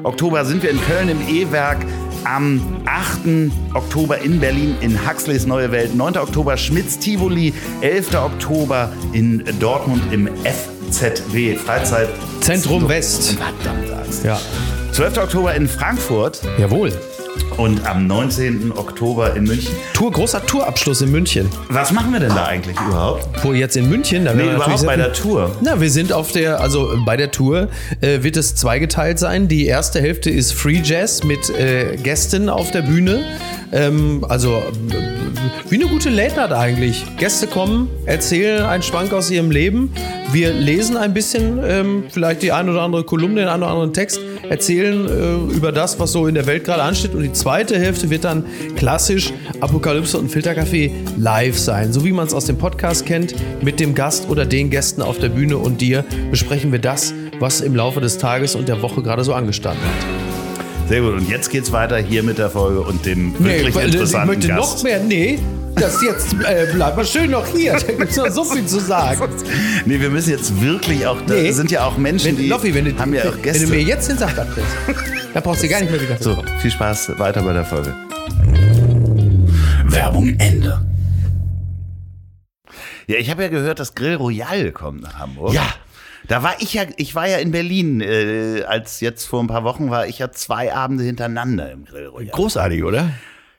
Oktober 0.03 0.43
sind 0.43 0.62
wir 0.62 0.71
in 0.71 0.81
Köln 0.81 1.07
im 1.07 1.21
E-Werk. 1.33 1.77
Am 2.23 2.62
8. 2.86 3.51
Oktober 3.73 4.19
in 4.19 4.39
Berlin 4.39 4.75
in 4.82 5.08
Huxleys 5.08 5.45
Neue 5.45 5.71
Welt. 5.71 5.95
9. 5.95 6.17
Oktober 6.17 6.58
Schmitz 6.58 6.99
Tivoli. 6.99 7.53
11. 7.82 8.15
Oktober 8.15 8.91
in 9.13 9.43
Dortmund 9.60 10.01
im 10.12 10.29
FZW 10.43 11.55
Freizeit 11.55 12.10
Zentrum 12.41 12.88
West. 12.88 13.38
Verdammt 13.38 13.88
sagst. 13.88 14.25
Ja. 14.25 14.39
12. 14.91 15.17
Oktober 15.17 15.55
in 15.55 15.67
Frankfurt 15.67 16.41
Jawohl. 16.58 16.91
Und 17.60 17.86
am 17.86 18.08
19. 18.08 18.72
Oktober 18.72 19.36
in 19.36 19.43
München. 19.43 19.76
Tour, 19.93 20.12
großer 20.12 20.45
Tourabschluss 20.45 21.02
in 21.02 21.12
München. 21.12 21.50
Was 21.67 21.91
machen 21.91 22.13
wir 22.13 22.22
denn 22.22 22.34
da 22.34 22.45
eigentlich 22.45 22.80
überhaupt? 22.80 23.28
Wo 23.43 23.52
jetzt 23.52 23.76
in 23.76 23.89
München? 23.89 24.24
Da 24.24 24.34
Nee, 24.34 24.45
wir 24.45 24.54
überhaupt 24.54 24.86
bei 24.86 24.95
der 24.95 25.12
Tour. 25.12 25.52
Na, 25.62 25.80
wir 25.82 25.91
sind 25.91 26.13
auf 26.13 26.32
der, 26.32 26.62
also 26.62 26.89
bei 27.06 27.17
der 27.17 27.32
Tour 27.32 27.67
äh, 28.00 28.24
wird 28.24 28.38
es 28.38 28.56
zweigeteilt 28.56 29.19
sein. 29.19 29.50
Die 29.50 29.65
erste 29.65 30.00
Hälfte 30.00 30.30
ist 30.30 30.54
Free 30.54 30.80
Jazz 30.82 31.24
mit 31.26 31.50
äh, 31.50 31.98
Gästen 31.98 32.48
auf 32.48 32.72
der 32.72 32.82
Bühne. 32.82 33.26
Ähm, 33.71 34.25
also 34.27 34.63
wie 35.69 35.75
eine 35.75 35.86
gute 35.86 36.10
Late 36.10 36.36
Night 36.36 36.51
eigentlich. 36.51 37.05
Gäste 37.17 37.45
kommen, 37.45 37.89
erzählen 38.05 38.63
einen 38.63 38.82
Schwank 38.82 39.13
aus 39.13 39.29
ihrem 39.29 39.51
Leben. 39.51 39.93
Wir 40.32 40.51
lesen 40.51 40.97
ein 40.97 41.13
bisschen, 41.13 41.60
ähm, 41.63 42.03
vielleicht 42.10 42.41
die 42.41 42.51
ein 42.51 42.69
oder 42.69 42.82
andere 42.82 43.03
Kolumne, 43.03 43.41
den 43.41 43.49
einen 43.49 43.63
oder 43.63 43.71
anderen 43.71 43.93
Text, 43.93 44.19
erzählen 44.49 45.08
äh, 45.08 45.55
über 45.55 45.71
das, 45.71 45.99
was 45.99 46.12
so 46.12 46.25
in 46.25 46.36
der 46.36 46.47
Welt 46.47 46.63
gerade 46.63 46.82
ansteht. 46.82 47.13
Und 47.13 47.21
die 47.21 47.34
zweite 47.34 47.77
Hälfte 47.77 48.10
wird 48.10 48.23
dann 48.23 48.45
klassisch 48.75 49.32
Apokalypse 49.60 50.17
und 50.17 50.29
Filterkaffee 50.29 50.91
live 51.17 51.58
sein. 51.58 51.93
So 51.93 52.03
wie 52.03 52.12
man 52.12 52.25
es 52.25 52.34
aus 52.34 52.45
dem 52.45 52.58
Podcast 52.58 53.05
kennt, 53.05 53.36
mit 53.63 53.79
dem 53.79 53.93
Gast 53.93 54.29
oder 54.29 54.45
den 54.45 54.69
Gästen 54.69 55.01
auf 55.01 55.19
der 55.19 55.29
Bühne 55.29 55.58
und 55.58 55.82
dir 55.82 56.03
besprechen 56.32 56.71
wir 56.71 56.79
das, 56.79 57.13
was 57.39 57.62
im 57.62 57.75
Laufe 57.75 58.01
des 58.01 58.17
Tages 58.17 58.55
und 58.55 58.67
der 58.67 58.82
Woche 58.82 59.03
gerade 59.03 59.23
so 59.23 59.34
angestanden 59.34 59.84
hat. 59.84 60.28
Sehr 60.89 61.02
gut. 61.02 61.13
Und 61.13 61.30
jetzt 61.30 61.49
geht's 61.52 61.71
weiter 61.71 61.97
hier 61.97 62.23
mit 62.23 62.38
der 62.39 62.49
Folge 62.49 62.82
und 62.82 63.06
dem 63.06 63.34
wirklich 63.39 63.75
weil, 63.75 63.88
ich 63.89 63.93
interessanten 63.93 64.28
möchte 64.28 64.47
Gast. 64.47 64.78
noch 64.78 64.84
mehr. 64.84 64.99
Nee, 65.04 65.38
das 65.75 66.02
jetzt 66.02 66.34
äh, 66.43 66.67
bleib 66.73 66.95
mal 66.97 67.06
schön 67.06 67.30
noch 67.32 67.45
hier. 67.47 67.73
Da 67.73 67.80
gibt 67.93 68.10
es 68.10 68.17
noch 68.17 68.30
so 68.32 68.43
viel 68.43 68.65
zu 68.65 68.80
sagen. 68.80 69.21
Nee, 69.86 69.99
wir 70.02 70.10
müssen 70.10 70.32
jetzt 70.32 70.62
wirklich 70.62 71.06
auch, 71.08 71.17
da 71.25 71.34
Nee. 71.36 71.52
sind 71.52 71.71
ja 71.71 71.86
auch 71.86 71.97
Menschen, 71.97 72.28
Wenn, 72.30 72.38
die 72.38 72.47
Loffi, 72.47 72.73
wenn 72.75 72.86
du, 72.86 72.97
haben 72.99 73.13
ja 73.13 73.21
auch 73.21 73.34
wenn 73.36 73.41
Gäste. 73.43 73.65
du 73.67 73.71
mir 73.73 73.82
jetzt 73.82 74.10
den 74.10 74.17
Saft 74.17 74.38
abtrittst, 74.38 74.71
dann 75.34 75.41
brauchst 75.43 75.63
du 75.63 75.69
gar 75.69 75.80
nicht 75.80 75.89
mehr 75.91 76.02
wieder. 76.02 76.17
so, 76.19 76.43
viel 76.60 76.69
Spaß 76.71 77.17
weiter 77.17 77.41
bei 77.43 77.54
der 77.54 77.63
Folge. 77.65 77.95
Werbung 79.86 80.36
Ende. 80.39 80.82
Ja, 83.08 83.15
ich 83.17 83.30
habe 83.30 83.43
ja 83.43 83.47
gehört, 83.49 83.80
dass 83.80 83.95
Grill 83.95 84.15
Royal 84.15 84.71
kommt 84.71 85.02
nach 85.02 85.17
Hamburg. 85.17 85.54
Ja. 85.54 85.63
Da 86.27 86.43
war 86.43 86.55
ich 86.60 86.73
ja, 86.73 86.84
ich 86.97 87.15
war 87.15 87.27
ja 87.27 87.38
in 87.38 87.51
Berlin, 87.51 88.01
äh, 88.01 88.63
als 88.67 88.99
jetzt 88.99 89.25
vor 89.25 89.41
ein 89.41 89.47
paar 89.47 89.63
Wochen 89.63 89.89
war 89.89 90.08
ich 90.08 90.19
ja 90.19 90.32
zwei 90.32 90.73
Abende 90.73 91.03
hintereinander 91.03 91.71
im 91.71 91.86
Grill 91.86 92.08
Royal. 92.08 92.32
Großartig, 92.32 92.84
oder? 92.84 93.10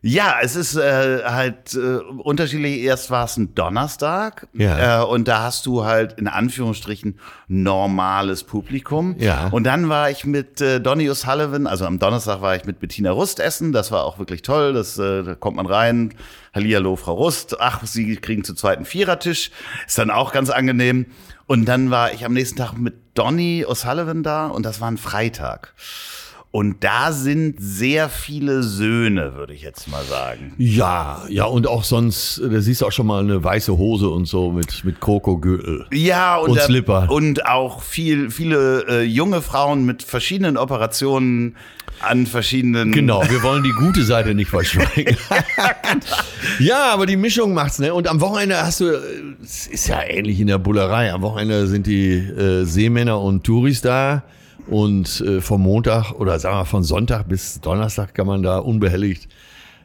Ja, 0.02 0.36
es 0.40 0.56
ist 0.56 0.76
äh, 0.76 1.24
halt 1.24 1.74
äh, 1.74 1.78
unterschiedlich. 2.22 2.80
Erst 2.80 3.10
war 3.10 3.26
es 3.26 3.36
ein 3.36 3.54
Donnerstag 3.54 4.48
Ja. 4.54 5.02
äh, 5.02 5.04
und 5.04 5.28
da 5.28 5.42
hast 5.42 5.66
du 5.66 5.84
halt 5.84 6.14
in 6.18 6.26
Anführungsstrichen 6.26 7.18
normales 7.48 8.44
Publikum. 8.44 9.14
Ja. 9.18 9.48
Und 9.48 9.64
dann 9.64 9.90
war 9.90 10.08
ich 10.10 10.24
mit 10.24 10.62
äh, 10.62 10.80
Donny 10.80 11.10
O'Sullivan, 11.10 11.66
also 11.66 11.84
am 11.84 11.98
Donnerstag 11.98 12.40
war 12.40 12.56
ich 12.56 12.64
mit 12.64 12.80
Bettina 12.80 13.10
Rust 13.10 13.40
essen. 13.40 13.72
Das 13.72 13.92
war 13.92 14.04
auch 14.04 14.18
wirklich 14.18 14.40
toll. 14.40 14.72
Das, 14.72 14.96
äh, 14.98 15.22
da 15.22 15.34
kommt 15.34 15.56
man 15.56 15.66
rein. 15.66 16.14
Hallihallo, 16.54 16.96
Frau 16.96 17.12
Rust. 17.14 17.56
Ach, 17.60 17.80
Sie 17.84 18.16
kriegen 18.16 18.42
zu 18.42 18.54
zweiten 18.54 18.86
Vierertisch. 18.86 19.50
Ist 19.86 19.98
dann 19.98 20.10
auch 20.10 20.32
ganz 20.32 20.48
angenehm. 20.48 21.06
Und 21.50 21.64
dann 21.64 21.90
war 21.90 22.12
ich 22.12 22.24
am 22.24 22.32
nächsten 22.32 22.58
Tag 22.58 22.74
mit 22.74 22.94
Donny 23.14 23.64
O'Sullivan 23.66 24.22
da 24.22 24.46
und 24.46 24.64
das 24.64 24.80
war 24.80 24.88
ein 24.88 24.96
Freitag. 24.96 25.74
Und 26.52 26.82
da 26.82 27.12
sind 27.12 27.56
sehr 27.60 28.08
viele 28.08 28.64
Söhne, 28.64 29.36
würde 29.36 29.54
ich 29.54 29.62
jetzt 29.62 29.86
mal 29.86 30.02
sagen. 30.02 30.52
Ja, 30.58 31.22
ja, 31.28 31.44
und 31.44 31.68
auch 31.68 31.84
sonst, 31.84 32.42
da 32.42 32.60
siehst 32.60 32.80
du 32.80 32.86
auch 32.86 32.92
schon 32.92 33.06
mal 33.06 33.22
eine 33.22 33.44
weiße 33.44 33.78
Hose 33.78 34.08
und 34.08 34.26
so 34.26 34.50
mit, 34.50 34.84
mit 34.84 35.00
Krokogürtel. 35.00 35.86
Ja, 35.92 36.38
und, 36.38 36.50
Und 36.50 36.60
Slipper. 36.60 37.08
Und 37.08 37.46
auch 37.46 37.82
viel, 37.82 38.30
viele 38.30 38.84
äh, 38.88 39.02
junge 39.02 39.42
Frauen 39.42 39.84
mit 39.84 40.02
verschiedenen 40.02 40.56
Operationen 40.56 41.54
an 42.00 42.26
verschiedenen. 42.26 42.90
Genau, 42.90 43.22
wir 43.28 43.44
wollen 43.44 43.62
die 43.62 43.72
gute 43.72 44.02
Seite 44.02 44.34
nicht 44.34 44.48
verschweigen. 44.50 45.16
ja, 46.58 46.92
aber 46.92 47.06
die 47.06 47.16
Mischung 47.16 47.54
macht's, 47.54 47.78
ne? 47.78 47.94
Und 47.94 48.08
am 48.08 48.20
Wochenende 48.20 48.56
hast 48.56 48.80
du, 48.80 48.86
es 49.40 49.68
ist 49.68 49.86
ja 49.86 50.02
ähnlich 50.02 50.40
in 50.40 50.48
der 50.48 50.58
Bullerei. 50.58 51.12
Am 51.12 51.22
Wochenende 51.22 51.68
sind 51.68 51.86
die 51.86 52.14
äh, 52.14 52.64
Seemänner 52.64 53.20
und 53.20 53.44
Touris 53.44 53.82
da. 53.82 54.24
Und 54.70 55.20
äh, 55.20 55.40
vom 55.40 55.62
Montag 55.62 56.12
oder 56.12 56.38
sagen 56.38 56.58
wir 56.58 56.64
von 56.64 56.82
Sonntag 56.84 57.28
bis 57.28 57.60
Donnerstag 57.60 58.14
kann 58.14 58.26
man 58.26 58.42
da 58.42 58.58
unbehelligt 58.58 59.28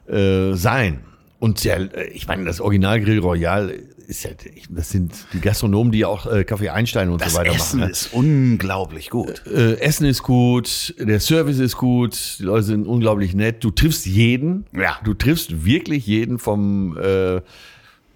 äh, 0.07 0.53
sein. 0.53 0.99
Und 1.39 1.63
ja, 1.63 1.75
äh, 1.75 2.07
ich 2.13 2.27
meine, 2.27 2.45
das 2.45 2.61
Original 2.61 3.01
Grill 3.01 3.19
Royal 3.19 3.73
ist 4.07 4.23
ja, 4.23 4.31
das 4.69 4.91
sind 4.91 5.13
die 5.33 5.41
Gastronomen, 5.41 5.91
die 5.91 6.05
auch 6.05 6.31
äh, 6.31 6.43
Kaffee 6.43 6.69
Einstein 6.69 7.09
und 7.09 7.21
Das 7.21 7.33
so 7.33 7.39
weiter 7.39 7.55
Essen 7.55 7.79
machen. 7.79 7.87
ne? 7.87 7.91
ist 7.91 8.13
unglaublich 8.13 9.09
gut. 9.09 9.41
Äh, 9.47 9.79
Essen 9.79 10.05
ist 10.05 10.21
gut, 10.21 10.93
der 10.99 11.19
Service 11.19 11.57
ist 11.59 11.77
gut, 11.77 12.37
die 12.39 12.43
Leute 12.43 12.63
sind 12.63 12.85
unglaublich 12.85 13.33
nett. 13.33 13.63
Du 13.63 13.71
triffst 13.71 14.05
jeden. 14.05 14.65
Ja. 14.73 14.99
Du 15.03 15.15
triffst 15.15 15.65
wirklich 15.65 16.05
jeden 16.05 16.37
vom, 16.37 16.97
äh, 16.97 17.41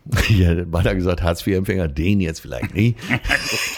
ja, 0.29 0.55
hat 0.71 0.95
gesagt, 0.95 1.21
Hartz-IV-Empfänger, 1.21 1.87
den 1.87 2.19
jetzt 2.19 2.41
vielleicht 2.41 2.73
nicht. 2.73 2.97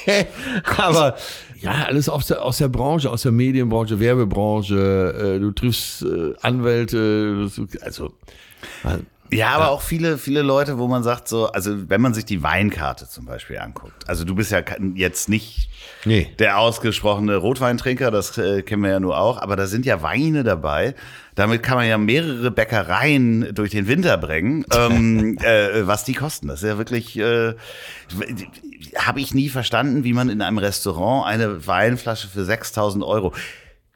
Aber 0.78 1.15
ja, 1.60 1.86
alles 1.88 2.10
aus 2.10 2.28
der, 2.28 2.44
aus 2.44 2.58
der 2.58 2.70
Branche, 2.70 3.10
aus 3.10 3.24
der 3.24 3.32
Medienbranche, 3.32 4.00
Werbebranche. 4.00 5.36
Äh, 5.36 5.39
du 5.39 5.52
triffst 5.52 6.04
äh, 6.04 6.34
Anwälte, 6.41 7.50
also 7.82 8.13
man, 8.84 9.06
Ja, 9.34 9.52
aber 9.52 9.70
auch 9.70 9.82
viele, 9.82 10.17
viele 10.17 10.41
Leute, 10.41 10.78
wo 10.78 10.88
man 10.88 11.04
sagt 11.04 11.30
so, 11.30 11.48
also 11.48 11.89
wenn 11.89 12.02
man 12.02 12.13
sich 12.13 12.26
die 12.26 12.44
Weinkarte 12.44 13.08
zum 13.08 13.26
Beispiel 13.26 13.60
anguckt. 13.60 14.08
Also 14.08 14.26
du 14.26 14.36
bist 14.36 14.52
ja 14.52 14.62
jetzt 14.96 15.30
nicht 15.30 15.70
nee. 16.04 16.30
der 16.39 16.58
ausgesprochene 16.58 17.38
Rotweintrinker, 17.38 18.12
das 18.12 18.38
äh, 18.38 18.62
kennen 18.62 18.84
wir 18.84 18.89
ja 18.89 19.00
nur 19.00 19.17
auch, 19.17 19.41
aber 19.41 19.56
da 19.56 19.67
sind 19.67 19.86
ja 19.86 20.02
Weine 20.02 20.44
dabei. 20.44 20.96
Damit 21.36 21.63
kann 21.63 21.78
man 21.78 21.88
ja 21.88 21.98
mehrere 21.98 22.52
Bäckereien 22.52 23.56
durch 23.56 23.72
den 23.72 23.88
Winter 23.88 24.17
bringen. 24.17 24.65
ähm, 24.78 25.38
äh, 25.39 25.88
was 25.88 26.04
die 26.04 26.13
kosten, 26.13 26.50
das 26.50 26.62
ist 26.62 26.67
ja 26.67 26.78
wirklich, 26.78 27.17
äh, 27.17 27.54
habe 28.98 29.22
ich 29.22 29.34
nie 29.34 29.48
verstanden, 29.48 30.04
wie 30.04 30.12
man 30.12 30.30
in 30.30 30.41
einem 30.41 30.58
Restaurant 30.58 31.26
eine 31.26 31.65
Weinflasche 31.65 32.28
für 32.28 32.44
6000 32.44 33.02
Euro 33.02 33.34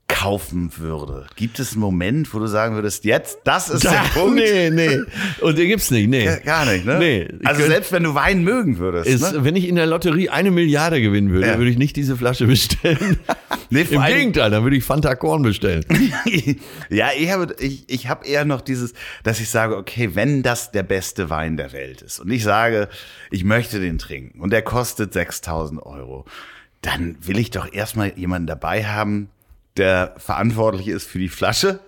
kaufen 0.08 0.72
würde. 0.78 1.26
Gibt 1.36 1.60
es 1.60 1.72
einen 1.72 1.82
Moment, 1.82 2.32
wo 2.34 2.38
du 2.40 2.46
sagen 2.48 2.76
würdest, 2.76 3.06
jetzt, 3.06 3.40
das 3.44 3.70
ist 3.70 3.84
der 3.92 4.04
Punkt? 4.14 4.36
nee, 4.36 4.70
nee. 4.70 5.00
Und 5.42 5.58
den 5.58 5.68
gibt's 5.68 5.90
nicht, 5.90 6.08
nee. 6.10 6.30
Gar 6.46 6.66
nicht, 6.66 6.86
ne? 6.86 7.00
Nee, 7.00 7.22
ich 7.40 7.48
also 7.48 7.62
könnt- 7.62 7.72
selbst 7.74 7.92
wenn 7.92 8.04
du 8.04 8.14
Wein 8.14 8.44
mögen 8.44 8.78
würdest. 8.78 9.08
Ist, 9.10 9.34
ne? 9.34 9.44
Wenn 9.44 9.56
ich 9.56 9.68
in 9.68 9.76
der 9.76 9.88
Lotterie 9.88 10.30
eine 10.30 10.52
Milliarde 10.52 11.02
gewinnen 11.02 11.32
würde, 11.32 11.48
Ja. 11.48 11.58
würde 11.58 11.72
ich 11.72 11.78
nicht 11.78 11.96
diese 11.96 12.16
Flasche 12.18 12.46
bestellen. 12.48 13.20
Nee, 13.72 13.82
Im 13.90 14.04
Gegenteil, 14.04 14.52
dann 14.52 14.62
würde 14.64 14.76
ich 14.76 14.84
Fanta 14.84 15.16
Korn 15.16 15.42
bestellen. 15.42 15.84
ja, 16.90 17.10
eher, 17.12 17.40
würd- 17.40 17.60
ich, 17.60 17.84
ich 17.88 18.08
habe 18.08 18.26
eher 18.28 18.46
noch 18.46 18.62
dieses, 18.62 18.94
dass 19.24 19.40
ich 19.40 19.50
sage, 19.50 19.76
okay, 19.76 20.12
wenn 20.14 20.44
das 20.44 20.72
der 20.72 20.84
beste 20.84 21.32
Wein 21.32 21.58
der 21.58 21.74
Welt 21.74 22.04
ist 22.04 22.20
und 22.20 22.30
ich 22.30 22.44
sage, 22.44 22.90
ich 23.32 23.44
möchte 23.44 23.80
den 23.80 23.98
trinken 23.98 24.40
und 24.40 24.52
der 24.54 24.62
kostet 24.62 25.14
6000 25.14 25.82
Euro, 25.84 26.26
dann 26.84 27.18
will 27.22 27.40
ich 27.40 27.50
doch 27.50 27.74
erstmal 27.74 28.14
jemanden 28.16 28.46
dabei 28.46 28.86
haben, 28.86 29.30
der 29.78 30.16
verantwortlich 30.18 30.88
ist 30.88 31.08
für 31.08 31.20
die 31.20 31.30
Flasche 31.30 31.80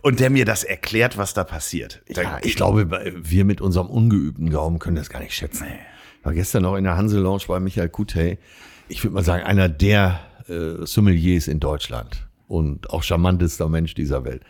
und 0.00 0.20
der 0.20 0.30
mir 0.30 0.44
das 0.44 0.64
erklärt, 0.64 1.16
was 1.16 1.34
da 1.34 1.44
passiert. 1.44 2.02
Ja, 2.08 2.38
ich 2.42 2.56
glaube, 2.56 3.12
wir 3.16 3.44
mit 3.44 3.60
unserem 3.60 3.88
ungeübten 3.88 4.50
Gaumen 4.50 4.78
können 4.78 4.96
das 4.96 5.10
gar 5.10 5.20
nicht 5.20 5.34
schätzen. 5.34 5.66
Ich 6.20 6.24
war 6.24 6.32
gestern 6.34 6.62
noch 6.62 6.76
in 6.76 6.84
der 6.84 6.96
Hanse 6.96 7.18
Lounge 7.18 7.42
bei 7.48 7.60
Michael 7.60 7.88
Kutey. 7.88 8.38
Ich 8.88 9.02
würde 9.04 9.14
mal 9.14 9.24
sagen, 9.24 9.42
einer 9.44 9.68
der 9.68 10.20
äh, 10.48 10.84
Sommeliers 10.86 11.48
in 11.48 11.60
Deutschland 11.60 12.26
und 12.48 12.90
auch 12.90 13.02
charmantester 13.02 13.68
Mensch 13.68 13.94
dieser 13.94 14.24
Welt. 14.24 14.42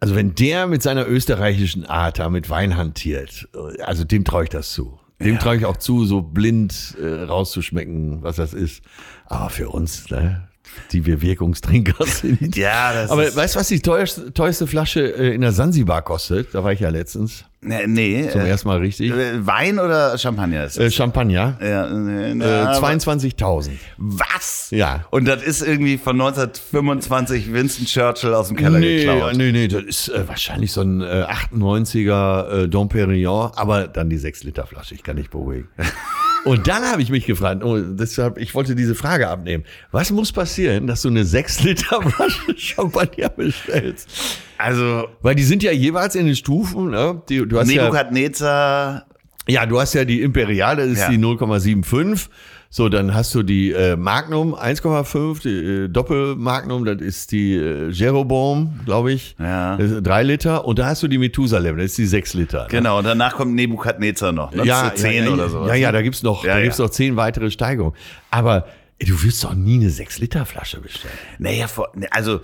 Also 0.00 0.14
wenn 0.14 0.34
der 0.34 0.66
mit 0.66 0.82
seiner 0.82 1.06
österreichischen 1.08 1.86
Art 1.86 2.18
da 2.18 2.28
mit 2.28 2.50
Wein 2.50 2.76
hantiert, 2.76 3.48
also 3.82 4.04
dem 4.04 4.24
traue 4.24 4.44
ich 4.44 4.50
das 4.50 4.72
zu. 4.72 4.98
Dem 5.18 5.34
Ja. 5.34 5.40
traue 5.40 5.56
ich 5.56 5.64
auch 5.64 5.78
zu, 5.78 6.04
so 6.04 6.20
blind 6.20 6.94
äh, 7.00 7.22
rauszuschmecken, 7.22 8.22
was 8.22 8.36
das 8.36 8.52
ist. 8.52 8.82
Aber 9.24 9.48
für 9.48 9.70
uns, 9.70 10.10
ne, 10.10 10.46
die 10.92 11.06
wir 11.06 11.22
Wirkungstrinker 11.22 12.04
sind. 12.06 12.56
Ja, 12.56 12.92
das 12.92 13.10
Aber 13.10 13.26
ist, 13.26 13.36
weißt 13.36 13.54
du, 13.54 13.60
was 13.60 13.68
die 13.68 13.80
teuerste, 13.80 14.32
teuerste 14.32 14.66
Flasche 14.66 15.00
äh, 15.16 15.34
in 15.34 15.40
der 15.40 15.52
Sansibar 15.52 16.02
kostet? 16.02 16.54
Da 16.54 16.62
war 16.64 16.72
ich 16.72 16.80
ja 16.80 16.88
letztens. 16.90 17.44
nee, 17.60 17.86
nee 17.86 18.28
Zum 18.30 18.42
äh, 18.42 18.48
ersten 18.48 18.68
Mal 18.68 18.78
richtig. 18.78 19.10
äh, 19.10 19.44
Wein 19.46 19.78
oder 19.78 20.16
Champagner 20.18 20.64
ist 20.64 20.76
Äh, 20.78 20.84
das? 20.84 20.94
Champagner. 20.94 21.58
ja, 21.60 21.86
äh, 21.86 22.30
Äh, 22.30 22.34
na, 22.34 22.72
aber- 22.76 22.86
22.000. 22.88 23.70
Was? 23.96 24.68
Ja. 24.70 25.04
Und 25.10 25.26
das 25.26 25.42
ist 25.42 25.62
irgendwie 25.62 25.96
von 25.98 26.16
1925 26.20 27.52
Vincent 27.52 27.88
Churchill 27.88 28.34
aus 28.34 28.48
dem 28.48 28.56
Keller 28.56 28.78
Nee, 28.78 29.04
geklaut. 29.04 29.34
nee, 29.36 29.52
nee, 29.52 29.68
das 29.68 29.82
ist 29.84 30.08
äh, 30.08 30.26
wahrscheinlich 30.28 30.72
so 30.72 30.82
ein 30.82 31.00
äh, 31.00 31.24
98er 31.52 32.64
äh, 32.64 32.68
Dom 32.68 32.88
Perignon, 32.88 33.50
aber 33.56 33.86
dann 33.88 34.10
die 34.10 34.18
6 34.18 34.44
Liter 34.44 34.66
Flasche, 34.66 34.94
ich 34.94 35.02
kann 35.02 35.16
nicht 35.16 35.30
beruhigen. 35.30 35.68
Und 36.46 36.68
dann 36.68 36.84
habe 36.84 37.02
ich 37.02 37.10
mich 37.10 37.26
gefragt, 37.26 37.64
oh, 37.64 37.76
deshalb, 37.78 38.38
ich 38.38 38.54
wollte 38.54 38.74
diese 38.76 38.94
Frage 38.94 39.28
abnehmen. 39.28 39.64
Was 39.90 40.10
muss 40.12 40.30
passieren, 40.32 40.86
dass 40.86 41.02
du 41.02 41.08
eine 41.08 41.24
6 41.24 41.62
Liter 41.64 42.00
Flasche 42.02 42.40
Champagner 42.56 43.28
bestellst? 43.30 44.08
Also 44.56 45.08
Weil 45.22 45.34
die 45.34 45.42
sind 45.42 45.62
ja 45.62 45.72
jeweils 45.72 46.14
in 46.14 46.26
den 46.26 46.36
Stufen, 46.36 46.90
ne? 46.90 47.20
Die, 47.28 47.46
du 47.46 47.58
hast 47.58 47.70
ja, 47.70 47.82
Nebukadnezar, 47.82 49.06
ja, 49.48 49.66
du 49.66 49.80
hast 49.80 49.94
ja 49.94 50.04
die 50.04 50.22
Imperiale, 50.22 50.82
das 50.88 50.92
ist 50.92 51.00
Ja. 51.02 51.08
die 51.10 51.18
0,75. 51.18 52.28
So, 52.68 52.88
dann 52.88 53.14
hast 53.14 53.34
du 53.34 53.42
die 53.42 53.72
äh, 53.72 53.96
Magnum 53.96 54.54
1,5, 54.54 55.42
die 55.42 55.48
äh, 55.84 55.88
Doppelmagnum, 55.88 56.84
das 56.84 57.00
ist 57.00 57.32
die 57.32 57.54
äh, 57.54 57.88
Jeroboam, 57.90 58.80
glaube 58.84 59.12
ich. 59.12 59.36
Ja. 59.38 59.76
Das 59.76 59.90
ist 59.90 60.02
drei 60.02 60.22
Liter. 60.22 60.64
Und 60.66 60.78
da 60.78 60.86
hast 60.86 61.02
du 61.02 61.08
die 61.08 61.18
Methusalem, 61.18 61.76
das 61.76 61.86
ist 61.86 61.98
die 61.98 62.06
sechs 62.06 62.34
Liter. 62.34 62.62
ne? 62.62 62.68
genau, 62.68 62.98
und 62.98 63.04
danach 63.04 63.34
kommt 63.36 63.54
Nebukadnezar 63.54 64.32
noch, 64.32 64.52
ne? 64.52 64.64
Ja, 64.64 64.92
Zu 64.94 65.02
10 65.02 65.24
ja, 65.24 65.30
oder 65.30 65.42
ja, 65.44 65.48
so. 65.48 65.66
Ja, 65.68 65.74
ja, 65.74 65.92
da 65.92 66.02
gibt's 66.02 66.22
noch, 66.22 66.44
Ja, 66.44 66.52
da 66.54 66.58
ja. 66.58 66.64
gibt's 66.64 66.78
noch 66.78 66.90
zehn 66.90 67.16
weitere 67.16 67.50
Steigerungen. 67.50 67.94
Aber 68.30 68.66
ey, 68.98 69.06
du 69.06 69.22
wirst 69.22 69.44
doch 69.44 69.54
nie 69.54 69.76
eine 69.76 69.90
6 69.90 70.18
Liter 70.18 70.44
Flasche 70.44 70.80
bestellen. 70.80 71.14
Naja, 71.38 71.66
ne, 71.94 72.08
also 72.10 72.40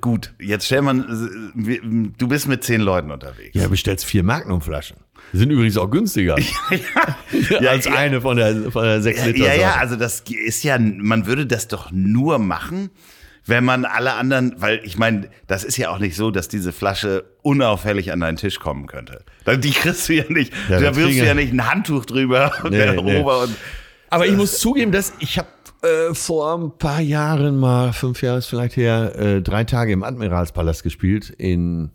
gut, 0.00 0.32
jetzt 0.40 0.66
stell 0.66 0.82
man, 0.82 2.12
du 2.18 2.28
bist 2.28 2.48
mit 2.48 2.64
10 2.64 2.80
Leuten 2.80 3.10
unterwegs. 3.10 3.50
Ja, 3.54 3.68
bestellst 3.68 4.04
vier 4.04 4.22
Magnum-Flaschen. 4.22 4.96
Die 5.32 5.38
sind 5.38 5.50
übrigens 5.50 5.76
auch 5.76 5.90
günstiger 5.90 6.36
Ja, 7.60 7.70
als 7.70 7.86
ja. 7.86 7.94
eine 7.94 8.20
von 8.20 8.36
der, 8.36 8.70
von 8.70 8.84
der 8.84 9.02
6 9.02 9.26
Liter. 9.26 9.46
Ja, 9.46 9.54
ja, 9.54 9.74
also 9.76 9.96
das 9.96 10.20
ist 10.28 10.62
ja, 10.62 10.78
man 10.78 11.26
würde 11.26 11.46
das 11.46 11.68
doch 11.68 11.90
nur 11.90 12.38
machen, 12.38 12.90
wenn 13.44 13.64
man 13.64 13.84
alle 13.84 14.14
anderen, 14.14 14.54
weil 14.58 14.80
ich 14.84 14.98
meine, 14.98 15.28
das 15.46 15.64
ist 15.64 15.76
ja 15.76 15.90
auch 15.90 15.98
nicht 15.98 16.16
so, 16.16 16.30
dass 16.30 16.48
diese 16.48 16.72
Flasche 16.72 17.24
unauffällig 17.42 18.12
an 18.12 18.20
deinen 18.20 18.36
Tisch 18.36 18.58
kommen 18.58 18.86
könnte. 18.86 19.24
Die 19.46 19.70
kriegst 19.70 20.08
du 20.08 20.14
ja 20.14 20.24
nicht, 20.28 20.52
Ja, 20.68 20.80
da 20.80 20.88
das 20.88 20.96
wirfst 20.96 21.18
du 21.18 21.24
ja 21.24 21.34
nicht 21.34 21.52
ein 21.52 21.68
Handtuch 21.68 22.04
drüber 22.04 22.52
und 22.64 22.72
Nee, 22.72 22.78
der 22.78 23.00
nee. 23.02 23.18
Ober 23.20 23.42
und 23.42 23.56
Aber 24.10 24.26
ich 24.26 24.34
muss 24.34 24.58
zugeben, 24.58 24.92
dass 24.92 25.12
ich 25.20 25.38
habe 25.38 25.48
äh, 25.86 26.14
vor 26.14 26.58
ein 26.58 26.70
paar 26.78 27.00
Jahren 27.00 27.56
mal, 27.56 27.92
fünf 27.92 28.22
Jahre 28.22 28.38
ist 28.38 28.46
vielleicht 28.46 28.76
her, 28.76 29.18
äh, 29.18 29.42
drei 29.42 29.64
Tage 29.64 29.92
im 29.92 30.02
Admiralspalast 30.02 30.82
gespielt 30.82 31.30
in 31.30 31.90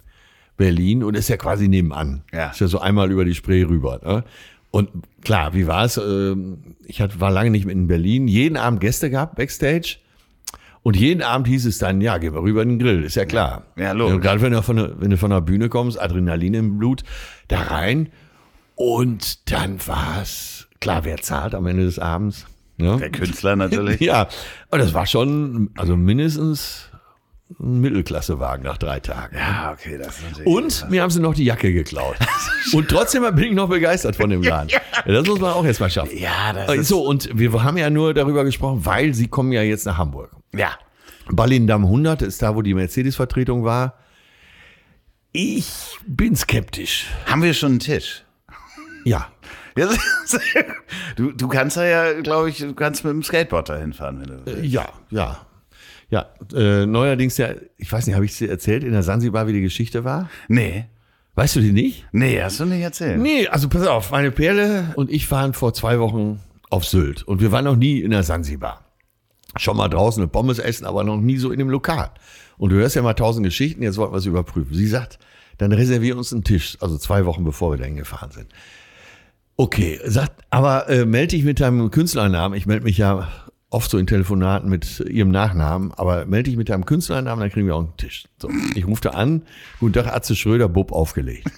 Berlin 0.58 1.04
und 1.04 1.16
ist 1.16 1.28
ja 1.28 1.38
quasi 1.38 1.68
nebenan. 1.68 2.24
Ja. 2.32 2.50
Ist 2.52 2.62
ja 2.62 2.68
so 2.68 2.80
einmal 2.80 3.12
über 3.12 3.26
die 3.26 3.36
Spree 3.36 3.64
rüber. 3.64 4.00
Ne? 4.04 4.24
Und 4.70 4.90
klar, 5.24 5.54
wie 5.54 5.68
war 5.68 5.86
es? 5.86 5.98
Ähm, 5.98 6.76
ich 6.86 7.02
hat, 7.02 7.20
war 7.20 7.32
lange 7.32 7.52
nicht 7.52 7.66
mehr 7.66 7.74
in 7.74 7.88
Berlin. 7.88 8.28
Jeden 8.28 8.58
Abend 8.58 8.80
Gäste 8.80 9.10
gehabt, 9.10 9.36
Backstage. 9.36 9.98
Und 10.84 10.96
jeden 10.96 11.22
Abend 11.22 11.48
hieß 11.48 11.66
es 11.68 11.78
dann, 11.78 12.02
ja, 12.02 12.18
gehen 12.18 12.34
wir 12.34 12.42
rüber 12.42 12.64
in 12.64 12.70
den 12.70 12.80
Grill, 12.80 13.04
ist 13.04 13.16
ja 13.16 13.26
klar. 13.26 13.66
Ja, 13.76 13.92
logisch. 13.92 14.16
Und 14.16 14.22
Gerade 14.22 14.42
wenn 14.42 14.54
du, 14.54 14.64
von 14.64 14.78
der, 14.78 15.00
wenn 15.00 15.12
du 15.12 15.18
von 15.18 15.30
der 15.30 15.42
Bühne 15.42 15.70
kommst, 15.70 16.02
Adrenalin 16.02 16.56
im 16.56 16.78
Blut, 16.78 17.04
da 17.48 17.62
rein. 17.62 18.10
Und 18.76 19.52
dann 19.52 19.86
war 19.86 20.22
es, 20.24 20.68
klar, 20.80 21.06
wer 21.06 21.18
zahlt 21.18 21.54
am 21.54 21.68
Ende 21.68 21.84
des 21.84 22.00
Abends? 22.00 22.48
Ne? 22.82 22.98
der 22.98 23.12
Künstler 23.12 23.56
natürlich. 23.56 24.00
Ja, 24.02 24.28
und 24.70 24.80
das 24.80 24.94
war 24.94 25.06
schon, 25.06 25.70
also 25.78 25.96
mindestens 25.96 26.90
ein 27.60 27.82
Mittelklassewagen 27.82 28.64
nach 28.64 28.78
drei 28.78 29.00
Tagen. 29.00 29.36
Ja, 29.36 29.72
okay, 29.74 29.98
das 29.98 30.18
ist 30.20 30.24
natürlich. 30.24 30.48
Und 30.48 30.90
mir 30.90 31.02
haben 31.02 31.10
sie 31.12 31.20
noch 31.20 31.34
die 31.34 31.44
Jacke 31.44 31.74
geklaut. 31.74 32.16
Und 32.74 32.88
trotzdem 32.88 33.24
bin 33.36 33.44
ich 33.44 33.52
noch 33.54 33.68
begeistert 33.68 34.16
von 34.16 34.30
dem 34.30 34.42
Laden. 34.42 34.70
Ja, 34.70 34.80
das 35.06 35.28
muss 35.28 35.40
man 35.40 35.52
auch 35.54 35.66
erst 35.66 35.80
mal 35.82 35.90
schaffen. 35.90 36.18
Ja, 36.18 36.54
das 36.54 36.74
ist, 36.74 36.88
So, 36.88 37.06
und 37.06 37.30
wir 37.34 37.52
haben 37.64 37.78
ja 37.78 37.90
nur 37.90 38.14
darüber 38.14 38.46
gesprochen, 38.46 38.86
weil 38.86 39.14
sie 39.14 39.28
kommen 39.28 39.52
ja 39.52 39.62
jetzt 39.64 39.86
nach 39.86 39.98
Hamburg. 39.98 40.32
ja. 40.54 40.72
Ballindamm 41.30 41.86
100 41.86 42.24
ist 42.24 42.42
da, 42.42 42.56
wo 42.56 42.62
die 42.62 42.74
Mercedes-Vertretung 42.74 43.64
war. 43.64 43.96
Ich 45.32 45.98
bin 46.06 46.36
skeptisch. 46.36 47.06
Haben 47.26 47.44
wir 47.44 47.54
schon 47.54 47.72
einen 47.74 47.80
Tisch? 47.80 48.24
Ja. 49.06 49.28
Du, 51.16 51.32
du 51.32 51.48
kannst 51.48 51.78
da 51.78 51.86
ja, 51.86 52.22
glaube 52.22 52.50
ich, 52.50 52.60
du 52.60 52.74
kannst 52.74 53.04
mit 53.04 53.14
dem 53.14 53.24
Skateboard 53.24 53.70
dahin 53.70 53.94
fahren, 53.94 54.22
wenn 54.22 54.28
du 54.28 54.46
willst. 54.46 54.64
Ja, 54.64 54.90
ja. 55.10 55.46
Ja, 56.10 56.26
äh, 56.54 56.86
neuerdings 56.86 57.38
ja, 57.38 57.50
ich 57.78 57.92
weiß 57.92 58.06
nicht, 58.06 58.16
habe 58.16 58.26
ich 58.26 58.38
dir 58.38 58.50
erzählt 58.50 58.84
in 58.84 58.92
der 58.92 59.04
Sansibar, 59.04 59.48
wie 59.48 59.54
die 59.54 59.62
Geschichte 59.62 60.04
war? 60.04 60.30
Nee. 60.50 60.86
Weißt 61.36 61.56
du 61.56 61.62
die 61.62 61.72
nicht? 61.72 62.06
Nee, 62.12 62.42
hast 62.42 62.60
du 62.60 62.66
nicht 62.66 62.82
erzählt. 62.82 63.20
Nee, 63.20 63.48
also 63.48 63.70
pass 63.70 63.88
auf, 63.88 64.12
meine 64.12 64.32
Perle 64.32 64.92
und 64.96 65.10
ich 65.10 65.32
waren 65.32 65.54
vor 65.54 65.74
zwei 65.74 66.00
Wochen 66.00 66.42
auf 66.70 66.86
Sylt 66.86 67.24
und 67.24 67.40
wir 67.40 67.54
waren 67.54 67.64
noch 67.64 67.78
nie 67.78 68.02
in 68.02 68.12
der 68.12 68.24
Sansibar. 68.24 68.86
Schon 69.58 69.78
mal 69.78 69.88
draußen 69.88 70.22
eine 70.22 70.28
Pommes 70.28 70.60
essen, 70.60 70.86
aber 70.86 71.04
noch 71.06 71.18
nie 71.18 71.38
so 71.38 71.52
in 71.52 71.60
dem 71.60 71.70
Lokal. 71.70 72.12
Und 72.58 72.72
du 72.72 72.76
hörst 72.76 72.96
ja 72.96 73.02
mal 73.02 73.14
tausend 73.14 73.46
Geschichten, 73.46 73.82
jetzt 73.82 73.98
wollten 73.98 74.14
wir 74.14 74.18
es 74.18 74.26
überprüfen. 74.26 74.74
Sie 74.74 74.88
sagt, 74.88 75.20
dann 75.58 75.72
reservier 75.72 76.18
uns 76.18 76.34
einen 76.34 76.44
Tisch, 76.44 76.78
also 76.82 76.98
zwei 76.98 77.26
Wochen 77.26 77.44
bevor 77.46 77.72
wir 77.72 77.78
dahin 77.78 77.96
gefahren 77.96 78.32
sind. 78.32 78.48
Okay, 79.62 80.00
sagt, 80.06 80.42
aber 80.50 80.90
äh, 80.90 81.06
melde 81.06 81.36
dich 81.36 81.44
mit 81.44 81.60
deinem 81.60 81.92
Künstlernamen. 81.92 82.58
Ich 82.58 82.66
melde 82.66 82.84
mich 82.84 82.98
ja 82.98 83.32
oft 83.70 83.92
so 83.92 84.00
in 84.00 84.08
Telefonaten 84.08 84.72
mit 84.72 85.02
ihrem 85.02 85.30
Nachnamen, 85.30 85.92
aber 85.92 86.26
melde 86.26 86.50
dich 86.50 86.58
mit 86.58 86.70
deinem 86.70 86.84
Künstlernamen, 86.84 87.42
dann 87.42 87.52
kriegen 87.52 87.68
wir 87.68 87.76
auch 87.76 87.82
einen 87.82 87.96
Tisch. 87.96 88.24
So, 88.40 88.50
ich 88.74 88.88
rufte 88.88 89.14
an, 89.14 89.44
guten 89.80 89.94
Tag, 89.94 90.08
Atze 90.08 90.36
Schröder, 90.36 90.68
Bub 90.68 90.92
aufgelegt. 90.92 91.48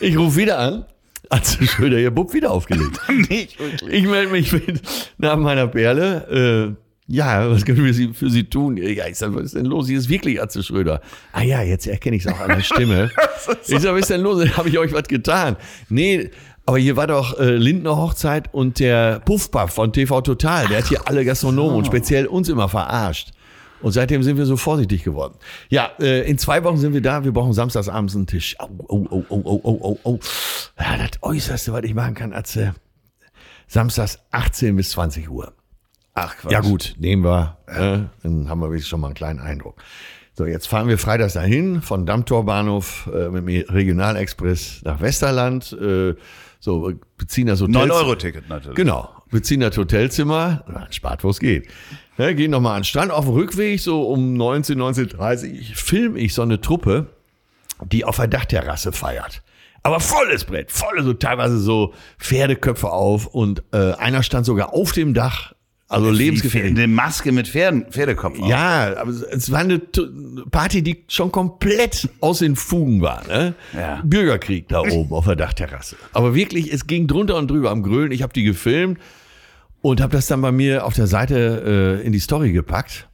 ich 0.00 0.18
rufe 0.18 0.36
wieder 0.36 0.58
an, 0.58 0.84
Atze 1.30 1.66
Schröder, 1.66 1.98
ihr 1.98 2.10
Bub 2.10 2.34
wieder 2.34 2.50
aufgelegt. 2.50 3.00
Nicht 3.08 3.58
wirklich. 3.58 3.90
Ich 3.90 4.04
melde 4.04 4.32
mich 4.32 4.52
mit 4.52 4.82
Namen 5.16 5.44
meiner 5.44 5.66
Perle. 5.66 6.76
Äh, 6.76 6.91
ja, 7.14 7.50
was 7.50 7.64
können 7.64 7.84
wir 7.84 7.92
sie- 7.92 8.14
für 8.14 8.30
Sie 8.30 8.44
tun? 8.44 8.76
Ja, 8.78 9.06
ich 9.06 9.16
sag, 9.18 9.34
was 9.34 9.44
ist 9.44 9.54
denn 9.54 9.66
los? 9.66 9.86
Hier 9.88 9.98
ist 9.98 10.08
wirklich 10.08 10.40
Atze 10.42 10.62
Schröder. 10.62 11.00
Ah 11.32 11.42
ja, 11.42 11.62
jetzt 11.62 11.86
erkenne 11.86 12.16
ich 12.16 12.24
es 12.24 12.32
auch 12.32 12.40
an 12.40 12.48
der 12.48 12.60
Stimme. 12.62 13.10
Ich 13.68 13.80
sag, 13.80 13.92
was 13.92 14.00
ist 14.02 14.10
denn 14.10 14.20
los? 14.20 14.56
Habe 14.56 14.68
ich 14.68 14.78
euch 14.78 14.92
was 14.92 15.04
getan? 15.04 15.56
Nee, 15.88 16.30
aber 16.64 16.78
hier 16.78 16.96
war 16.96 17.08
doch 17.08 17.38
äh, 17.40 17.56
Lindner 17.56 17.96
Hochzeit 17.96 18.54
und 18.54 18.78
der 18.78 19.18
Puffpuff 19.20 19.72
von 19.72 19.92
TV 19.92 20.20
Total. 20.20 20.68
Der 20.68 20.78
hat 20.78 20.86
hier 20.88 21.06
alle 21.08 21.24
Gastronomen 21.24 21.76
und 21.76 21.86
speziell 21.86 22.26
uns 22.26 22.48
immer 22.48 22.68
verarscht. 22.68 23.32
Und 23.80 23.90
seitdem 23.90 24.22
sind 24.22 24.36
wir 24.36 24.46
so 24.46 24.56
vorsichtig 24.56 25.02
geworden. 25.02 25.34
Ja, 25.68 25.90
äh, 26.00 26.22
in 26.30 26.38
zwei 26.38 26.62
Wochen 26.62 26.76
sind 26.76 26.94
wir 26.94 27.00
da. 27.02 27.24
Wir 27.24 27.32
brauchen 27.32 27.52
samstagsabends 27.52 28.14
einen 28.14 28.28
Tisch. 28.28 28.54
Oh, 28.60 28.68
oh, 28.88 29.06
oh, 29.10 29.24
oh, 29.28 29.40
oh, 29.44 29.60
oh, 29.64 29.78
oh, 29.82 29.98
oh. 30.04 30.18
Ja, 30.78 30.96
das 30.98 31.20
Äußerste, 31.20 31.72
was 31.72 31.82
ich 31.82 31.94
machen 31.94 32.14
kann, 32.14 32.32
Atze. 32.32 32.74
Samstags 33.66 34.20
18 34.30 34.76
bis 34.76 34.90
20 34.90 35.28
Uhr. 35.28 35.52
Ach, 36.14 36.36
Quatsch. 36.36 36.52
Ja 36.52 36.60
gut, 36.60 36.94
nehmen 36.98 37.24
wir. 37.24 37.56
Äh, 37.66 38.08
dann 38.22 38.48
haben 38.48 38.60
wir 38.60 38.68
wenigstens 38.68 38.88
schon 38.88 39.00
mal 39.00 39.08
einen 39.08 39.14
kleinen 39.14 39.40
Eindruck. 39.40 39.82
So, 40.34 40.46
jetzt 40.46 40.66
fahren 40.66 40.88
wir 40.88 40.98
freitags 40.98 41.34
dahin 41.34 41.82
von 41.82 42.06
Dammtorbahnhof 42.06 43.10
äh, 43.12 43.28
mit 43.28 43.46
dem 43.46 43.74
Regionalexpress 43.74 44.80
nach 44.84 45.00
Westerland. 45.00 45.72
Äh, 45.72 46.14
so, 46.58 46.92
beziehen 47.18 47.48
das 47.48 47.60
Hotel. 47.60 47.90
9-Euro-Ticket 47.90 48.48
natürlich. 48.48 48.76
Genau. 48.76 49.10
Beziehen 49.30 49.60
das 49.60 49.76
Hotelzimmer, 49.76 50.64
na, 50.68 50.86
spart, 50.90 51.24
wo 51.24 51.30
es 51.30 51.40
geht. 51.40 51.68
Ja, 52.18 52.32
gehen 52.32 52.50
nochmal 52.50 52.76
an 52.76 52.80
den 52.80 52.84
Strand. 52.84 53.10
Auf 53.10 53.24
dem 53.24 53.34
Rückweg, 53.34 53.80
so 53.80 54.02
um 54.08 54.34
19, 54.34 54.78
19.30 54.78 55.74
filme 55.74 56.18
ich 56.18 56.34
so 56.34 56.42
eine 56.42 56.60
Truppe, 56.60 57.08
die 57.84 58.04
auf 58.04 58.16
der 58.16 58.28
Dachterrasse 58.28 58.92
feiert. 58.92 59.42
Aber 59.82 59.98
volles 60.00 60.44
Brett, 60.44 60.70
volle, 60.70 61.02
so 61.02 61.12
teilweise 61.14 61.58
so 61.58 61.92
Pferdeköpfe 62.18 62.90
auf 62.90 63.26
und 63.26 63.64
äh, 63.72 63.94
einer 63.94 64.22
stand 64.22 64.46
sogar 64.46 64.72
auf 64.72 64.92
dem 64.92 65.14
Dach 65.14 65.54
Also 65.92 66.10
lebensgefährlich. 66.10 66.72
Eine 66.72 66.88
Maske 66.88 67.32
mit 67.32 67.48
Pferden, 67.48 67.84
Pferdekopf. 67.90 68.40
auf. 68.40 68.48
Ja, 68.48 68.96
aber 68.96 69.10
es 69.10 69.50
war 69.52 69.60
eine 69.60 69.78
Party, 70.50 70.82
die 70.82 71.04
schon 71.08 71.30
komplett 71.30 72.08
aus 72.20 72.38
den 72.38 72.56
Fugen 72.56 73.02
war. 73.02 73.26
Ne? 73.26 73.54
Ja. 73.74 74.00
Bürgerkrieg 74.02 74.68
da 74.68 74.80
oben 74.80 75.12
auf 75.12 75.26
der 75.26 75.36
Dachterrasse. 75.36 75.96
Aber 76.12 76.34
wirklich, 76.34 76.72
es 76.72 76.86
ging 76.86 77.06
drunter 77.06 77.36
und 77.36 77.50
drüber 77.50 77.70
am 77.70 77.82
Grölen. 77.82 78.10
Ich 78.10 78.22
habe 78.22 78.32
die 78.32 78.42
gefilmt 78.42 78.98
und 79.82 80.00
habe 80.00 80.12
das 80.12 80.26
dann 80.26 80.40
bei 80.40 80.52
mir 80.52 80.86
auf 80.86 80.94
der 80.94 81.06
Seite 81.06 82.00
äh, 82.02 82.06
in 82.06 82.12
die 82.12 82.20
Story 82.20 82.52
gepackt 82.52 83.08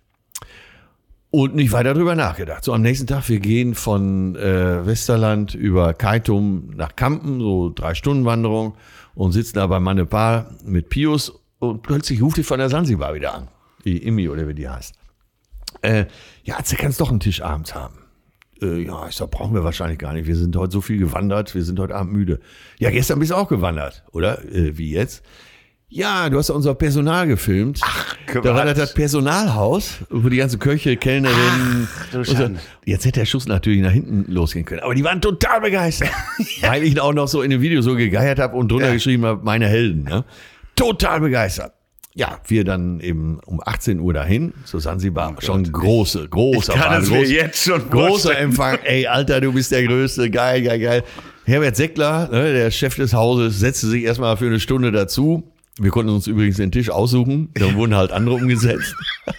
und 1.30 1.54
nicht 1.54 1.72
weiter 1.72 1.94
drüber 1.94 2.14
nachgedacht. 2.14 2.64
So 2.64 2.72
am 2.72 2.82
nächsten 2.82 3.06
Tag, 3.06 3.28
wir 3.28 3.40
gehen 3.40 3.74
von 3.74 4.36
äh, 4.36 4.86
Westerland 4.86 5.54
über 5.54 5.94
Kaitum 5.94 6.70
nach 6.76 6.96
Kampen, 6.96 7.40
so 7.40 7.72
drei 7.74 7.94
Stunden 7.94 8.24
Wanderung 8.24 8.74
und 9.14 9.32
sitzen 9.32 9.56
da 9.56 9.66
bei 9.66 9.80
Mannepal 9.80 10.50
mit 10.64 10.88
Pius 10.88 11.37
und 11.58 11.82
plötzlich 11.82 12.22
ruft 12.22 12.36
die 12.36 12.42
von 12.42 12.58
der 12.58 12.68
Sansibar 12.68 13.14
wieder 13.14 13.34
an. 13.34 13.48
Die 13.84 13.98
Immi 13.98 14.28
oder 14.28 14.46
wie 14.48 14.54
die 14.54 14.68
heißt. 14.68 14.94
Äh, 15.82 16.06
ja, 16.44 16.58
du 16.58 16.76
kannst 16.76 17.00
doch 17.00 17.10
einen 17.10 17.20
Tisch 17.20 17.42
abends 17.42 17.74
haben. 17.74 17.98
Äh, 18.60 18.82
ja, 18.82 19.06
ich 19.08 19.14
sag, 19.14 19.30
brauchen 19.30 19.54
wir 19.54 19.64
wahrscheinlich 19.64 19.98
gar 19.98 20.12
nicht. 20.12 20.26
Wir 20.26 20.36
sind 20.36 20.56
heute 20.56 20.72
so 20.72 20.80
viel 20.80 20.98
gewandert, 20.98 21.54
wir 21.54 21.62
sind 21.62 21.78
heute 21.78 21.94
Abend 21.94 22.12
müde. 22.12 22.40
Ja, 22.78 22.90
gestern 22.90 23.18
bist 23.18 23.30
du 23.30 23.36
auch 23.36 23.48
gewandert, 23.48 24.04
oder? 24.12 24.44
Äh, 24.44 24.76
wie 24.78 24.90
jetzt? 24.90 25.22
Ja, 25.90 26.28
du 26.28 26.36
hast 26.36 26.48
ja 26.50 26.54
unser 26.54 26.74
Personal 26.74 27.26
gefilmt. 27.26 27.80
Ach, 27.82 28.14
Da 28.26 28.54
war 28.54 28.66
das 28.66 28.76
das 28.76 28.94
Personalhaus, 28.94 30.00
wo 30.10 30.28
die 30.28 30.36
ganze 30.36 30.58
Köche, 30.58 30.98
Kellnerin. 30.98 31.88
du 32.12 32.18
und 32.18 32.26
so. 32.26 32.50
Jetzt 32.84 33.06
hätte 33.06 33.20
der 33.20 33.26
Schuss 33.26 33.46
natürlich 33.46 33.80
nach 33.80 33.92
hinten 33.92 34.30
losgehen 34.30 34.66
können. 34.66 34.82
Aber 34.82 34.94
die 34.94 35.02
waren 35.02 35.22
total 35.22 35.62
begeistert. 35.62 36.10
Weil 36.60 36.82
ich 36.82 37.00
auch 37.00 37.14
noch 37.14 37.26
so 37.26 37.40
in 37.40 37.48
dem 37.50 37.62
Video 37.62 37.80
so 37.80 37.94
gegeiert 37.94 38.38
habe 38.38 38.54
und 38.56 38.70
drunter 38.70 38.92
geschrieben 38.92 39.24
habe, 39.24 39.42
meine 39.44 39.66
Helden. 39.66 40.02
Ne? 40.04 40.26
Total 40.78 41.20
begeistert. 41.20 41.72
Ja, 42.14 42.40
wir 42.48 42.64
dann 42.64 42.98
eben 43.00 43.38
um 43.46 43.60
18 43.64 44.00
Uhr 44.00 44.12
dahin 44.12 44.52
zu 44.64 44.78
Sansibar. 44.80 45.36
Schon 45.40 45.70
große, 45.70 46.28
großer 46.28 46.74
Ich 46.74 46.80
kann 46.80 47.02
mir 47.02 47.08
groß- 47.18 47.26
jetzt 47.26 47.62
schon 47.64 47.90
Großer. 47.90 48.36
Empfang. 48.38 48.78
Ey, 48.84 49.06
Alter, 49.06 49.40
du 49.40 49.52
bist 49.52 49.70
der 49.70 49.84
Größte. 49.84 50.30
Geil, 50.30 50.62
geil, 50.62 50.80
geil. 50.80 51.04
Herbert 51.44 51.76
Seckler, 51.76 52.28
ne, 52.30 52.52
der 52.52 52.70
Chef 52.70 52.96
des 52.96 53.12
Hauses, 53.14 53.60
setzte 53.60 53.86
sich 53.86 54.02
erstmal 54.04 54.36
für 54.36 54.46
eine 54.46 54.58
Stunde 54.60 54.90
dazu. 54.90 55.44
Wir 55.78 55.90
konnten 55.92 56.10
uns 56.12 56.26
übrigens 56.26 56.56
den 56.56 56.72
Tisch 56.72 56.90
aussuchen. 56.90 57.50
Dann 57.54 57.76
wurden 57.76 57.94
halt 57.94 58.10
andere 58.10 58.34
umgesetzt. 58.34 58.94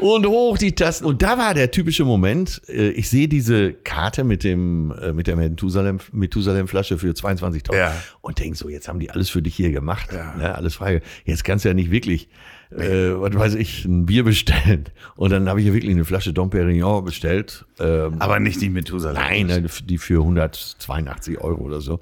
Und 0.00 0.26
hoch 0.26 0.58
die 0.58 0.74
Tasten. 0.74 1.04
Und 1.06 1.22
da 1.22 1.38
war 1.38 1.54
der 1.54 1.70
typische 1.70 2.04
Moment. 2.04 2.62
äh, 2.68 2.90
Ich 2.90 3.08
sehe 3.10 3.26
diese 3.28 3.72
Karte 3.72 4.22
mit 4.24 4.44
dem, 4.44 4.92
äh, 4.92 5.12
mit 5.12 5.26
der 5.26 5.36
Methusalem, 5.36 5.98
Methusalem-Flasche 6.12 6.98
für 6.98 7.12
22.000 7.14 7.74
Ja. 7.76 7.92
und 8.20 8.38
denk 8.38 8.56
so, 8.56 8.68
jetzt 8.68 8.88
haben 8.88 9.00
die 9.00 9.10
alles 9.10 9.28
für 9.30 9.42
dich 9.42 9.54
hier 9.56 9.72
gemacht. 9.72 10.12
Ne, 10.12 10.54
alles 10.54 10.74
frei. 10.76 11.00
Jetzt 11.24 11.42
kannst 11.44 11.64
du 11.64 11.68
ja 11.70 11.74
nicht 11.74 11.90
wirklich, 11.90 12.28
äh, 12.70 13.10
was 13.14 13.34
weiß 13.34 13.54
ich, 13.56 13.84
ein 13.86 14.06
Bier 14.06 14.24
bestellen. 14.24 14.84
Und 15.16 15.30
dann 15.30 15.48
habe 15.48 15.60
ich 15.60 15.66
ja 15.66 15.72
wirklich 15.72 15.92
eine 15.92 16.04
Flasche 16.04 16.32
Dom 16.32 16.50
Perignon 16.50 17.04
bestellt. 17.04 17.64
Ähm, 17.80 18.16
Aber 18.20 18.38
nicht 18.40 18.60
die 18.60 18.70
Methusalem. 18.70 19.20
Nein, 19.20 19.46
ne, 19.48 19.66
die 19.84 19.98
für 19.98 20.20
182 20.22 21.38
Euro 21.40 21.62
oder 21.62 21.80
so. 21.80 22.00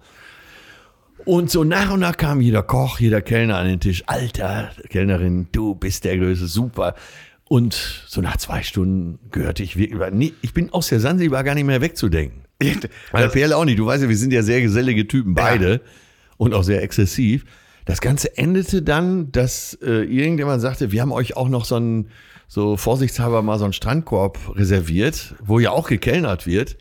Und 1.24 1.50
so 1.50 1.64
nach 1.64 1.90
und 1.92 2.00
nach 2.00 2.16
kam 2.16 2.40
jeder 2.40 2.62
Koch, 2.62 3.00
jeder 3.00 3.20
Kellner 3.22 3.56
an 3.56 3.66
den 3.66 3.80
Tisch. 3.80 4.04
Alter, 4.06 4.70
Kellnerin, 4.90 5.48
du 5.50 5.74
bist 5.74 6.04
der 6.04 6.18
Größte, 6.18 6.46
super. 6.46 6.94
Und 7.48 8.02
so 8.06 8.20
nach 8.20 8.36
zwei 8.38 8.62
Stunden 8.62 9.18
gehörte 9.30 9.62
ich 9.62 9.76
wirklich, 9.76 10.00
nee, 10.12 10.32
ich 10.42 10.52
bin 10.52 10.72
aus 10.72 10.88
der 10.88 10.98
Sansibar 10.98 11.44
gar 11.44 11.54
nicht 11.54 11.66
mehr 11.66 11.80
wegzudenken. 11.80 12.42
Meine 13.12 13.28
Perle 13.28 13.56
auch 13.56 13.64
nicht. 13.64 13.78
Du 13.78 13.86
weißt 13.86 14.02
ja, 14.02 14.08
wir 14.08 14.16
sind 14.16 14.32
ja 14.32 14.42
sehr 14.42 14.60
gesellige 14.60 15.06
Typen, 15.06 15.34
beide. 15.34 15.80
Und 16.38 16.54
auch 16.54 16.64
sehr 16.64 16.82
exzessiv. 16.82 17.44
Das 17.84 18.00
Ganze 18.00 18.36
endete 18.36 18.82
dann, 18.82 19.30
dass 19.30 19.74
äh, 19.80 20.02
irgendjemand 20.02 20.60
sagte, 20.60 20.90
wir 20.90 21.00
haben 21.00 21.12
euch 21.12 21.36
auch 21.36 21.48
noch 21.48 21.64
so 21.64 21.76
einen, 21.76 22.10
so 22.48 22.76
vorsichtshalber 22.76 23.42
mal 23.42 23.58
so 23.58 23.64
einen 23.64 23.72
Strandkorb 23.72 24.56
reserviert, 24.56 25.34
wo 25.40 25.60
ja 25.60 25.70
auch 25.70 25.88
gekellnert 25.88 26.46
wird. 26.46 26.76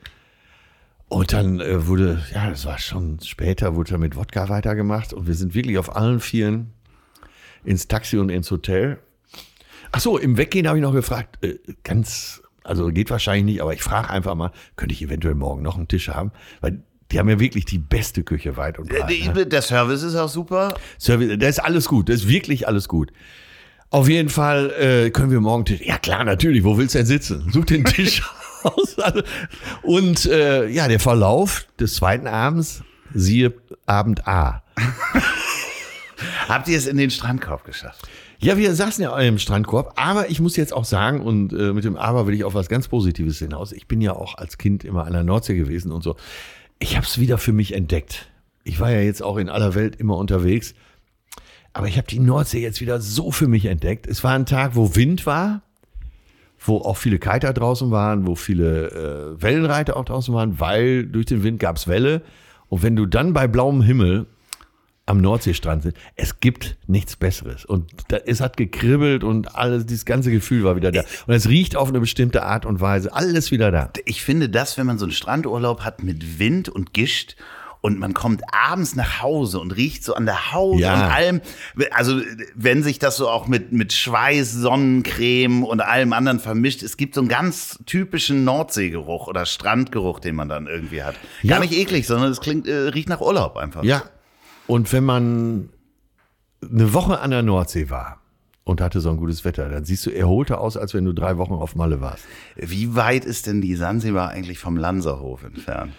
Und 1.08 1.32
dann 1.32 1.60
äh, 1.60 1.88
wurde, 1.88 2.24
ja, 2.34 2.50
das 2.50 2.66
war 2.66 2.80
schon 2.80 3.20
später, 3.24 3.76
wurde 3.76 3.92
dann 3.92 4.02
mit 4.02 4.16
Wodka 4.16 4.50
weitergemacht 4.50 5.14
und 5.14 5.28
wir 5.28 5.36
sind 5.36 5.54
wirklich 5.54 5.78
auf 5.78 5.96
allen 5.96 6.20
Vieren 6.20 6.72
ins 7.64 7.88
Taxi 7.88 8.18
und 8.18 8.30
ins 8.30 8.50
Hotel. 8.50 8.98
Ach 9.96 10.02
so, 10.02 10.18
im 10.18 10.36
Weggehen 10.36 10.68
habe 10.68 10.78
ich 10.78 10.82
noch 10.82 10.92
gefragt, 10.92 11.42
äh, 11.42 11.56
ganz, 11.86 12.42
also 12.66 12.88
geht 12.90 13.10
wahrscheinlich 13.10 13.46
nicht, 13.46 13.62
aber 13.62 13.74
ich 13.74 13.82
frage 13.82 14.10
einfach 14.10 14.36
mal, 14.36 14.52
könnte 14.76 14.92
ich 14.94 15.02
eventuell 15.02 15.36
morgen 15.36 15.62
noch 15.62 15.78
einen 15.78 15.88
Tisch 15.88 16.10
haben? 16.10 16.34
Weil 16.60 16.82
die 17.14 17.18
haben 17.18 17.30
ja 17.30 17.40
wirklich 17.40 17.64
die 17.64 17.78
beste 17.78 18.24
Küche 18.24 18.58
weit 18.58 18.78
und 18.78 18.90
breit. 18.90 19.34
ne? 19.34 19.46
Der 19.46 19.62
Service 19.62 20.04
ist 20.04 20.16
auch 20.18 20.28
super. 20.28 20.74
Service, 21.00 21.38
da 21.40 21.48
ist 21.48 21.60
alles 21.60 21.88
gut, 21.88 22.10
das 22.10 22.18
ist 22.24 22.28
wirklich 22.28 22.68
alles 22.68 22.90
gut. 22.90 23.14
Auf 23.90 24.10
jeden 24.10 24.28
Fall 24.28 24.72
äh, 24.72 25.12
können 25.12 25.32
wir 25.32 25.40
morgen 25.40 25.64
Tisch. 25.64 25.80
Ja 25.80 25.98
klar, 25.98 26.26
natürlich. 26.26 26.66
Wo 26.66 26.78
willst 26.78 26.96
du 26.96 27.00
denn 27.00 27.08
sitzen? 27.08 27.50
Such 27.54 27.64
den 27.64 27.86
Tisch 27.86 28.22
aus. 28.64 28.98
Und 29.82 30.26
äh, 30.26 30.68
ja, 30.68 30.90
der 30.90 31.00
Verlauf 31.00 31.68
des 31.80 31.94
zweiten 31.96 32.28
Abends, 32.28 32.84
siehe 33.14 33.54
Abend 33.86 34.28
A. 34.28 34.62
Habt 36.50 36.68
ihr 36.68 36.78
es 36.78 36.86
in 36.86 36.98
den 36.98 37.12
Strandkorb 37.12 37.64
geschafft? 37.64 38.10
Ja, 38.46 38.58
wir 38.58 38.76
saßen 38.76 39.04
ja 39.04 39.18
im 39.18 39.40
Strandkorb, 39.40 39.94
aber 39.96 40.30
ich 40.30 40.40
muss 40.40 40.56
jetzt 40.56 40.72
auch 40.72 40.86
sagen, 40.86 41.22
und 41.22 41.52
äh, 41.52 41.74
mit 41.74 41.84
dem 41.84 41.96
Aber 41.96 42.28
will 42.28 42.36
ich 42.36 42.44
auf 42.44 42.54
was 42.54 42.70
ganz 42.70 42.88
Positives 42.88 43.40
hinaus. 43.40 43.72
Ich 43.72 43.88
bin 43.88 44.02
ja 44.02 44.14
auch 44.14 44.38
als 44.38 44.60
Kind 44.60 44.84
immer 44.84 45.08
an 45.08 45.14
der 45.14 45.24
Nordsee 45.24 45.56
gewesen 45.56 45.92
und 45.92 46.04
so. 46.04 46.16
Ich 46.78 46.96
habe 46.96 47.08
es 47.08 47.20
wieder 47.20 47.40
für 47.40 47.54
mich 47.54 47.74
entdeckt. 47.74 48.28
Ich 48.64 48.80
war 48.80 48.92
ja 48.92 49.00
jetzt 49.00 49.24
auch 49.24 49.38
in 49.38 49.50
aller 49.50 49.74
Welt 49.74 49.96
immer 49.96 50.16
unterwegs. 50.18 50.76
Aber 51.74 51.88
ich 51.88 51.98
habe 51.98 52.06
die 52.06 52.20
Nordsee 52.20 52.62
jetzt 52.62 52.82
wieder 52.82 53.02
so 53.02 53.32
für 53.32 53.48
mich 53.48 53.66
entdeckt. 53.66 54.06
Es 54.06 54.24
war 54.24 54.34
ein 54.34 54.46
Tag, 54.46 54.76
wo 54.76 54.96
Wind 54.96 55.26
war, 55.26 55.64
wo 56.60 56.78
auch 56.78 56.98
viele 56.98 57.18
Kiter 57.18 57.52
draußen 57.52 57.90
waren, 57.90 58.28
wo 58.28 58.36
viele 58.36 58.92
äh, 58.92 59.42
Wellenreiter 59.42 59.98
auch 59.98 60.06
draußen 60.06 60.32
waren, 60.36 60.60
weil 60.60 61.08
durch 61.08 61.26
den 61.26 61.42
Wind 61.42 61.60
gab's 61.60 61.88
Welle. 61.88 62.22
Und 62.70 62.84
wenn 62.84 62.96
du 62.96 63.08
dann 63.08 63.34
bei 63.34 63.48
blauem 63.48 63.82
Himmel 63.82 64.28
am 65.08 65.22
Nordseestrand 65.22 65.84
sind, 65.84 65.96
es 66.16 66.40
gibt 66.40 66.78
nichts 66.88 67.16
Besseres. 67.16 67.64
Und 67.64 67.92
da, 68.08 68.18
es 68.18 68.42
hat 68.42 68.58
gekribbelt 68.58 69.24
und 69.24 69.56
alles, 69.56 69.86
dieses 69.86 70.06
ganze 70.06 70.32
Gefühl 70.32 70.64
war 70.64 70.76
wieder 70.76 70.92
da. 70.92 71.04
Und 71.28 71.34
es 71.36 71.48
riecht 71.48 71.76
auf 71.76 71.90
eine 71.90 72.00
bestimmte 72.00 72.42
Art 72.44 72.66
und 72.66 72.82
Weise. 72.82 73.14
Alles 73.14 73.52
wieder 73.52 73.72
da. 73.72 73.92
Ich 74.06 74.24
finde 74.24 74.50
das, 74.50 74.78
wenn 74.78 74.88
man 74.88 74.98
so 74.98 75.06
einen 75.06 75.12
Strandurlaub 75.12 75.82
hat 75.82 76.02
mit 76.02 76.40
Wind 76.40 76.70
und 76.70 76.94
Gischt 76.94 77.36
und 77.82 78.00
man 78.00 78.16
kommt 78.16 78.42
abends 78.52 78.96
nach 78.96 79.22
Hause 79.22 79.60
und 79.60 79.70
riecht 79.76 80.04
so 80.04 80.16
an 80.16 80.26
der 80.26 80.52
Haut 80.54 80.80
Ja. 80.80 80.96
und 80.96 81.02
allem, 81.14 81.42
also 81.92 82.20
wenn 82.56 82.82
sich 82.82 82.98
das 82.98 83.16
so 83.16 83.30
auch 83.30 83.46
mit, 83.48 83.72
mit 83.74 83.94
Schweiß, 83.94 84.54
Sonnencreme 84.54 85.64
und 85.64 85.82
allem 85.82 86.14
anderen 86.14 86.40
vermischt, 86.40 86.82
es 86.82 86.98
gibt 86.98 87.14
so 87.14 87.22
einen 87.22 87.28
ganz 87.30 87.78
typischen 87.86 88.44
Nordseegeruch 88.44 89.28
oder 89.28 89.46
Strandgeruch, 89.46 90.20
den 90.20 90.34
man 90.34 90.50
dann 90.50 90.66
irgendwie 90.66 91.04
hat. 91.04 91.14
Gar 91.46 91.58
Ja. 91.58 91.60
nicht 91.60 91.74
eklig, 91.74 92.08
sondern 92.08 92.32
es 92.32 92.42
klingt, 92.42 92.68
äh, 92.68 92.74
riecht 92.74 93.08
nach 93.08 93.22
Urlaub 93.22 93.56
einfach. 93.58 93.84
Ja. 93.84 94.02
Und 94.68 94.92
wenn 94.94 95.04
man 95.04 95.70
eine 96.62 96.94
Woche 96.94 97.20
an 97.20 97.32
der 97.32 97.44
Nordsee 97.44 97.90
war 97.90 98.20
und 98.64 98.82
hatte 98.82 99.00
so 99.00 99.10
ein 99.12 99.18
gutes 99.18 99.46
Wetter, 99.46 99.70
dann 99.70 99.86
siehst 99.86 100.06
du 100.06 100.10
erholter 100.10 100.60
aus, 100.60 100.78
als 100.78 100.94
wenn 100.94 101.06
du 101.06 101.14
drei 101.14 101.38
Wochen 101.38 101.54
auf 101.54 101.76
Malle 101.76 102.02
warst. 102.02 102.24
Wie 102.56 102.96
weit 102.96 103.26
ist 103.26 103.48
denn 103.48 103.62
die 103.62 103.76
Sansibar 103.76 104.30
eigentlich 104.30 104.60
vom 104.60 104.78
Lanzerhof 104.78 105.44
entfernt? 105.44 105.94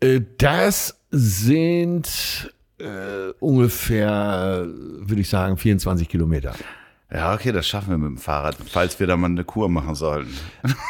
Äh, 0.00 0.20
Das 0.38 0.98
sind 1.10 2.54
äh, 2.78 3.32
ungefähr, 3.40 4.66
würde 4.66 5.20
ich 5.20 5.28
sagen, 5.28 5.58
24 5.58 6.08
Kilometer. 6.08 6.54
Ja, 7.12 7.34
okay, 7.34 7.50
das 7.50 7.66
schaffen 7.66 7.90
wir 7.90 7.98
mit 7.98 8.08
dem 8.08 8.18
Fahrrad, 8.18 8.56
falls 8.68 9.00
wir 9.00 9.06
da 9.08 9.16
mal 9.16 9.26
eine 9.26 9.42
Kur 9.42 9.68
machen 9.68 9.96
sollten. 9.96 10.30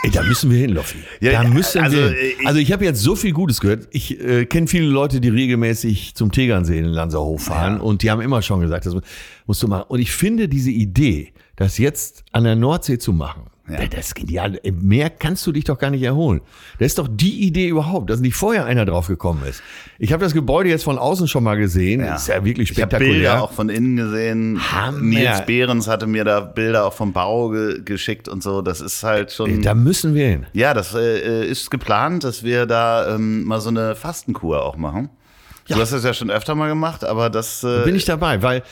Ey, 0.03 0.11
da 0.11 0.23
müssen 0.23 0.51
wir 0.51 0.59
hin, 0.59 0.71
Loffi. 0.71 0.99
Ja, 1.21 1.33
da 1.33 1.49
müssen 1.49 1.83
also, 1.83 1.97
wir 1.97 2.11
äh, 2.11 2.35
hin. 2.37 2.47
Also 2.47 2.59
ich 2.59 2.73
habe 2.73 2.85
jetzt 2.85 3.01
so 3.01 3.16
viel 3.16 3.33
Gutes 3.33 3.61
gehört. 3.61 3.89
Ich 3.91 4.21
äh, 4.21 4.45
kenne 4.45 4.66
viele 4.66 4.87
Leute, 4.87 5.23
die 5.23 5.31
regelmäßig 5.31 6.14
zum 6.14 6.31
Tegernsee 6.31 6.77
in 6.77 6.85
den 6.85 6.93
Lanzerhof 6.93 7.45
fahren 7.45 7.81
und 7.81 8.03
die 8.03 8.11
haben 8.11 8.21
immer 8.21 8.43
schon 8.43 8.61
gesagt, 8.61 8.85
das 8.85 8.95
musst 9.47 9.62
du 9.62 9.68
machen. 9.68 9.85
Und 9.89 10.01
ich 10.01 10.12
finde 10.12 10.49
diese 10.49 10.71
Idee, 10.71 11.33
das 11.57 11.79
jetzt 11.79 12.25
an 12.33 12.45
der 12.45 12.57
Nordsee 12.57 12.99
zu 12.99 13.14
machen, 13.14 13.50
Ja. 13.69 13.87
das 13.87 14.09
ist 14.09 14.15
genial. 14.17 14.59
Mehr 14.81 15.11
kannst 15.11 15.47
du 15.47 15.53
dich 15.53 15.65
doch 15.65 15.79
gar 15.79 15.91
nicht 15.91 16.03
erholen. 16.03 16.41
Das 16.79 16.87
ist 16.87 16.99
doch 16.99 17.09
die 17.09 17.43
Idee 17.47 17.69
überhaupt, 17.69 18.11
dass 18.11 18.19
nicht 18.21 18.35
vorher 18.35 18.65
einer 18.65 18.85
drauf 18.85 19.07
gekommen 19.07 19.43
ist. 19.49 19.63
Ich 19.99 20.13
habe 20.13 20.25
das 20.25 20.33
Gebäude 20.35 20.69
jetzt 20.71 20.83
von 20.85 20.99
außen 20.99 21.29
schon 21.29 21.45
mal 21.45 21.57
gesehen. 21.57 22.01
Ja. 22.01 22.17
Ist 22.17 22.29
ja 22.29 22.45
wirklich 22.45 22.71
Ich 22.73 22.81
habe 22.81 22.91
spektakulär. 22.91 23.13
Bilder 23.13 23.43
auch 23.43 23.53
von 23.53 23.69
innen 23.69 23.97
gesehen. 23.97 24.61
Hammer. 24.73 24.99
Nils 24.99 25.47
Behrens 25.47 25.87
hatte 25.89 26.07
mir 26.07 26.25
da 26.25 26.41
Bilder 26.41 26.85
auch 26.87 26.95
vom 26.95 27.13
Bau 27.13 27.51
ge 27.51 27.83
geschickt 27.85 28.29
und 28.29 28.43
so. 28.43 28.61
Das 28.63 28.81
ist 28.81 29.03
halt 29.05 29.31
schon. 29.31 29.63
da 29.63 29.75
müssen 29.75 30.15
wir 30.15 30.27
hin. 30.27 30.47
ja, 30.53 30.75
das 30.75 30.95
äh, 30.95 31.47
ist 31.47 31.71
geplant, 31.71 32.25
dass 32.25 32.43
wir 32.43 32.67
da 32.67 33.15
ähm, 33.15 33.45
mal 33.45 33.61
so 33.61 33.69
eine 33.69 33.95
Fastenkur 33.95 34.65
auch 34.65 34.77
machen. 34.77 35.11
Du 35.69 35.77
hast 35.77 35.93
das 35.93 36.03
ja 36.03 36.13
schon 36.13 36.31
öfter 36.33 36.57
mal 36.57 36.69
gemacht, 36.69 37.05
aber 37.05 37.31
das. 37.31 37.63
Äh, 37.63 37.85
bin 37.85 37.95
ich 37.95 38.05
dabei, 38.05 38.43
weil 38.43 38.65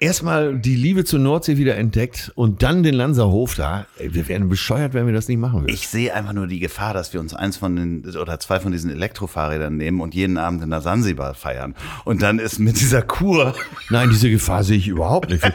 erstmal 0.00 0.58
die 0.58 0.74
Liebe 0.76 1.04
zur 1.04 1.18
Nordsee 1.20 1.56
wieder 1.56 1.76
entdeckt 1.76 2.32
und 2.34 2.62
dann 2.62 2.82
den 2.82 2.94
Lanzerhof 2.94 3.54
da. 3.54 3.86
Wir 3.98 4.28
wären 4.28 4.48
bescheuert, 4.48 4.92
wenn 4.94 5.06
wir 5.06 5.14
das 5.14 5.28
nicht 5.28 5.38
machen 5.38 5.62
würden. 5.62 5.72
Ich 5.72 5.88
sehe 5.88 6.12
einfach 6.12 6.32
nur 6.32 6.46
die 6.46 6.58
Gefahr, 6.58 6.92
dass 6.94 7.12
wir 7.12 7.20
uns 7.20 7.32
eins 7.34 7.56
von 7.56 7.76
den 7.76 8.16
oder 8.16 8.38
zwei 8.40 8.60
von 8.60 8.72
diesen 8.72 8.90
Elektrofahrrädern 8.90 9.76
nehmen 9.76 10.00
und 10.00 10.14
jeden 10.14 10.36
Abend 10.36 10.62
in 10.62 10.70
der 10.70 10.80
Sansibar 10.80 11.34
feiern. 11.34 11.74
Und 12.04 12.22
dann 12.22 12.38
ist 12.38 12.58
mit 12.58 12.80
dieser 12.80 13.02
Kur. 13.02 13.54
Nein, 13.90 14.10
diese 14.10 14.30
Gefahr 14.30 14.64
sehe 14.64 14.76
ich 14.78 14.88
überhaupt 14.88 15.30
nicht. 15.30 15.42
Wir, 15.42 15.54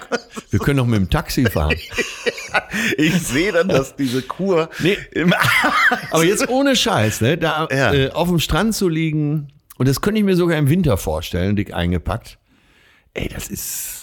wir 0.51 0.59
können 0.59 0.77
doch 0.77 0.87
mit 0.87 0.99
dem 0.99 1.09
Taxi 1.09 1.45
fahren. 1.45 1.75
Ich 2.97 3.13
sehe 3.27 3.51
dann, 3.51 3.67
dass 3.67 3.95
diese 3.95 4.23
Kur 4.23 4.69
Nee. 4.79 4.97
Aber 6.11 6.25
jetzt 6.25 6.49
ohne 6.49 6.75
Scheiß, 6.75 7.21
ne? 7.21 7.37
Da 7.37 7.67
Ja. 7.71 7.93
äh, 7.93 8.09
auf 8.11 8.27
dem 8.27 8.39
Strand 8.39 8.73
zu 8.73 8.89
liegen, 8.89 9.49
und 9.77 9.87
das 9.87 10.01
könnte 10.01 10.19
ich 10.19 10.25
mir 10.25 10.35
sogar 10.35 10.57
im 10.57 10.67
Winter 10.67 10.97
vorstellen, 10.97 11.55
dick 11.55 11.73
eingepackt. 11.73 12.37
Ey, 13.13 13.27
das 13.29 13.49
ist. 13.49 13.98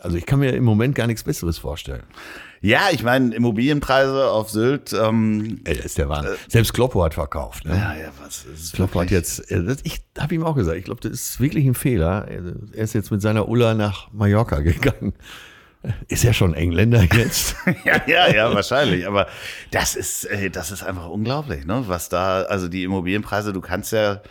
Also 0.00 0.16
ich 0.16 0.26
kann 0.26 0.38
mir 0.38 0.50
im 0.52 0.64
Moment 0.64 0.94
gar 0.94 1.06
nichts 1.06 1.22
Besseres 1.22 1.58
vorstellen. 1.58 2.02
Ja, 2.60 2.90
ich 2.92 3.02
meine, 3.02 3.34
Immobilienpreise 3.34 4.30
auf 4.30 4.50
Sylt. 4.50 4.92
Ähm, 4.92 5.60
Ey, 5.64 5.74
das 5.76 5.86
ist 5.86 5.98
der 5.98 6.08
Wahnsinn. 6.08 6.36
Selbst 6.48 6.72
Kloppo 6.72 7.02
hat 7.04 7.14
verkauft. 7.14 7.64
Ne? 7.64 7.74
ja, 7.74 7.94
ja, 7.94 8.12
was 8.22 8.44
ist 8.44 8.74
Kloppo 8.74 9.00
hat 9.00 9.10
jetzt, 9.10 9.50
äh, 9.50 9.76
ich 9.82 10.00
habe 10.16 10.34
ihm 10.34 10.44
auch 10.44 10.54
gesagt, 10.54 10.78
ich 10.78 10.84
glaube, 10.84 11.00
das 11.00 11.12
ist 11.12 11.40
wirklich 11.40 11.66
ein 11.66 11.74
Fehler. 11.74 12.28
Er 12.28 12.84
ist 12.84 12.94
jetzt 12.94 13.10
mit 13.10 13.20
seiner 13.20 13.48
Ulla 13.48 13.74
nach 13.74 14.12
Mallorca 14.12 14.60
gegangen. 14.60 15.12
Ist 16.06 16.22
ja 16.22 16.32
schon 16.32 16.54
Engländer 16.54 17.02
jetzt. 17.02 17.56
ja, 17.84 18.00
ja, 18.06 18.32
ja, 18.32 18.54
wahrscheinlich. 18.54 19.08
Aber 19.08 19.26
das 19.72 19.96
ist, 19.96 20.24
äh, 20.26 20.48
das 20.48 20.70
ist 20.70 20.84
einfach 20.84 21.08
unglaublich, 21.08 21.66
ne? 21.66 21.82
Was 21.88 22.08
da, 22.08 22.42
also 22.42 22.68
die 22.68 22.84
Immobilienpreise, 22.84 23.52
du 23.52 23.60
kannst 23.60 23.90
ja 23.90 24.22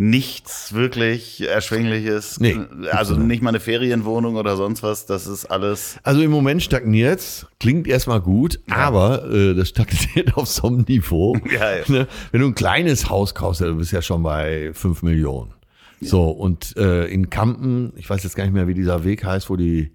nichts 0.00 0.72
wirklich 0.72 1.46
Erschwingliches, 1.46 2.40
Nee, 2.40 2.58
also 2.90 3.16
nicht. 3.16 3.42
mal 3.42 3.50
eine 3.50 3.60
Ferienwohnung 3.60 4.36
oder 4.36 4.56
sonst 4.56 4.82
was, 4.82 5.04
das 5.04 5.26
ist 5.26 5.44
alles. 5.44 5.98
Also 6.04 6.22
im 6.22 6.30
Moment 6.30 6.62
stagniert's, 6.62 7.46
klingt 7.60 7.86
erstmal 7.86 8.22
gut, 8.22 8.60
aber 8.70 9.30
äh, 9.30 9.54
das 9.54 9.68
stagniert 9.68 10.34
auf 10.38 10.48
so 10.48 10.68
einem 10.68 10.86
Niveau. 10.88 11.36
Ja, 11.50 11.76
ja. 11.76 11.84
Ne? 11.88 12.08
Wenn 12.32 12.40
du 12.40 12.46
ein 12.46 12.54
kleines 12.54 13.10
Haus 13.10 13.34
kaufst, 13.34 13.60
dann 13.60 13.76
bist 13.76 13.92
du 13.92 13.96
ja 13.96 14.02
schon 14.02 14.22
bei 14.22 14.70
5 14.72 15.02
Millionen. 15.02 15.52
So, 16.00 16.30
und 16.30 16.74
äh, 16.78 17.04
in 17.08 17.28
Kampen, 17.28 17.92
ich 17.96 18.08
weiß 18.08 18.22
jetzt 18.22 18.36
gar 18.36 18.44
nicht 18.44 18.54
mehr, 18.54 18.66
wie 18.68 18.72
dieser 18.74 19.04
Weg 19.04 19.22
heißt, 19.22 19.50
wo 19.50 19.56
die, 19.56 19.90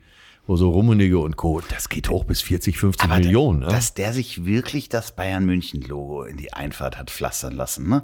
wo 0.46 0.56
so 0.56 0.70
Rummenigge 0.70 1.18
und 1.18 1.36
Co., 1.36 1.62
das 1.68 1.90
geht 1.90 2.10
hoch 2.10 2.26
bis 2.26 2.42
40, 2.44 2.78
50 2.78 3.10
Aber 3.10 3.18
Millionen. 3.18 3.62
Ne? 3.62 3.68
Dass 3.70 3.96
der 3.96 4.14
sich 4.14 4.46
wirklich 4.46 4.88
das 4.88 5.16
Bayern-München-Logo 5.16 6.26
in 6.26 6.38
die 6.38 6.54
Einfahrt 6.54 7.00
hat 7.00 7.10
pflastern 7.10 7.54
lassen, 7.56 7.90
ne? 7.90 8.04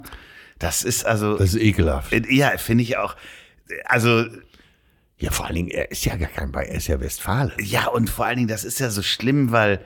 Das 0.62 0.84
ist 0.84 1.04
also, 1.04 1.36
Das 1.36 1.54
ist 1.54 1.60
ekelhaft. 1.60 2.12
äh, 2.12 2.22
ja, 2.30 2.56
finde 2.56 2.84
ich 2.84 2.96
auch, 2.96 3.16
also, 3.84 4.24
Ja, 5.18 5.30
vor 5.32 5.46
allen 5.46 5.56
Dingen, 5.56 5.70
er 5.70 5.90
ist 5.90 6.04
ja 6.04 6.16
gar 6.16 6.28
kein 6.28 6.52
Bayer, 6.52 6.68
er 6.68 6.76
ist 6.76 6.86
ja 6.86 7.00
Westfale. 7.00 7.52
Ja, 7.60 7.88
und 7.88 8.08
vor 8.08 8.26
allen 8.26 8.36
Dingen, 8.36 8.48
das 8.48 8.64
ist 8.64 8.78
ja 8.80 8.88
so 8.90 9.02
schlimm, 9.02 9.50
weil, 9.52 9.80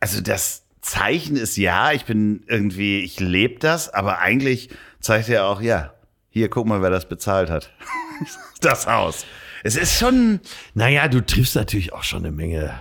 also 0.00 0.20
das 0.20 0.62
Zeichen 0.82 1.36
ist 1.36 1.56
ja, 1.56 1.92
ich 1.92 2.04
bin 2.04 2.44
irgendwie, 2.46 3.00
ich 3.00 3.18
lebe 3.18 3.58
das, 3.58 3.92
aber 3.92 4.18
eigentlich 4.20 4.68
zeigt 5.00 5.28
er 5.28 5.46
auch, 5.46 5.60
ja, 5.60 5.94
hier, 6.30 6.48
guck 6.48 6.66
mal, 6.66 6.80
wer 6.82 6.90
das 6.90 7.08
bezahlt 7.08 7.50
hat. 7.50 7.72
das 8.60 8.86
Haus. 8.86 9.24
Es 9.62 9.76
ist 9.76 9.98
schon, 9.98 10.40
Naja, 10.74 11.08
du 11.08 11.24
triffst 11.24 11.56
natürlich 11.56 11.92
auch 11.92 12.02
schon 12.02 12.24
eine 12.24 12.32
Menge. 12.32 12.78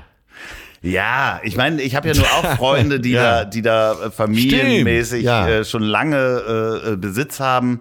Ja, 0.83 1.39
ich 1.43 1.57
meine, 1.57 1.81
ich 1.81 1.95
habe 1.95 2.09
ja 2.09 2.13
nur 2.13 2.25
auch 2.25 2.45
Freunde, 2.57 2.99
die 2.99 3.11
Ja. 3.11 3.39
da, 3.39 3.45
die 3.45 3.61
da 3.63 3.93
äh, 3.93 4.11
familienmäßig 4.11 5.23
ja. 5.23 5.47
äh, 5.47 5.65
schon 5.65 5.81
lange 5.83 6.17
äh, 6.85 6.91
äh, 6.91 6.95
Besitz 6.97 7.39
haben. 7.39 7.79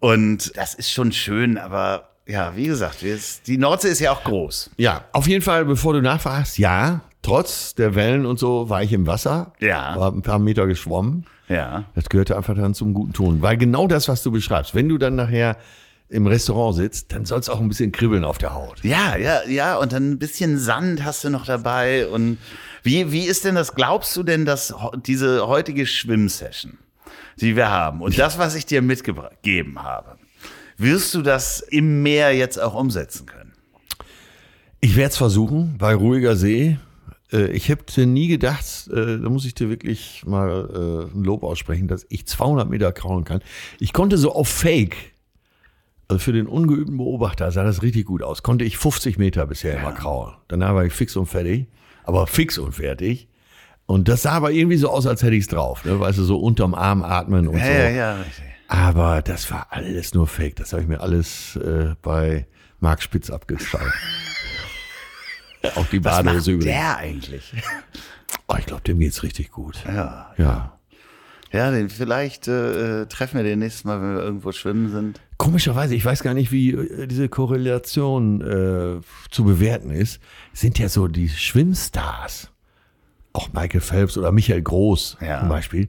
Und 0.00 0.56
das 0.56 0.74
ist 0.74 0.92
schon 0.92 1.12
schön, 1.12 1.56
aber 1.56 2.08
ja, 2.26 2.52
wie 2.56 2.66
gesagt, 2.66 2.98
die 3.46 3.56
Nordsee 3.58 3.88
ist 3.88 4.00
ja 4.00 4.12
auch 4.12 4.24
groß. 4.24 4.70
Ja, 4.76 5.04
auf 5.12 5.26
jeden 5.28 5.42
Fall, 5.42 5.64
bevor 5.64 5.92
du 5.94 6.02
nachfragst, 6.02 6.58
ja, 6.58 7.00
trotz 7.22 7.74
der 7.74 7.94
Wellen 7.94 8.26
und 8.26 8.38
so 8.38 8.68
war 8.68 8.82
ich 8.82 8.92
im 8.92 9.06
Wasser. 9.06 9.52
Ja. 9.60 9.94
War 9.96 10.12
ein 10.12 10.22
paar 10.22 10.38
Meter 10.38 10.66
geschwommen. 10.66 11.24
Ja. 11.48 11.84
Das 11.94 12.08
gehörte 12.08 12.36
einfach 12.36 12.54
dann 12.56 12.74
zum 12.74 12.92
guten 12.92 13.12
Ton. 13.12 13.40
Weil 13.42 13.56
genau 13.56 13.86
das, 13.86 14.08
was 14.08 14.22
du 14.22 14.32
beschreibst, 14.32 14.74
wenn 14.74 14.88
du 14.88 14.98
dann 14.98 15.14
nachher 15.14 15.56
im 16.08 16.26
Restaurant 16.26 16.76
sitzt, 16.76 17.12
dann 17.12 17.24
soll 17.24 17.40
es 17.40 17.48
auch 17.48 17.60
ein 17.60 17.68
bisschen 17.68 17.92
kribbeln 17.92 18.24
auf 18.24 18.38
der 18.38 18.54
Haut. 18.54 18.82
Ja, 18.84 19.16
ja, 19.16 19.44
ja, 19.48 19.76
und 19.76 19.92
dann 19.92 20.12
ein 20.12 20.18
bisschen 20.18 20.58
Sand 20.58 21.04
hast 21.04 21.24
du 21.24 21.30
noch 21.30 21.46
dabei. 21.46 22.06
Und 22.06 22.38
wie, 22.82 23.10
wie 23.10 23.24
ist 23.24 23.44
denn 23.44 23.56
das, 23.56 23.74
glaubst 23.74 24.16
du 24.16 24.22
denn, 24.22 24.44
dass 24.44 24.72
diese 25.04 25.46
heutige 25.48 25.86
Schwimmsession, 25.86 26.78
die 27.40 27.56
wir 27.56 27.70
haben, 27.70 28.02
und 28.02 28.18
das, 28.18 28.38
was 28.38 28.54
ich 28.54 28.66
dir 28.66 28.82
mitgegeben 28.82 29.82
habe, 29.82 30.16
wirst 30.78 31.12
du 31.14 31.22
das 31.22 31.60
im 31.60 32.02
Meer 32.02 32.34
jetzt 32.36 32.60
auch 32.60 32.74
umsetzen 32.74 33.26
können? 33.26 33.52
Ich 34.80 34.94
werde 34.94 35.10
es 35.10 35.16
versuchen, 35.16 35.76
bei 35.78 35.94
ruhiger 35.94 36.36
See. 36.36 36.78
Äh, 37.32 37.46
Ich 37.50 37.68
hätte 37.68 38.06
nie 38.06 38.28
gedacht, 38.28 38.64
äh, 38.92 39.18
da 39.18 39.28
muss 39.28 39.44
ich 39.44 39.54
dir 39.54 39.68
wirklich 39.68 40.22
mal 40.24 41.08
äh, 41.10 41.16
ein 41.16 41.24
Lob 41.24 41.42
aussprechen, 41.42 41.88
dass 41.88 42.06
ich 42.10 42.26
200 42.26 42.68
Meter 42.68 42.92
kraulen 42.92 43.24
kann. 43.24 43.40
Ich 43.80 43.92
konnte 43.92 44.18
so 44.18 44.32
auf 44.32 44.48
Fake, 44.48 44.96
also 46.08 46.18
für 46.20 46.32
den 46.32 46.46
ungeübten 46.46 46.96
Beobachter 46.96 47.50
sah 47.50 47.64
das 47.64 47.82
richtig 47.82 48.06
gut 48.06 48.22
aus, 48.22 48.42
konnte 48.42 48.64
ich 48.64 48.78
50 48.78 49.18
Meter 49.18 49.46
bisher 49.46 49.78
immer 49.78 49.92
kraulen. 49.92 50.34
Danach 50.48 50.74
war 50.74 50.84
ich 50.84 50.92
fix 50.92 51.16
und 51.16 51.26
fertig, 51.26 51.66
aber 52.04 52.26
fix 52.26 52.58
und 52.58 52.72
fertig. 52.72 53.28
Und 53.86 54.08
das 54.08 54.22
sah 54.22 54.32
aber 54.32 54.50
irgendwie 54.50 54.76
so 54.76 54.90
aus, 54.90 55.06
als 55.06 55.22
hätte 55.22 55.34
ich 55.36 55.42
es 55.42 55.48
drauf. 55.48 55.84
Ne? 55.84 55.98
Weißt 56.00 56.18
du, 56.18 56.24
so 56.24 56.38
unterm 56.38 56.74
Arm 56.74 57.02
atmen 57.04 57.46
und 57.46 57.54
so. 57.58 57.64
ja, 57.64 58.16
richtig. 58.16 58.44
Aber 58.68 59.22
das 59.22 59.48
war 59.50 59.68
alles 59.70 60.12
nur 60.12 60.26
Fake. 60.26 60.56
Das 60.56 60.72
habe 60.72 60.82
ich 60.82 60.88
mir 60.88 61.00
alles 61.00 61.54
äh, 61.56 61.94
bei 62.02 62.46
Marc 62.80 63.00
Spitz 63.02 63.30
abgeschaut. 63.30 63.80
Auch 65.76 65.86
die 65.86 66.04
Was 66.04 66.16
Badehose 66.16 66.34
macht 66.34 66.46
übrigens. 66.48 66.64
der 66.64 66.96
eigentlich? 66.96 67.52
Oh, 68.48 68.54
ich 68.58 68.66
glaube, 68.66 68.82
dem 68.82 68.98
geht's 68.98 69.22
richtig 69.22 69.50
gut. 69.50 69.82
Ja, 69.86 70.32
Ja. 70.36 70.78
ja 71.52 71.70
den, 71.70 71.88
vielleicht 71.90 72.48
äh, 72.48 73.02
äh, 73.02 73.06
treffen 73.06 73.36
wir 73.36 73.44
den 73.44 73.58
nächsten 73.60 73.88
Mal, 73.88 74.00
wenn 74.00 74.14
wir 74.16 74.22
irgendwo 74.22 74.52
schwimmen 74.52 74.90
sind. 74.90 75.20
Komischerweise, 75.38 75.94
ich 75.94 76.04
weiß 76.04 76.22
gar 76.22 76.34
nicht, 76.34 76.50
wie 76.52 76.70
äh, 76.72 77.06
diese 77.06 77.28
Korrelation 77.28 78.40
äh, 78.40 79.00
zu 79.30 79.44
bewerten 79.44 79.90
ist. 79.90 80.20
Sind 80.52 80.78
ja 80.78 80.88
so 80.88 81.08
die 81.08 81.28
Schwimmstars, 81.28 82.50
auch 83.32 83.52
Michael 83.52 83.80
Phelps 83.82 84.16
oder 84.16 84.32
Michael 84.32 84.62
Groß 84.62 85.18
Ja. 85.20 85.40
zum 85.40 85.48
Beispiel, 85.50 85.88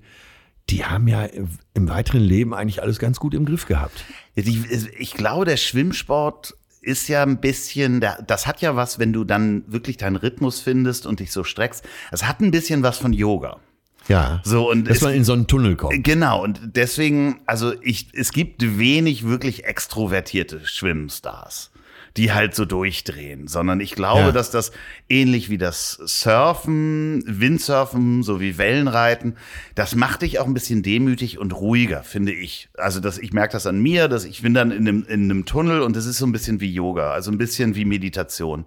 die 0.70 0.84
haben 0.84 1.08
ja 1.08 1.28
im 1.74 1.88
weiteren 1.89 2.22
Leben 2.22 2.54
eigentlich 2.54 2.82
alles 2.82 3.00
ganz 3.00 3.20
gut 3.20 3.34
im 3.34 3.45
Griff 3.45 3.66
gehabt. 3.68 4.04
Die, 4.36 4.66
ich 5.00 5.14
glaube, 5.14 5.45
der 5.45 5.56
Schwimmsport 5.56 6.56
ist 6.82 7.08
ja 7.08 7.24
ein 7.24 7.39
bisschen, 7.39 8.04
das 8.28 8.48
hat 8.48 8.62
ja 8.62 8.76
was, 8.76 9.00
wenn 9.00 9.14
du 9.14 9.24
dann 9.24 9.64
wirklich 9.68 9.95
deinen 9.98 10.18
Rhythmus 10.18 10.60
findest 10.60 11.06
und 11.06 11.20
dich 11.22 11.32
so 11.32 11.43
streckst. 11.45 11.86
Es 12.12 12.26
hat 12.26 12.41
ein 12.41 12.52
bisschen 12.52 12.84
was 12.84 12.98
von 12.98 13.14
Yoga. 13.14 13.60
Ja. 14.08 14.41
So, 14.43 14.70
und 14.70 14.88
Dass 14.88 14.97
es- 14.97 15.03
man 15.03 15.14
in 15.14 15.24
so 15.24 15.34
einen 15.34 15.47
Tunnel 15.47 15.76
kommt. 15.76 16.03
Genau, 16.03 16.43
und 16.43 16.60
deswegen, 16.64 17.41
also 17.45 17.74
ich, 17.82 18.08
es 18.14 18.32
gibt 18.32 18.78
wenig 18.78 19.26
wirklich 19.28 19.66
extrovertierte 19.66 20.66
Schwimmstars, 20.66 21.72
die 22.16 22.32
halt 22.32 22.55
so 22.55 22.66
durchdrehen, 22.66 23.47
sondern 23.47 23.80
ich 23.82 23.91
glaube, 23.93 24.22
Ja. 24.22 24.32
dass 24.32 24.49
das 24.49 24.72
ähnlich 25.10 25.49
wie 25.49 25.58
das 25.58 25.99
Surfen, 26.05 27.24
Windsurfen 27.28 28.24
sowie 28.24 28.58
Wellenreiten, 28.58 29.36
das 29.76 29.93
macht 29.95 30.22
dich 30.22 30.39
auch 30.39 30.45
ein 30.47 30.53
bisschen 30.53 30.84
demütig 30.84 31.38
und 31.38 31.51
ruhiger, 31.53 32.03
finde 32.03 32.32
ich. 32.34 32.70
Also, 32.78 32.99
dass 32.99 33.18
ich 33.18 33.34
merke 33.34 33.53
das 33.53 33.68
an 33.68 33.80
mir, 33.80 34.08
dass 34.08 34.24
ich 34.26 34.41
bin 34.41 34.53
dann 34.53 34.72
in 34.72 34.88
einem, 34.88 35.05
in 35.08 35.24
einem 35.26 35.45
Tunnel 35.45 35.82
und 35.82 35.95
es 35.97 36.05
ist 36.05 36.18
so 36.18 36.26
ein 36.26 36.32
bisschen 36.32 36.60
wie 36.62 36.72
Yoga, 36.74 37.12
also 37.12 37.30
ein 37.32 37.38
bisschen 37.38 37.76
wie 37.76 37.86
Meditation. 37.86 38.66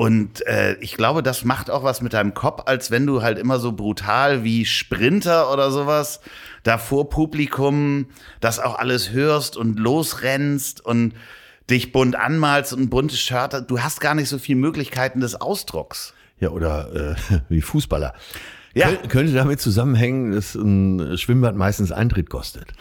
Und 0.00 0.46
äh, 0.46 0.76
ich 0.80 0.96
glaube, 0.96 1.22
das 1.22 1.44
macht 1.44 1.68
auch 1.68 1.84
was 1.84 2.00
mit 2.00 2.14
deinem 2.14 2.32
Kopf, 2.32 2.62
als 2.64 2.90
wenn 2.90 3.06
du 3.06 3.20
halt 3.20 3.36
immer 3.36 3.58
so 3.58 3.72
brutal 3.72 4.44
wie 4.44 4.64
Sprinter 4.64 5.52
oder 5.52 5.70
sowas 5.70 6.20
da 6.62 6.78
vor 6.78 7.10
Publikum 7.10 8.06
das 8.40 8.60
auch 8.60 8.78
alles 8.78 9.10
hörst 9.10 9.58
und 9.58 9.78
losrennst 9.78 10.82
und 10.82 11.12
dich 11.68 11.92
bunt 11.92 12.16
anmalst 12.16 12.72
und 12.72 12.80
ein 12.80 12.88
buntes 12.88 13.20
Shirt. 13.20 13.66
Du 13.68 13.82
hast 13.82 14.00
gar 14.00 14.14
nicht 14.14 14.30
so 14.30 14.38
viele 14.38 14.58
Möglichkeiten 14.58 15.20
des 15.20 15.38
Ausdrucks. 15.38 16.14
Ja, 16.38 16.48
oder 16.48 17.16
äh, 17.30 17.40
wie 17.50 17.60
Fußballer. 17.60 18.14
Ja. 18.72 18.88
Kön 18.88 19.08
könnte 19.08 19.32
damit 19.34 19.60
zusammenhängen, 19.60 20.32
dass 20.32 20.54
ein 20.54 21.18
Schwimmbad 21.18 21.56
meistens 21.56 21.92
Eintritt 21.92 22.30
kostet. 22.30 22.72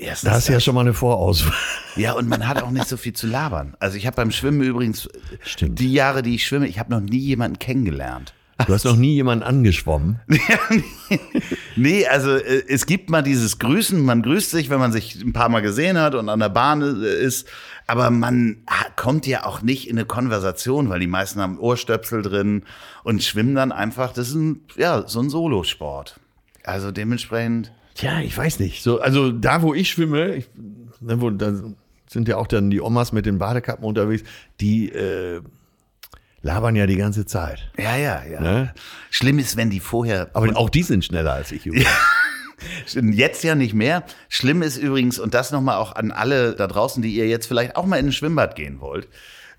Erstens 0.00 0.28
Da 0.30 0.36
hast 0.36 0.48
du 0.48 0.52
ja 0.52 0.60
schon 0.60 0.74
mal 0.74 0.80
eine 0.82 0.94
Vorauswahl. 0.94 1.52
Ja, 1.96 2.12
und 2.14 2.28
man 2.28 2.48
hat 2.48 2.62
auch 2.62 2.70
nicht 2.70 2.88
so 2.88 2.96
viel 2.96 3.12
zu 3.12 3.26
labern. 3.26 3.74
Also 3.80 3.96
ich 3.96 4.06
habe 4.06 4.16
beim 4.16 4.30
Schwimmen 4.30 4.62
übrigens, 4.62 5.08
Stimmt. 5.42 5.78
die 5.78 5.92
Jahre, 5.92 6.22
die 6.22 6.34
ich 6.36 6.46
schwimme, 6.46 6.66
ich 6.68 6.78
habe 6.78 6.90
noch 6.90 7.00
nie 7.00 7.18
jemanden 7.18 7.58
kennengelernt. 7.58 8.32
Du 8.66 8.74
hast 8.74 8.84
noch 8.84 8.96
nie 8.96 9.14
jemanden 9.14 9.42
angeschwommen. 9.44 10.20
Nee, 11.76 12.06
also 12.06 12.36
äh, 12.36 12.62
es 12.68 12.84
gibt 12.86 13.10
mal 13.10 13.22
dieses 13.22 13.58
Grüßen, 13.58 14.04
man 14.04 14.22
grüßt 14.22 14.50
sich, 14.50 14.70
wenn 14.70 14.78
man 14.78 14.92
sich 14.92 15.16
ein 15.22 15.32
paar 15.32 15.48
Mal 15.48 15.60
gesehen 15.62 15.98
hat 15.98 16.14
und 16.14 16.28
an 16.28 16.40
der 16.40 16.48
Bahn 16.48 16.82
äh, 16.82 17.14
ist, 17.22 17.48
aber 17.86 18.10
man 18.10 18.58
ha- 18.68 18.86
kommt 18.96 19.26
ja 19.26 19.46
auch 19.46 19.62
nicht 19.62 19.88
in 19.88 19.96
eine 19.96 20.04
Konversation, 20.06 20.88
weil 20.90 21.00
die 21.00 21.06
meisten 21.06 21.40
haben 21.40 21.58
Ohrstöpsel 21.58 22.22
drin 22.22 22.64
und 23.02 23.22
schwimmen 23.22 23.54
dann 23.54 23.72
einfach, 23.72 24.12
das 24.12 24.28
ist 24.28 24.34
ein, 24.34 24.60
ja, 24.76 25.06
so 25.06 25.20
ein 25.20 25.30
Solosport. 25.30 26.20
Also 26.64 26.90
dementsprechend, 26.90 27.72
Tja, 27.94 28.20
ich 28.20 28.36
weiß 28.36 28.60
nicht. 28.60 28.82
So, 28.82 29.00
also 29.00 29.32
da, 29.32 29.62
wo 29.62 29.74
ich 29.74 29.90
schwimme, 29.90 30.34
ich, 30.34 30.48
ne, 31.00 31.20
wo, 31.20 31.30
da 31.30 31.52
sind 32.08 32.28
ja 32.28 32.36
auch 32.36 32.46
dann 32.46 32.70
die 32.70 32.80
Omas 32.80 33.12
mit 33.12 33.26
den 33.26 33.38
Badekappen 33.38 33.84
unterwegs, 33.84 34.24
die, 34.60 34.90
äh, 34.90 35.42
labern 36.42 36.76
ja 36.76 36.86
die 36.86 36.96
ganze 36.96 37.26
Zeit. 37.26 37.70
Ja, 37.78 37.96
ja, 37.96 38.22
ja. 38.24 38.40
Ne? 38.40 38.74
Schlimm 39.10 39.38
ist, 39.38 39.56
wenn 39.56 39.70
die 39.70 39.80
vorher. 39.80 40.30
Aber 40.32 40.56
auch 40.56 40.70
die 40.70 40.82
sind 40.82 41.04
schneller 41.04 41.32
als 41.32 41.52
ich. 41.52 41.64
Jetzt 43.12 43.42
ja 43.42 43.54
nicht 43.54 43.74
mehr. 43.74 44.04
Schlimm 44.28 44.62
ist 44.62 44.76
übrigens, 44.76 45.18
und 45.18 45.34
das 45.34 45.50
nochmal 45.50 45.76
auch 45.76 45.94
an 45.94 46.10
alle 46.10 46.54
da 46.54 46.66
draußen, 46.66 47.02
die 47.02 47.14
ihr 47.14 47.26
jetzt 47.26 47.46
vielleicht 47.46 47.74
auch 47.74 47.86
mal 47.86 47.96
in 47.96 48.06
ein 48.06 48.12
Schwimmbad 48.12 48.54
gehen 48.54 48.80
wollt, 48.80 49.08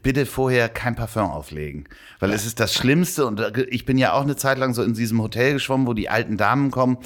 bitte 0.03 0.27
vorher 0.27 0.69
kein 0.69 0.95
Parfum 0.95 1.31
auflegen. 1.31 1.85
Weil 2.19 2.31
es 2.31 2.45
ist 2.45 2.59
das 2.59 2.75
Schlimmste, 2.75 3.25
und 3.25 3.41
ich 3.69 3.85
bin 3.85 3.97
ja 3.97 4.13
auch 4.13 4.21
eine 4.21 4.35
Zeit 4.35 4.59
lang 4.59 4.75
so 4.75 4.83
in 4.83 4.93
diesem 4.93 5.19
Hotel 5.19 5.53
geschwommen, 5.53 5.87
wo 5.87 5.93
die 5.93 6.09
alten 6.09 6.37
Damen 6.37 6.69
kommen. 6.69 6.97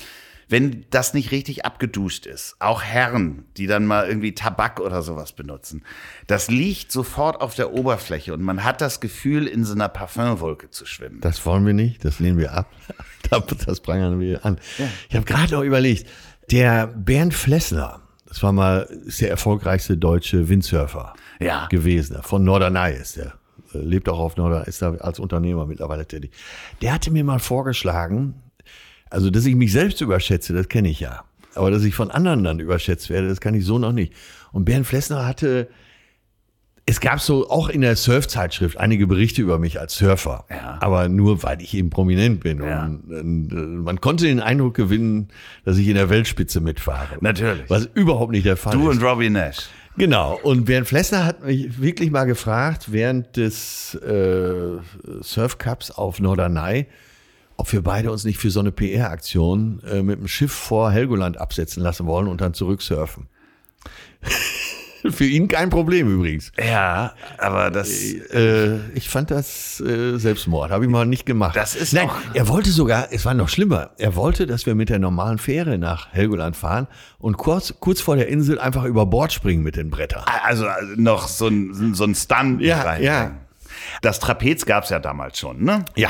Wenn 0.48 0.86
das 0.92 1.14
nicht 1.14 1.32
richtig 1.32 1.66
abgeduscht 1.66 2.26
ist, 2.26 2.56
auch 2.60 2.84
Herren, 2.84 3.46
die 3.58 3.66
dann 3.68 3.86
mal 3.86 4.08
irgendwie 4.08 4.34
Tabak 4.36 4.80
oder 4.80 5.02
sowas 5.02 5.32
benutzen, 5.34 5.84
das 6.28 6.50
liegt 6.50 6.92
sofort 6.92 7.42
auf 7.42 7.56
der 7.56 7.74
Oberfläche 7.74 8.34
und 8.34 8.42
man 8.44 8.64
hat 8.64 8.80
das 8.82 9.00
Gefühl, 9.00 9.48
in 9.48 9.64
so 9.66 9.74
einer 9.74 9.90
Parfumwolke 9.90 10.70
zu 10.70 10.86
schwimmen. 10.86 11.20
Das 11.22 11.46
wollen 11.46 11.66
wir 11.66 11.74
nicht, 11.74 12.06
das 12.06 12.20
lehnen 12.20 12.38
wir 12.38 12.54
ab. 12.54 12.72
Das 13.66 13.80
prangern 13.80 14.20
wir 14.20 14.46
an. 14.46 14.60
Ich 15.10 15.16
habe 15.16 15.26
gerade 15.26 15.56
noch 15.56 15.64
überlegt, 15.64 16.08
der 16.52 16.86
Bernd 16.86 17.34
Flessner, 17.34 18.02
das 18.28 18.44
war 18.44 18.52
mal 18.52 18.88
der 19.20 19.32
erfolgreichste 19.32 19.98
deutsche 19.98 20.48
Windsurfer 20.48 21.14
Ja. 21.40 21.66
gewesen, 21.68 22.20
von 22.22 22.44
Norderney 22.44 22.94
ist 22.94 23.18
der. 23.18 23.34
äh, 23.74 23.80
Lebt 23.80 24.08
auch 24.10 24.20
auf 24.20 24.38
Norderney, 24.38 24.68
ist 24.70 24.84
da 24.84 24.94
als 24.98 25.18
Unternehmer 25.20 25.66
mittlerweile 25.66 26.06
tätig. 26.06 26.34
Der 26.84 26.94
hatte 26.94 27.10
mir 27.10 27.24
mal 27.24 27.40
vorgeschlagen, 27.40 28.36
also 29.16 29.30
dass 29.30 29.46
ich 29.46 29.56
mich 29.56 29.72
selbst 29.72 30.02
überschätze, 30.02 30.54
das 30.54 30.68
kenne 30.68 30.90
ich 30.90 31.00
ja. 31.00 31.24
Aber 31.56 31.72
dass 31.72 31.84
ich 31.86 31.96
von 31.96 32.12
anderen 32.12 32.44
dann 32.44 32.60
überschätzt 32.60 33.10
werde, 33.10 33.30
das 33.30 33.40
kann 33.40 33.54
ich 33.54 33.64
so 33.64 33.80
noch 33.80 33.94
nicht. 33.94 34.12
Und 34.52 34.66
Bernd 34.66 34.86
Flessner 34.86 35.26
hatte, 35.26 35.70
es 36.86 37.00
gab 37.00 37.22
so 37.22 37.50
auch 37.50 37.70
in 37.70 37.80
der 37.80 37.96
Surfzeitschrift 37.96 38.78
einige 38.78 39.08
Berichte 39.08 39.42
über 39.42 39.58
mich 39.58 39.80
als 39.80 39.96
Surfer. 39.96 40.44
Ja. 40.50 40.78
Aber 40.82 41.08
nur, 41.08 41.44
weil 41.44 41.62
ich 41.62 41.74
eben 41.74 41.90
prominent 41.90 42.42
bin. 42.42 42.62
Ja. 42.62 42.84
Und, 42.84 43.06
und, 43.10 43.52
äh, 43.54 43.56
man 43.56 44.02
konnte 44.02 44.26
den 44.26 44.42
Eindruck 44.42 44.74
gewinnen, 44.76 45.30
dass 45.64 45.78
ich 45.78 45.88
in 45.88 45.96
der 45.96 46.10
Weltspitze 46.10 46.60
mitfahre. 46.60 47.18
Natürlich. 47.22 47.70
Was 47.70 47.90
überhaupt 47.94 48.34
nicht 48.34 48.46
der 48.46 48.58
Fall 48.58 48.74
Du 48.74 48.90
ist. 48.90 48.98
und 48.98 49.04
Robbie 49.04 49.30
Nash. 49.30 49.70
Genau. 49.98 50.38
Und 50.44 50.66
Bernd 50.66 50.88
Flessner 50.88 51.24
hat 51.24 51.44
mich 51.46 51.80
wirklich 51.80 52.12
mal 52.12 52.26
gefragt, 52.26 52.92
während 52.92 53.38
des 53.38 53.96
äh, 53.96 54.78
Surfcups 55.22 55.92
auf 55.92 56.20
Norderney, 56.20 56.88
ob 57.58 57.72
wir 57.72 57.82
beide 57.82 58.12
uns 58.12 58.24
nicht 58.26 58.38
für 58.38 58.50
so 58.50 58.60
eine 58.60 58.72
PR-Aktion 58.72 59.82
äh, 59.90 60.02
mit 60.02 60.20
dem 60.20 60.28
Schiff 60.28 60.52
vor 60.52 60.92
Helgoland 60.92 61.38
absetzen 61.40 61.82
lassen 61.82 62.06
wollen 62.06 62.28
und 62.28 62.42
dann 62.42 62.54
zurücksurfen. 62.54 63.28
für 65.12 65.26
ihn 65.26 65.48
kein 65.48 65.70
Problem 65.70 66.10
übrigens. 66.10 66.52
Ja, 66.58 67.14
aber 67.38 67.70
das. 67.70 67.90
Äh, 67.92 68.78
ich 68.96 69.08
fand 69.10 69.30
das 69.32 69.80
äh, 69.80 70.18
Selbstmord, 70.18 70.72
habe 70.72 70.86
ich 70.86 70.90
mal 70.90 71.06
nicht 71.06 71.26
gemacht. 71.26 71.56
Das 71.56 71.76
ist 71.76 71.94
Nein, 71.94 72.10
er 72.34 72.48
wollte 72.48 72.72
sogar, 72.72 73.10
es 73.12 73.24
war 73.26 73.34
noch 73.36 73.50
schlimmer, 73.50 73.92
er 73.98 74.16
wollte, 74.16 74.48
dass 74.48 74.66
wir 74.66 74.74
mit 74.76 74.90
der 74.90 75.00
normalen 75.00 75.38
Fähre 75.38 75.78
nach 75.78 76.12
Helgoland 76.14 76.56
fahren 76.58 76.88
und 77.20 77.38
kurz, 77.38 77.76
kurz 77.80 78.02
vor 78.02 78.16
der 78.16 78.28
Insel 78.30 78.60
einfach 78.60 78.84
über 78.86 79.06
Bord 79.06 79.32
springen 79.32 79.64
mit 79.64 79.76
den 79.76 79.90
Brettern. 79.92 80.24
Also 80.44 80.66
also 80.68 80.94
noch 80.96 81.28
so 81.28 81.48
ein, 81.48 81.94
so 81.94 82.04
ein 82.06 82.16
Stunt 82.16 82.62
Ja, 82.62 82.82
reinbringen. 82.82 83.14
ja. 83.14 83.32
Das 84.02 84.20
Trapez 84.20 84.66
gab's 84.66 84.90
ja 84.90 85.00
damals 85.00 85.38
schon, 85.38 85.64
ne? 85.64 85.86
Ja. 85.96 86.10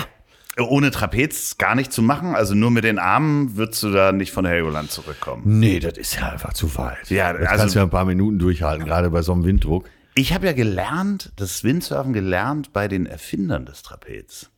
Ohne 0.57 0.91
Trapez 0.91 1.57
gar 1.57 1.75
nicht 1.75 1.91
zu 1.91 2.01
machen, 2.01 2.33
also 2.33 2.55
nur 2.55 2.71
mit 2.71 2.85
den 2.85 2.97
Armen 2.97 3.57
würdest 3.57 3.83
du 3.83 3.91
da 3.91 4.11
nicht 4.11 4.31
von 4.31 4.45
Helgoland 4.45 4.89
zurückkommen. 4.89 5.41
Nee, 5.45 5.79
das 5.79 5.97
ist 5.97 6.15
ja 6.15 6.29
einfach 6.31 6.53
zu 6.53 6.75
weit. 6.77 7.09
Ja, 7.09 7.33
das 7.33 7.47
also- 7.47 7.59
kannst 7.59 7.75
du 7.75 7.79
ja 7.79 7.85
ein 7.85 7.89
paar 7.89 8.05
Minuten 8.05 8.39
durchhalten, 8.39 8.85
gerade 8.85 9.09
bei 9.09 9.21
so 9.21 9.33
einem 9.33 9.43
Winddruck. 9.43 9.89
Ich 10.15 10.33
habe 10.33 10.45
ja 10.45 10.53
gelernt, 10.53 11.33
das 11.35 11.65
Windsurfen 11.65 12.13
gelernt 12.13 12.71
bei 12.71 12.87
den 12.87 13.05
Erfindern 13.05 13.65
des 13.65 13.83
Trapez. 13.83 14.49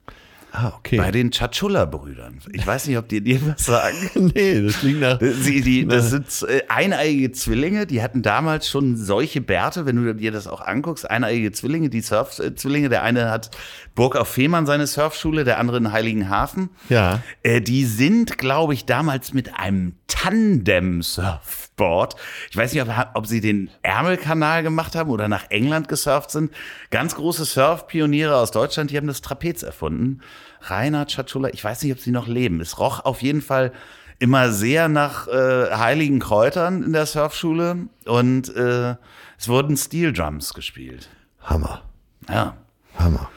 Ah, 0.59 0.73
okay. 0.75 0.97
Bei 0.97 1.11
den 1.11 1.29
Chachulla-Brüdern. 1.29 2.39
Ich 2.51 2.65
weiß 2.65 2.87
nicht, 2.87 2.97
ob 2.97 3.07
die 3.07 3.21
dir 3.21 3.39
was 3.45 3.63
sagen. 3.63 3.95
nee, 4.33 4.59
das 4.59 4.79
klingt 4.79 5.01
nach. 5.01 5.19
Sie, 5.21 5.61
die, 5.61 5.85
das 5.85 6.09
sind 6.09 6.25
äh, 6.49 6.63
eineige 6.67 7.31
Zwillinge, 7.31 7.85
die 7.85 8.01
hatten 8.01 8.23
damals 8.23 8.67
schon 8.67 8.97
solche 8.97 9.39
Bärte, 9.39 9.85
wenn 9.85 10.03
du 10.03 10.15
dir 10.15 10.31
das 10.31 10.47
auch 10.47 10.61
anguckst, 10.61 11.07
eineige 11.07 11.51
Zwillinge, 11.51 11.89
die 11.89 12.01
Surf-Zwillinge, 12.01 12.89
der 12.89 13.03
eine 13.03 13.29
hat 13.29 13.51
Burg 13.93 14.15
auf 14.15 14.29
Fehmarn 14.29 14.65
seine 14.65 14.87
Surfschule, 14.87 15.43
der 15.43 15.59
andere 15.59 15.77
in 15.77 15.91
Heiligenhafen. 15.91 16.71
Ja. 16.89 17.21
Äh, 17.43 17.61
die 17.61 17.85
sind, 17.85 18.39
glaube 18.39 18.73
ich, 18.73 18.85
damals 18.85 19.33
mit 19.33 19.59
einem 19.59 19.93
Tandem-Surfboard, 20.07 22.15
ich 22.49 22.57
weiß 22.57 22.73
nicht, 22.73 22.81
ob, 22.81 22.89
ob 23.13 23.27
sie 23.27 23.41
den 23.41 23.69
Ärmelkanal 23.83 24.63
gemacht 24.63 24.95
haben 24.95 25.11
oder 25.11 25.27
nach 25.27 25.51
England 25.51 25.87
gesurft 25.87 26.31
sind, 26.31 26.51
ganz 26.89 27.13
große 27.13 27.45
Surfpioniere 27.45 28.35
aus 28.35 28.49
Deutschland, 28.49 28.89
die 28.89 28.97
haben 28.97 29.05
das 29.05 29.21
Trapez 29.21 29.61
erfunden. 29.61 30.23
Rainer 30.69 31.05
Chatschula, 31.05 31.49
ich 31.49 31.63
weiß 31.63 31.83
nicht, 31.83 31.93
ob 31.93 31.99
sie 31.99 32.11
noch 32.11 32.27
leben. 32.27 32.61
Es 32.61 32.79
roch 32.79 33.05
auf 33.05 33.21
jeden 33.21 33.41
Fall 33.41 33.71
immer 34.19 34.51
sehr 34.51 34.87
nach 34.89 35.27
äh, 35.27 35.71
heiligen 35.71 36.19
Kräutern 36.19 36.83
in 36.83 36.93
der 36.93 37.05
Surfschule 37.05 37.87
und 38.05 38.55
äh, 38.55 38.95
es 39.37 39.47
wurden 39.47 39.77
Steel 39.77 40.13
Drums 40.13 40.53
gespielt. 40.53 41.09
Hammer. 41.41 41.83
Ja. 42.27 42.57
Hammer. 42.97 43.29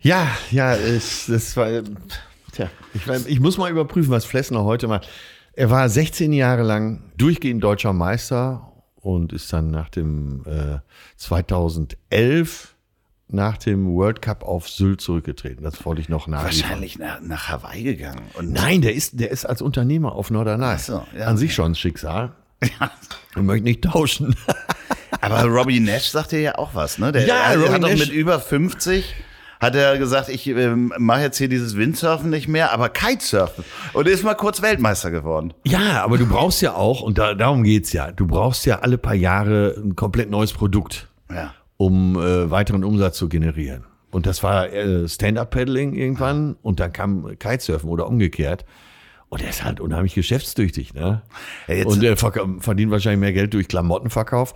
Ja, 0.00 0.28
ja, 0.50 0.74
es, 0.74 1.26
das 1.26 1.56
war. 1.56 1.68
Tja, 2.52 2.70
ich, 2.94 3.06
ich 3.26 3.40
muss 3.40 3.58
mal 3.58 3.70
überprüfen, 3.70 4.10
was 4.10 4.24
Flessner 4.24 4.64
heute 4.64 4.88
macht. 4.88 5.08
Er 5.52 5.70
war 5.70 5.88
16 5.88 6.32
Jahre 6.32 6.62
lang 6.62 7.12
durchgehend 7.16 7.62
deutscher 7.62 7.92
Meister 7.92 8.72
und 8.96 9.32
ist 9.32 9.52
dann 9.52 9.70
nach 9.70 9.88
dem 9.88 10.44
äh, 10.46 10.78
2011 11.16 12.76
nach 13.32 13.58
dem 13.58 13.94
World 13.94 14.22
Cup 14.22 14.44
auf 14.44 14.68
Sylt 14.68 15.00
zurückgetreten. 15.00 15.62
Das 15.62 15.84
wollte 15.84 16.00
ich 16.00 16.08
noch 16.08 16.26
nachliefern. 16.26 16.62
Wahrscheinlich 16.62 16.98
nach, 16.98 17.20
nach 17.20 17.48
Hawaii 17.48 17.82
gegangen. 17.82 18.22
Und 18.34 18.52
Nein, 18.52 18.82
der 18.82 18.94
ist, 18.94 19.18
der 19.20 19.30
ist 19.30 19.44
als 19.44 19.62
Unternehmer 19.62 20.12
auf 20.12 20.30
Norderney. 20.30 20.78
so, 20.78 21.04
ja. 21.16 21.26
An 21.26 21.36
sich 21.36 21.54
schon 21.54 21.72
ein 21.72 21.74
Schicksal. 21.74 22.32
Ich 23.36 23.42
möchte 23.42 23.62
nicht 23.62 23.84
tauschen. 23.84 24.34
Aber 25.20 25.44
Robbie 25.44 25.78
Nash 25.78 26.08
sagt 26.08 26.32
dir 26.32 26.40
ja 26.40 26.58
auch 26.58 26.74
was, 26.74 26.98
ne? 26.98 27.12
Der 27.12 27.24
Ja, 27.24 27.52
er 27.52 27.58
Robbie 27.58 27.72
hat 27.74 27.82
doch 27.84 27.90
mit 27.90 28.10
über 28.10 28.40
50 28.40 29.04
hat 29.60 29.74
er 29.74 29.98
gesagt, 29.98 30.30
ich 30.30 30.46
ähm, 30.46 30.92
mache 30.98 31.20
jetzt 31.20 31.36
hier 31.36 31.48
dieses 31.48 31.76
Windsurfen 31.76 32.30
nicht 32.30 32.48
mehr, 32.48 32.72
aber 32.72 32.88
Kitesurfen. 32.88 33.62
Und 33.92 34.08
ist 34.08 34.24
mal 34.24 34.34
kurz 34.34 34.62
Weltmeister 34.62 35.10
geworden. 35.10 35.52
Ja, 35.64 36.02
aber 36.02 36.16
du 36.16 36.26
brauchst 36.26 36.62
ja 36.62 36.74
auch, 36.74 37.02
und 37.02 37.18
da, 37.18 37.34
darum 37.34 37.62
geht's 37.62 37.92
ja, 37.92 38.10
du 38.10 38.26
brauchst 38.26 38.64
ja 38.64 38.78
alle 38.78 38.96
paar 38.96 39.14
Jahre 39.14 39.74
ein 39.76 39.96
komplett 39.96 40.30
neues 40.30 40.52
Produkt, 40.54 41.08
Ja. 41.30 41.54
Um 41.80 42.14
äh, 42.16 42.50
weiteren 42.50 42.84
Umsatz 42.84 43.16
zu 43.16 43.30
generieren. 43.30 43.86
Und 44.10 44.26
das 44.26 44.42
war 44.42 44.70
äh, 44.70 45.08
Stand-Up-Paddling 45.08 45.94
irgendwann 45.94 46.56
und 46.60 46.78
dann 46.78 46.92
kam 46.92 47.38
Kitesurfen 47.38 47.88
oder 47.88 48.06
umgekehrt. 48.06 48.66
Und 49.30 49.42
er 49.42 49.48
ist 49.48 49.64
halt 49.64 49.80
unheimlich 49.80 50.14
geschäftstüchtig, 50.14 50.92
ne? 50.92 51.22
Ja, 51.68 51.86
und 51.86 52.02
er 52.02 52.18
verdient 52.18 52.90
wahrscheinlich 52.90 53.20
mehr 53.20 53.32
Geld 53.32 53.54
durch 53.54 53.66
Klamottenverkauf. 53.66 54.52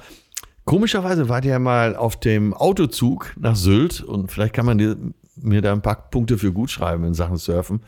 Komischerweise 0.66 1.30
war 1.30 1.40
der 1.40 1.58
mal 1.60 1.96
auf 1.96 2.20
dem 2.20 2.52
Autozug 2.52 3.32
nach 3.38 3.56
Sylt 3.56 4.02
und 4.02 4.30
vielleicht 4.30 4.52
kann 4.52 4.66
man 4.66 5.14
mir 5.36 5.62
da 5.62 5.72
ein 5.72 5.80
paar 5.80 6.10
Punkte 6.10 6.36
für 6.36 6.52
gut 6.52 6.70
schreiben 6.70 7.04
in 7.04 7.14
Sachen 7.14 7.38
Surfen. 7.38 7.80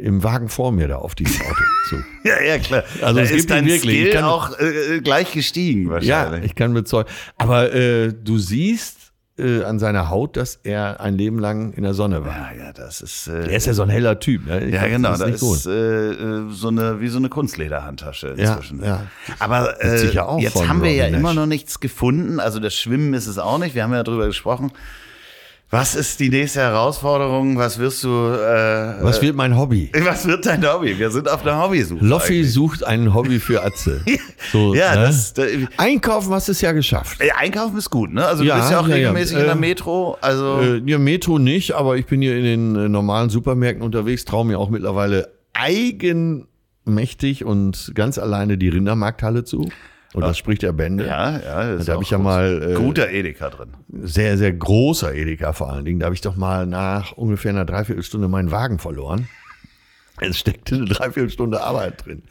Im 0.00 0.22
Wagen 0.24 0.48
vor 0.48 0.72
mir 0.72 0.88
da 0.88 0.96
auf 0.96 1.14
diesem 1.14 1.40
Autozug. 1.42 2.04
Ja, 2.24 2.40
ja, 2.42 2.58
klar. 2.58 2.84
Also 3.02 3.16
da 3.16 3.22
es 3.22 3.30
ist 3.30 3.36
gibt 3.38 3.50
dein 3.50 3.66
wirklich. 3.66 3.94
Ich 3.96 4.00
Skill 4.08 4.12
kann- 4.12 4.24
auch 4.24 4.58
äh, 4.58 5.00
gleich 5.00 5.32
gestiegen 5.32 5.84
Ja, 5.86 5.90
wahrscheinlich. 5.90 6.44
ich 6.44 6.54
kann 6.54 6.72
bezeugen. 6.74 7.08
Aber 7.38 7.72
äh, 7.74 8.12
du 8.12 8.38
siehst 8.38 8.98
äh, 9.38 9.64
an 9.64 9.78
seiner 9.78 10.10
Haut, 10.10 10.36
dass 10.36 10.60
er 10.62 11.00
ein 11.00 11.16
Leben 11.16 11.38
lang 11.38 11.72
in 11.72 11.82
der 11.82 11.94
Sonne 11.94 12.24
war. 12.26 12.52
Ja, 12.54 12.64
ja, 12.66 12.72
das 12.74 13.00
ist. 13.00 13.26
Er 13.26 13.48
Äh, 13.48 13.56
ist 13.56 13.66
ja 13.66 13.72
so 13.72 13.82
ein 13.82 13.88
heller 13.88 14.20
Typ. 14.20 14.46
Ne? 14.46 14.66
Ich 14.66 14.74
ja, 14.74 14.80
glaub, 14.80 14.90
genau. 14.92 15.08
Das 15.10 15.18
Das 15.20 15.28
ist 15.30 15.42
nicht 15.42 15.52
ist 15.52 15.66
äh, 15.66 16.10
äh, 16.12 16.42
so 16.50 16.68
eine 16.68 17.00
wie 17.00 17.08
so 17.08 17.18
eine 17.18 17.28
Kunstlederhandtasche 17.30 18.34
Ja, 18.36 18.52
inzwischen. 18.54 18.84
ja. 18.84 19.06
Aber 19.38 19.82
äh, 19.82 19.98
sicher 19.98 20.28
auch 20.28 20.40
jetzt 20.40 20.68
haben 20.68 20.82
wir 20.82 20.92
ja 20.92 21.06
immer 21.06 21.32
noch 21.34 21.46
nichts 21.46 21.80
gefunden. 21.80 22.38
Also 22.40 22.60
das 22.60 22.74
Schwimmen 22.74 23.14
ist 23.14 23.26
es 23.26 23.38
auch 23.38 23.58
nicht. 23.58 23.74
Wir 23.74 23.82
haben 23.84 23.92
ja 23.94 24.02
drüber 24.02 24.26
gesprochen. 24.26 24.72
Was 25.72 25.94
ist 25.94 26.18
die 26.18 26.30
nächste 26.30 26.58
Herausforderung? 26.60 27.56
Was 27.56 27.78
wirst 27.78 28.02
du? 28.02 28.08
Äh, 28.08 29.04
Was 29.04 29.22
wird 29.22 29.36
mein 29.36 29.56
Hobby? 29.56 29.92
was 30.04 30.26
wird 30.26 30.44
dein 30.44 30.66
Hobby? 30.68 30.98
Wir 30.98 31.10
sind 31.12 31.28
auf 31.30 31.46
einer 31.46 31.62
Hobbysuche. 31.62 32.04
Loffi 32.04 32.32
eigentlich. 32.38 32.52
sucht 32.52 32.82
ein 32.84 33.14
Hobby 33.14 33.38
für 33.38 33.62
Atze. 33.62 34.00
So, 34.52 34.74
Ja, 34.74 34.96
ne? 34.96 35.02
das, 35.02 35.32
da, 35.32 35.44
Einkaufen 35.76 36.32
hast 36.32 36.48
du 36.48 36.52
es 36.52 36.60
ja 36.60 36.72
geschafft. 36.72 37.20
Ey, 37.20 37.30
Einkaufen 37.30 37.78
ist 37.78 37.88
gut, 37.88 38.12
ne? 38.12 38.26
Also 38.26 38.42
Ja, 38.42 38.54
du 38.56 38.60
bist 38.62 38.72
ja 38.72 38.80
auch 38.80 38.88
ja, 38.88 38.96
ja. 38.96 39.10
regelmäßig 39.10 39.36
in 39.36 39.44
der 39.44 39.52
Ähm, 39.52 39.60
Metro. 39.60 40.16
Also 40.20 40.58
Äh, 40.60 40.82
ja, 40.86 40.98
Metro 40.98 41.38
nicht, 41.38 41.72
aber 41.76 41.96
ich 41.96 42.06
bin 42.06 42.20
hier 42.20 42.36
in 42.36 42.42
den 42.44 42.74
äh, 42.76 42.88
normalen 42.88 43.30
Supermärkten 43.30 43.84
unterwegs, 43.84 44.24
traue 44.24 44.44
mir 44.46 44.58
auch 44.58 44.70
mittlerweile 44.70 45.28
eigenmächtig 45.52 47.44
und 47.44 47.92
ganz 47.94 48.18
alleine 48.18 48.58
die 48.58 48.70
Rindermarkthalle 48.70 49.44
zu. 49.44 49.68
Und 50.12 50.22
das 50.22 50.38
spricht 50.38 50.62
ja 50.62 50.72
Bände. 50.72 51.06
ja, 51.06 51.38
ja. 51.38 51.76
Da 51.76 51.92
hab 51.92 51.98
auch 51.98 52.02
ich 52.02 52.10
ja 52.10 52.18
mal, 52.18 52.72
äh, 52.72 52.74
guter 52.74 53.10
Edeka 53.10 53.48
drin. 53.50 53.68
sehr, 54.02 54.36
sehr 54.36 54.52
großer 54.52 55.14
Edeka 55.14 55.52
vor 55.52 55.72
allen 55.72 55.84
Dingen. 55.84 56.00
Da 56.00 56.06
habe 56.06 56.14
ich 56.14 56.20
doch 56.20 56.36
mal 56.36 56.66
nach 56.66 57.12
ungefähr 57.12 57.50
einer 57.50 57.64
Dreiviertelstunde 57.64 58.26
meinen 58.26 58.50
Wagen 58.50 58.78
verloren. 58.78 59.28
Es 60.20 60.38
steckte 60.38 60.74
eine 60.74 60.84
Dreiviertelstunde 60.86 61.62
Arbeit 61.62 62.04
drin. 62.04 62.22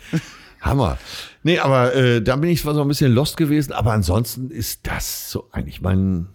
Hammer. 0.61 0.97
Nee, 1.43 1.59
aber 1.59 1.95
äh, 1.95 2.21
da 2.21 2.35
bin 2.35 2.49
ich 2.49 2.61
zwar 2.61 2.73
so 2.73 2.81
ein 2.81 2.87
bisschen 2.87 3.13
lost 3.13 3.37
gewesen, 3.37 3.71
aber 3.71 3.93
ansonsten 3.93 4.51
ist 4.51 4.85
das 4.85 5.31
so 5.31 5.47
eigentlich 5.51 5.81
mein 5.81 6.27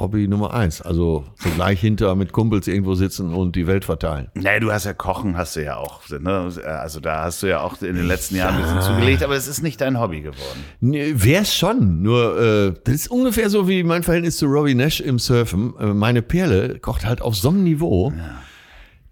Hobby 0.00 0.26
Nummer 0.28 0.54
eins. 0.54 0.80
Also 0.80 1.24
so 1.36 1.50
gleich 1.50 1.80
hinter 1.80 2.14
mit 2.14 2.32
Kumpels 2.32 2.66
irgendwo 2.66 2.94
sitzen 2.94 3.34
und 3.34 3.56
die 3.56 3.66
Welt 3.66 3.84
verteilen. 3.84 4.28
Naja, 4.34 4.60
du 4.60 4.72
hast 4.72 4.84
ja 4.84 4.92
Kochen, 4.94 5.36
hast 5.36 5.56
du 5.56 5.64
ja 5.64 5.76
auch. 5.76 6.00
Ne? 6.08 6.50
Also 6.64 7.00
da 7.00 7.24
hast 7.24 7.42
du 7.42 7.46
ja 7.46 7.60
auch 7.60 7.80
in 7.82 7.94
den 7.94 8.06
letzten 8.06 8.36
Jahren 8.36 8.56
ein 8.56 8.62
bisschen 8.62 8.82
zugelegt, 8.82 9.22
aber 9.22 9.34
es 9.36 9.46
ist 9.46 9.62
nicht 9.62 9.80
dein 9.80 10.00
Hobby 10.00 10.20
geworden. 10.20 10.64
Nee, 10.80 11.12
wär's 11.14 11.54
schon. 11.54 12.02
Nur, 12.02 12.40
äh, 12.40 12.74
das 12.84 12.94
ist 12.94 13.10
ungefähr 13.10 13.50
so 13.50 13.68
wie 13.68 13.82
mein 13.82 14.02
Verhältnis 14.02 14.36
zu 14.36 14.46
Robbie 14.46 14.74
Nash 14.74 15.00
im 15.00 15.18
Surfen. 15.18 15.74
Äh, 15.78 15.86
meine 15.86 16.22
Perle 16.22 16.78
kocht 16.78 17.04
halt 17.04 17.22
auf 17.22 17.36
so 17.36 17.50
einem 17.50 17.64
Niveau. 17.64 18.12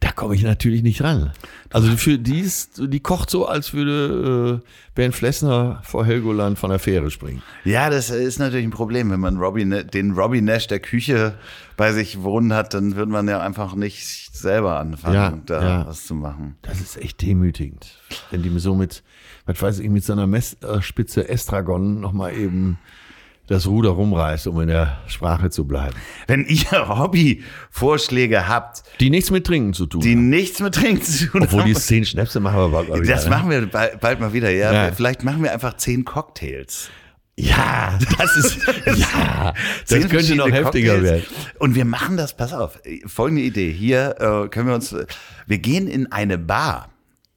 Da 0.00 0.12
komme 0.12 0.36
ich 0.36 0.44
natürlich 0.44 0.82
nicht 0.84 1.02
ran. 1.02 1.32
Also 1.70 1.88
für 1.96 2.18
die 2.18 2.38
ist, 2.38 2.80
die 2.80 3.00
kocht 3.00 3.30
so, 3.30 3.46
als 3.46 3.72
würde 3.74 4.62
äh, 4.64 4.68
Bernd 4.94 5.14
Flessner 5.16 5.80
vor 5.82 6.06
Helgoland 6.06 6.56
von 6.56 6.70
der 6.70 6.78
Fähre 6.78 7.10
springen. 7.10 7.42
Ja, 7.64 7.90
das 7.90 8.10
ist 8.10 8.38
natürlich 8.38 8.64
ein 8.64 8.70
Problem. 8.70 9.10
Wenn 9.10 9.18
man 9.18 9.38
Robbie, 9.38 9.64
Ne- 9.64 9.84
den 9.84 10.12
Robbie 10.12 10.40
Nash 10.40 10.68
der 10.68 10.78
Küche 10.78 11.34
bei 11.76 11.92
sich 11.92 12.22
wohnen 12.22 12.52
hat, 12.52 12.74
dann 12.74 12.94
wird 12.94 13.08
man 13.08 13.26
ja 13.26 13.40
einfach 13.40 13.74
nicht 13.74 14.36
selber 14.36 14.78
anfangen, 14.78 15.14
Ja, 15.14 15.38
da 15.46 15.62
ja. 15.62 15.86
was 15.88 16.06
zu 16.06 16.14
machen. 16.14 16.56
Das 16.62 16.80
ist 16.80 16.96
echt 16.96 17.20
demütigend. 17.20 17.98
Wenn 18.30 18.44
die 18.44 18.50
mir 18.50 18.60
so 18.60 18.76
mit, 18.76 19.02
was 19.46 19.60
weiß 19.60 19.80
ich, 19.80 19.88
mit 19.90 20.04
so 20.04 20.12
einer 20.12 20.28
Messerspitze 20.28 21.28
Estragon 21.28 21.98
nochmal 22.00 22.34
eben 22.36 22.78
das 23.48 23.66
Ruder 23.66 23.90
rumreißt, 23.90 24.46
um 24.46 24.60
in 24.60 24.68
der 24.68 24.98
Sprache 25.06 25.50
zu 25.50 25.66
bleiben. 25.66 25.94
Wenn 26.26 26.44
ihr 26.46 26.88
Hobbyvorschläge 26.88 28.48
habt, 28.48 28.82
Die 29.00 29.10
nichts 29.10 29.30
mit 29.30 29.46
Trinken 29.46 29.72
zu 29.74 29.86
tun 29.86 30.00
die 30.00 30.12
haben. 30.12 30.28
nichts 30.28 30.60
mit 30.60 30.74
Trinken 30.74 31.02
zu 31.02 31.26
tun 31.26 31.42
Obwohl 31.42 31.60
haben, 31.62 31.68
die 31.68 31.74
zehn 31.74 32.04
Schnäpse 32.04 32.40
machen 32.40 32.58
wir 32.58 32.68
bald 32.68 32.88
mal 32.88 33.00
wieder. 33.02 33.14
das 33.14 33.24
ne? 33.24 33.30
machen 33.30 33.50
wir 33.50 33.66
bald, 33.66 34.00
bald 34.00 34.20
mal 34.20 34.32
wieder. 34.32 34.50
Ja, 34.50 34.72
Ja. 34.72 34.92
vielleicht 34.92 35.24
machen 35.24 35.42
wir 35.42 35.52
einfach 35.52 35.76
zehn 35.76 36.04
Cocktails. 36.04 36.90
Ja, 37.40 37.96
das 38.18 38.36
ist, 38.36 38.58
ja, 38.96 39.54
das 39.88 40.08
könnte 40.08 40.34
noch 40.34 40.50
heftiger 40.50 40.94
Cocktails. 40.94 41.02
werden. 41.04 41.22
Und 41.60 41.74
wir 41.76 41.84
machen 41.84 42.16
das, 42.16 42.36
pass 42.36 42.52
auf, 42.52 42.80
folgende 43.06 43.42
Idee. 43.42 43.70
Hier 43.72 44.16
äh, 44.18 44.48
können 44.48 44.66
wir 44.66 44.74
uns, 44.74 44.94
wir 45.46 45.58
gehen 45.58 45.86
in 45.86 46.10
eine 46.10 46.36
Bar 46.36 46.88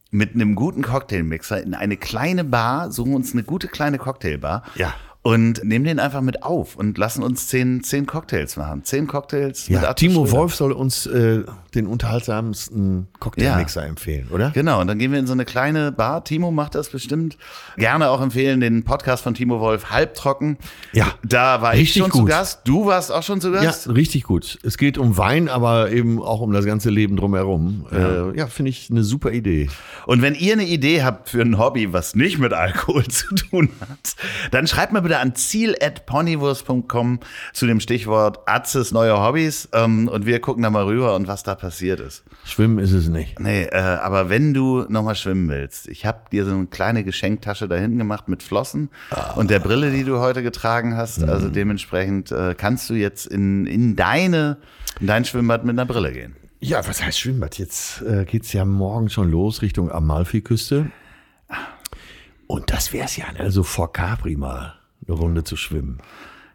mit 0.09 0.33
einem 0.33 0.55
guten 0.55 0.81
Cocktailmixer, 0.81 1.61
in 1.61 1.75
eine 1.75 1.97
kleine 1.97 2.43
Bar, 2.43 2.91
suchen 2.91 3.13
uns 3.13 3.33
eine 3.33 3.43
gute 3.43 3.67
kleine 3.67 3.97
Cocktailbar. 3.99 4.63
Ja. 4.75 4.93
Und 5.23 5.63
nehmen 5.63 5.85
den 5.85 5.99
einfach 5.99 6.21
mit 6.21 6.41
auf 6.41 6.75
und 6.75 6.97
lassen 6.97 7.21
uns 7.21 7.47
zehn, 7.47 7.83
zehn 7.83 8.07
Cocktails 8.07 8.57
machen. 8.57 8.83
Zehn 8.83 9.05
Cocktails 9.05 9.69
mit 9.69 9.79
Ja, 9.81 9.87
Arthur 9.89 9.95
Timo 9.95 10.25
Schröder. 10.25 10.39
Wolf 10.39 10.55
soll 10.55 10.71
uns 10.71 11.05
äh, 11.05 11.43
den 11.75 11.85
unterhaltsamsten 11.85 13.07
Cocktailmixer 13.19 13.85
empfehlen, 13.85 14.29
oder? 14.31 14.49
Genau, 14.49 14.81
und 14.81 14.87
dann 14.87 14.97
gehen 14.97 15.11
wir 15.11 15.19
in 15.19 15.27
so 15.27 15.33
eine 15.33 15.45
kleine 15.45 15.91
Bar. 15.91 16.23
Timo 16.23 16.49
macht 16.49 16.73
das 16.73 16.89
bestimmt. 16.89 17.37
Gerne 17.77 18.09
auch 18.09 18.19
empfehlen 18.19 18.61
den 18.61 18.83
Podcast 18.83 19.23
von 19.23 19.35
Timo 19.35 19.59
Wolf, 19.59 19.91
Halbtrocken. 19.91 20.57
Ja, 20.91 21.13
Da 21.23 21.61
war 21.61 21.75
ich 21.75 21.93
schon 21.93 22.11
zu 22.11 22.19
gut. 22.21 22.29
Gast. 22.29 22.61
Du 22.65 22.87
warst 22.87 23.11
auch 23.11 23.21
schon 23.23 23.41
zu 23.41 23.53
Ja, 23.53 23.61
Gast? 23.61 23.89
richtig 23.89 24.23
gut. 24.23 24.57
Es 24.63 24.79
geht 24.79 24.97
um 24.97 25.17
Wein, 25.17 25.49
aber 25.49 25.91
eben 25.91 26.19
auch 26.21 26.41
um 26.41 26.51
das 26.51 26.65
ganze 26.65 26.89
Leben 26.89 27.15
drumherum. 27.15 27.85
Ja, 27.91 28.29
äh, 28.31 28.37
ja 28.37 28.47
finde 28.47 28.69
ich 28.71 28.89
eine 28.89 29.03
super 29.03 29.31
Idee. 29.31 29.69
Und 30.07 30.23
wenn 30.23 30.33
ihr 30.33 30.53
eine 30.53 30.65
Idee 30.65 31.03
habt 31.03 31.29
für 31.29 31.41
ein 31.41 31.59
Hobby, 31.59 31.93
was 31.93 32.15
nicht 32.15 32.39
mit 32.39 32.53
Alkohol 32.53 33.03
zu 33.07 33.35
tun 33.35 33.69
hat, 33.81 34.15
dann 34.49 34.65
schreibt 34.65 34.93
mal 34.93 35.01
bitte 35.01 35.10
an 35.19 35.35
ziel.ponywurst.com 35.35 37.19
zu 37.53 37.67
dem 37.67 37.79
Stichwort 37.79 38.39
Atzes 38.47 38.91
neue 38.91 39.19
Hobbys 39.19 39.69
ähm, 39.73 40.07
und 40.07 40.25
wir 40.25 40.39
gucken 40.39 40.63
da 40.63 40.69
mal 40.69 40.85
rüber 40.85 41.15
und 41.15 41.27
was 41.27 41.43
da 41.43 41.55
passiert 41.55 41.99
ist. 41.99 42.23
Schwimmen 42.45 42.79
ist 42.79 42.91
es 42.91 43.09
nicht. 43.09 43.39
Nee, 43.39 43.63
äh, 43.63 43.77
aber 43.77 44.29
wenn 44.29 44.53
du 44.53 44.85
nochmal 44.89 45.15
schwimmen 45.15 45.49
willst, 45.49 45.87
ich 45.87 46.05
habe 46.05 46.21
dir 46.31 46.45
so 46.45 46.51
eine 46.51 46.67
kleine 46.67 47.03
Geschenktasche 47.03 47.67
dahin 47.67 47.97
gemacht 47.97 48.27
mit 48.27 48.43
Flossen 48.43 48.89
und 49.35 49.49
der 49.49 49.59
Brille, 49.59 49.91
die 49.91 50.03
du 50.03 50.19
heute 50.19 50.43
getragen 50.43 50.95
hast. 50.95 51.23
Also 51.23 51.49
dementsprechend 51.49 52.31
äh, 52.31 52.55
kannst 52.57 52.89
du 52.89 52.93
jetzt 52.93 53.25
in, 53.27 53.65
in 53.65 53.95
deine 53.95 54.57
in 54.99 55.07
dein 55.07 55.25
Schwimmbad 55.25 55.63
mit 55.63 55.73
einer 55.73 55.85
Brille 55.85 56.11
gehen. 56.11 56.35
Ja, 56.59 56.85
was 56.87 57.03
heißt 57.03 57.19
Schwimmbad? 57.19 57.57
Jetzt 57.57 58.01
äh, 58.01 58.25
geht's 58.25 58.53
ja 58.53 58.65
morgen 58.65 59.09
schon 59.09 59.31
los 59.31 59.61
Richtung 59.61 59.91
Amalfiküste. 59.91 60.91
Und 62.47 62.69
das 62.71 62.93
wär's 62.93 63.17
ja, 63.17 63.31
ne? 63.31 63.39
also 63.39 63.63
vor 63.63 63.93
Capri 63.93 64.35
mal 64.35 64.80
eine 65.07 65.15
Runde 65.15 65.43
zu 65.43 65.55
schwimmen. 65.55 65.99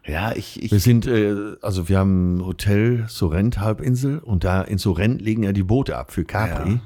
Ja, 0.05 0.31
ich, 0.31 0.63
ich 0.63 0.71
Wir 0.71 0.79
sind, 0.79 1.05
äh, 1.05 1.55
also 1.61 1.89
wir 1.89 1.99
haben 1.99 2.41
Hotel 2.45 3.05
Sorrent 3.09 3.59
Halbinsel 3.59 4.19
und 4.19 4.43
da 4.45 4.61
in 4.61 4.77
Sorrent 4.77 5.21
legen 5.21 5.43
ja 5.43 5.51
die 5.51 5.63
Boote 5.63 5.97
ab 5.97 6.11
für 6.11 6.23
Capri. 6.23 6.73
Ja. 6.73 6.79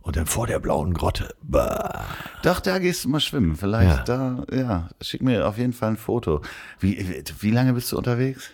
Und 0.00 0.16
dann 0.16 0.26
vor 0.26 0.48
der 0.48 0.58
blauen 0.58 0.94
Grotte. 0.94 1.32
Bah. 1.42 2.04
Doch, 2.42 2.58
da 2.58 2.80
gehst 2.80 3.04
du 3.04 3.08
mal 3.08 3.20
schwimmen. 3.20 3.54
Vielleicht 3.54 4.08
Ja. 4.08 4.44
da, 4.44 4.44
ja, 4.52 4.88
schick 5.00 5.22
mir 5.22 5.46
auf 5.46 5.58
jeden 5.58 5.72
Fall 5.72 5.90
ein 5.90 5.96
Foto. 5.96 6.42
Wie, 6.80 7.22
wie, 7.38 7.50
lange 7.52 7.72
bist 7.72 7.92
du 7.92 7.98
unterwegs? 7.98 8.50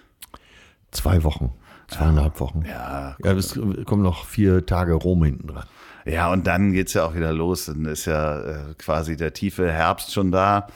Zwei 0.90 1.24
Wochen, 1.24 1.52
zweieinhalb 1.88 2.38
Wochen. 2.40 2.64
Ja, 2.68 3.16
Ja, 3.24 3.32
es 3.32 3.58
kommen 3.86 4.02
noch 4.02 4.26
vier 4.26 4.66
Tage 4.66 4.92
Rom 4.92 5.24
hinten 5.24 5.48
dran. 5.48 5.64
Ja, 6.04 6.30
und 6.30 6.46
dann 6.46 6.72
geht's 6.72 6.92
ja 6.92 7.06
auch 7.06 7.14
wieder 7.14 7.32
los. 7.32 7.66
Dann 7.66 7.86
ist 7.86 8.04
ja 8.04 8.40
äh, 8.40 8.74
quasi 8.76 9.16
der 9.16 9.32
tiefe 9.32 9.70
Herbst 9.72 10.12
schon 10.12 10.30
da. 10.30 10.68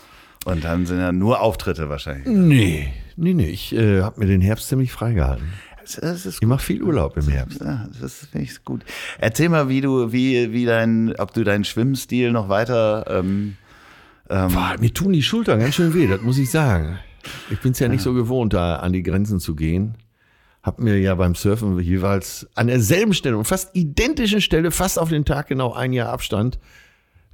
Und 0.45 0.65
dann 0.65 0.87
sind 0.87 0.99
ja 0.99 1.13
nur 1.13 1.41
Auftritte 1.41 1.89
wahrscheinlich. 1.89 2.27
Nee, 2.27 2.93
nee, 3.17 3.35
nee. 3.35 3.49
Ich 3.49 3.75
äh, 3.75 4.03
habe 4.03 4.21
mir 4.21 4.27
den 4.27 4.41
Herbst 4.41 4.69
ziemlich 4.69 4.93
freigehalten. 4.93 5.47
Ich 5.85 6.43
mache 6.43 6.63
viel 6.63 6.83
Urlaub 6.83 7.17
im 7.17 7.29
Herbst. 7.29 7.61
Ja, 7.61 7.89
das 8.01 8.27
finde 8.31 8.47
ich 8.47 8.65
gut. 8.65 8.85
Erzähl 9.19 9.49
mal, 9.49 9.69
wie 9.69 9.81
du, 9.81 10.13
wie, 10.13 10.53
wie 10.53 10.65
dein, 10.65 11.15
ob 11.17 11.33
du 11.33 11.45
deinen 11.45 11.65
Schwimmstil 11.65 12.31
noch 12.31 12.49
weiter. 12.49 13.05
Ähm, 13.09 13.57
Boah, 14.29 14.77
mir 14.81 14.95
tun 14.95 15.13
die 15.13 15.23
Schultern 15.23 15.61
ganz 15.61 15.75
schön 15.75 15.93
weh, 15.93 16.07
das 16.07 16.23
muss 16.23 16.39
ich 16.39 16.51
sagen. 16.51 16.99
Ich 17.51 17.61
bin 17.61 17.73
es 17.73 17.79
ja 17.79 17.89
nicht 17.89 18.03
so 18.03 18.15
gewohnt, 18.15 18.55
da 18.55 18.77
an 18.77 18.93
die 18.93 19.03
Grenzen 19.03 19.41
zu 19.41 19.55
gehen. 19.55 19.97
Hab 20.63 20.79
mir 20.79 20.99
ja 20.99 21.15
beim 21.17 21.35
Surfen 21.35 21.79
jeweils 21.81 22.49
an 22.55 22.69
derselben 22.69 23.15
Stelle 23.15 23.37
und 23.37 23.45
fast 23.45 23.75
identischen 23.75 24.41
Stelle, 24.41 24.71
fast 24.71 24.99
auf 24.99 25.09
den 25.09 25.25
Tag 25.25 25.49
genau 25.49 25.73
ein 25.75 25.93
Jahr 25.93 26.11
Abstand, 26.11 26.59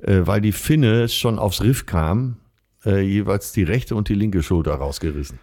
äh, 0.01 0.23
weil 0.25 0.41
die 0.41 0.53
Finne 0.53 1.09
schon 1.09 1.39
aufs 1.39 1.63
Riff 1.63 1.87
kam, 1.87 2.37
äh, 2.85 3.01
jeweils 3.01 3.53
die 3.53 3.63
rechte 3.63 3.95
und 3.95 4.09
die 4.09 4.15
linke 4.15 4.43
Schulter 4.43 4.75
rausgerissen. 4.75 5.39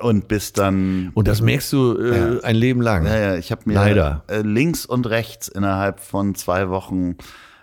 und 0.00 0.28
bis 0.28 0.52
dann. 0.52 1.10
Und 1.14 1.28
das 1.28 1.40
merkst 1.40 1.72
du 1.72 1.96
äh, 1.98 2.42
ein 2.42 2.56
Leben 2.56 2.80
lang. 2.80 3.04
Naja, 3.04 3.36
ich 3.36 3.50
habe 3.50 3.62
mir 3.66 3.74
Leider. 3.74 4.24
äh, 4.28 4.40
links 4.42 4.86
und 4.86 5.06
rechts 5.08 5.48
innerhalb 5.48 6.00
von 6.00 6.34
zwei 6.34 6.68
Wochen 6.68 7.16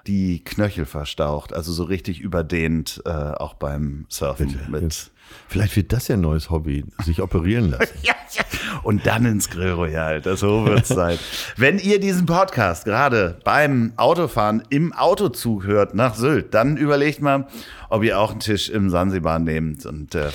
die 0.07 0.43
Knöchel 0.43 0.85
verstaucht, 0.85 1.53
also 1.53 1.71
so 1.71 1.83
richtig 1.83 2.19
überdehnt, 2.19 3.01
äh, 3.05 3.09
auch 3.09 3.53
beim 3.53 4.05
Surfen. 4.09 4.59
Mit, 4.69 5.11
Vielleicht 5.47 5.75
wird 5.75 5.91
das 5.93 6.07
ja 6.07 6.15
ein 6.15 6.21
neues 6.21 6.49
Hobby, 6.49 6.85
sich 7.03 7.21
operieren 7.21 7.71
lassen. 7.71 7.93
ja, 8.03 8.13
ja. 8.31 8.43
Und 8.83 9.05
dann 9.05 9.25
ins 9.25 9.49
Grill 9.49 9.71
Royal, 9.71 10.21
das 10.21 10.41
so 10.41 10.65
wird's 10.65 10.89
sein. 10.89 11.17
Wenn 11.57 11.79
ihr 11.79 11.99
diesen 11.99 12.25
Podcast 12.25 12.85
gerade 12.85 13.39
beim 13.43 13.93
Autofahren 13.97 14.63
im 14.69 14.93
Autozug 14.93 15.65
hört 15.65 15.95
nach 15.95 16.15
Sylt, 16.15 16.53
dann 16.53 16.77
überlegt 16.77 17.21
mal, 17.21 17.47
ob 17.89 18.03
ihr 18.03 18.19
auch 18.19 18.31
einen 18.31 18.39
Tisch 18.39 18.69
im 18.69 18.89
Sansibar 18.89 19.39
nehmt 19.39 19.85
und 19.85 20.15
äh, 20.15 20.29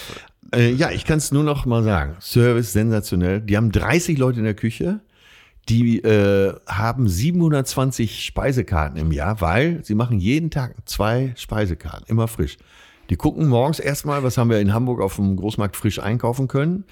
Äh, 0.54 0.72
ja, 0.72 0.90
ich 0.90 1.04
kann 1.04 1.18
es 1.18 1.32
nur 1.32 1.42
noch 1.42 1.66
mal 1.66 1.82
sagen. 1.82 2.16
Service 2.20 2.72
sensationell. 2.72 3.40
Die 3.40 3.56
haben 3.56 3.72
30 3.72 4.18
Leute 4.18 4.38
in 4.38 4.44
der 4.44 4.54
Küche. 4.54 5.00
Die 5.68 6.02
äh, 6.02 6.54
haben 6.66 7.08
720 7.08 8.24
Speisekarten 8.24 8.98
im 8.98 9.12
Jahr, 9.12 9.40
weil 9.40 9.82
sie 9.82 9.94
machen 9.94 10.18
jeden 10.18 10.50
Tag 10.50 10.74
zwei 10.84 11.32
Speisekarten, 11.36 12.06
immer 12.06 12.28
frisch. 12.28 12.58
Die 13.10 13.16
gucken 13.16 13.48
morgens 13.48 13.78
erstmal, 13.78 14.22
was 14.22 14.38
haben 14.38 14.50
wir 14.50 14.60
in 14.60 14.72
Hamburg 14.72 15.00
auf 15.00 15.16
dem 15.16 15.36
Großmarkt 15.36 15.76
frisch 15.76 15.98
einkaufen 15.98 16.48
können. 16.48 16.84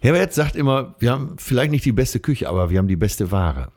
Herbert 0.00 0.32
sagt 0.32 0.56
immer, 0.56 0.94
wir 0.98 1.12
haben 1.12 1.36
vielleicht 1.38 1.70
nicht 1.70 1.84
die 1.84 1.92
beste 1.92 2.20
Küche, 2.20 2.48
aber 2.48 2.70
wir 2.70 2.78
haben 2.78 2.88
die 2.88 2.96
beste 2.96 3.30
Ware. 3.30 3.70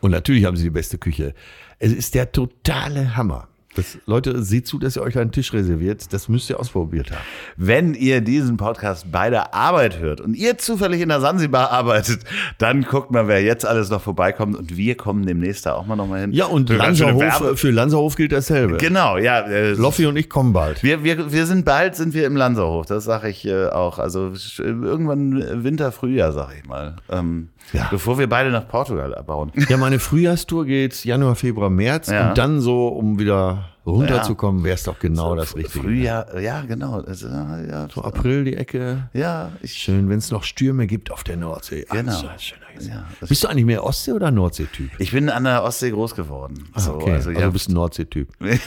Und 0.00 0.10
natürlich 0.10 0.44
haben 0.44 0.56
sie 0.56 0.64
die 0.64 0.70
beste 0.70 0.98
Küche. 0.98 1.34
Es 1.78 1.92
ist 1.92 2.14
der 2.14 2.32
totale 2.32 3.16
Hammer. 3.16 3.48
Das, 3.76 3.98
Leute, 4.04 4.42
seht 4.42 4.66
zu, 4.66 4.80
dass 4.80 4.96
ihr 4.96 5.02
euch 5.02 5.16
einen 5.16 5.30
Tisch 5.30 5.52
reserviert. 5.52 6.12
Das 6.12 6.28
müsst 6.28 6.50
ihr 6.50 6.58
ausprobiert 6.58 7.12
haben. 7.12 7.20
Wenn 7.56 7.94
ihr 7.94 8.20
diesen 8.20 8.56
Podcast 8.56 9.12
bei 9.12 9.30
der 9.30 9.54
Arbeit 9.54 10.00
hört 10.00 10.20
und 10.20 10.34
ihr 10.34 10.58
zufällig 10.58 11.00
in 11.00 11.08
der 11.08 11.20
Sansibar 11.20 11.70
arbeitet, 11.70 12.22
dann 12.58 12.82
guckt 12.82 13.12
mal, 13.12 13.28
wer 13.28 13.40
jetzt 13.42 13.64
alles 13.64 13.88
noch 13.88 14.02
vorbeikommt 14.02 14.56
und 14.56 14.76
wir 14.76 14.96
kommen 14.96 15.24
demnächst 15.24 15.66
da 15.66 15.74
auch 15.74 15.86
mal 15.86 15.94
noch 15.94 16.08
mal 16.08 16.20
hin. 16.20 16.32
Ja, 16.32 16.46
und 16.46 16.68
Für 16.68 16.76
Lanzerhof, 16.78 17.22
Werbe- 17.22 17.56
für 17.56 17.70
Lanzerhof 17.70 18.16
gilt 18.16 18.32
dasselbe. 18.32 18.76
Genau, 18.78 19.16
ja. 19.18 19.40
Äh, 19.42 19.74
Loffi 19.74 20.06
und 20.06 20.16
ich 20.16 20.28
kommen 20.28 20.52
bald. 20.52 20.82
wir, 20.82 21.04
wir, 21.04 21.30
wir 21.32 21.46
sind 21.46 21.64
bald, 21.64 21.94
sind 21.94 22.12
wir 22.12 22.26
im 22.26 22.34
Lanzerhof, 22.34 22.86
das 22.86 23.04
sage 23.04 23.28
ich 23.28 23.46
äh, 23.46 23.66
auch. 23.66 24.00
Also 24.00 24.32
irgendwann 24.58 25.62
Winter, 25.64 25.92
Frühjahr, 25.92 26.32
sag 26.32 26.48
ich 26.60 26.66
mal. 26.68 26.96
Ähm, 27.08 27.50
Ja. 27.72 27.86
Bevor 27.90 28.18
wir 28.18 28.28
beide 28.28 28.50
nach 28.50 28.66
Portugal 28.66 29.14
abbauen. 29.14 29.52
Ja, 29.68 29.76
meine 29.76 29.98
Frühjahrstour 30.00 30.64
geht 30.66 31.04
Januar, 31.04 31.36
Februar, 31.36 31.70
März. 31.70 32.08
Ja. 32.08 32.30
Und 32.30 32.38
dann 32.38 32.60
so, 32.60 32.88
um 32.88 33.18
wieder 33.20 33.66
runterzukommen, 33.86 34.64
wäre 34.64 34.74
es 34.74 34.82
doch 34.82 34.98
genau 34.98 35.36
das 35.36 35.54
Richtige. 35.56 35.84
Frühjahr, 35.84 36.38
ja, 36.40 36.62
genau. 36.62 37.00
Also, 37.00 37.28
ja, 37.28 37.86
So 37.94 38.02
April 38.02 38.44
die 38.44 38.56
Ecke. 38.56 39.08
ja, 39.12 39.52
ich, 39.62 39.72
Schön, 39.74 40.08
wenn 40.08 40.18
es 40.18 40.30
noch 40.32 40.42
Stürme 40.42 40.86
gibt 40.88 41.10
auf 41.12 41.22
der 41.22 41.36
Nordsee. 41.36 41.86
Ach, 41.88 41.94
Genau. 41.94 42.12
so. 42.12 42.26
Ja, 42.80 43.04
Bist 43.28 43.44
du 43.44 43.48
eigentlich 43.48 43.66
mehr 43.66 43.84
Ostsee- 43.84 44.12
oder 44.12 44.30
Nordsee-Typ? 44.30 44.90
ich 44.98 45.12
bin 45.12 45.28
an 45.28 45.44
der 45.44 45.62
Ostsee 45.62 45.90
groß 45.90 46.14
geworden. 46.14 46.68
So, 46.76 46.94
okay, 46.94 47.12
also, 47.12 47.28
also, 47.28 47.40
ja, 47.40 47.46
du 47.46 47.52
bist 47.52 47.68
ein 47.68 47.74
Nordsee-Typ. 47.74 48.28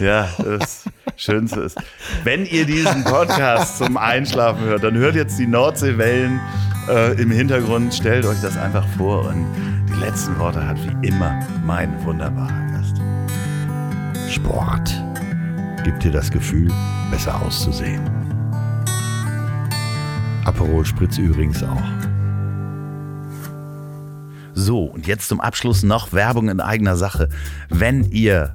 ja 0.00 0.28
das, 0.38 0.84
Schönste 1.18 1.60
ist, 1.62 1.76
wenn 2.22 2.46
ihr 2.46 2.64
diesen 2.64 3.02
Podcast 3.02 3.78
zum 3.78 3.96
Einschlafen 3.96 4.62
hört, 4.64 4.84
dann 4.84 4.94
hört 4.94 5.16
jetzt 5.16 5.36
die 5.36 5.48
Nordseewellen 5.48 6.40
äh, 6.88 7.20
im 7.20 7.32
Hintergrund. 7.32 7.92
Stellt 7.92 8.24
euch 8.24 8.40
das 8.40 8.56
einfach 8.56 8.86
vor 8.96 9.26
und 9.26 9.46
die 9.88 9.98
letzten 9.98 10.38
Worte 10.38 10.64
hat 10.64 10.78
wie 10.86 11.08
immer 11.08 11.40
mein 11.66 11.92
wunderbarer 12.04 12.66
Gast. 12.70 13.00
Sport 14.32 14.94
gibt 15.82 16.04
dir 16.04 16.12
das 16.12 16.30
Gefühl, 16.30 16.70
besser 17.10 17.42
auszusehen. 17.42 18.00
Aperol 20.44 20.86
Spritz 20.86 21.18
übrigens 21.18 21.64
auch. 21.64 21.82
So, 24.54 24.84
und 24.84 25.08
jetzt 25.08 25.28
zum 25.28 25.40
Abschluss 25.40 25.82
noch 25.82 26.12
Werbung 26.12 26.48
in 26.48 26.60
eigener 26.60 26.96
Sache. 26.96 27.28
Wenn 27.70 28.04
ihr 28.12 28.54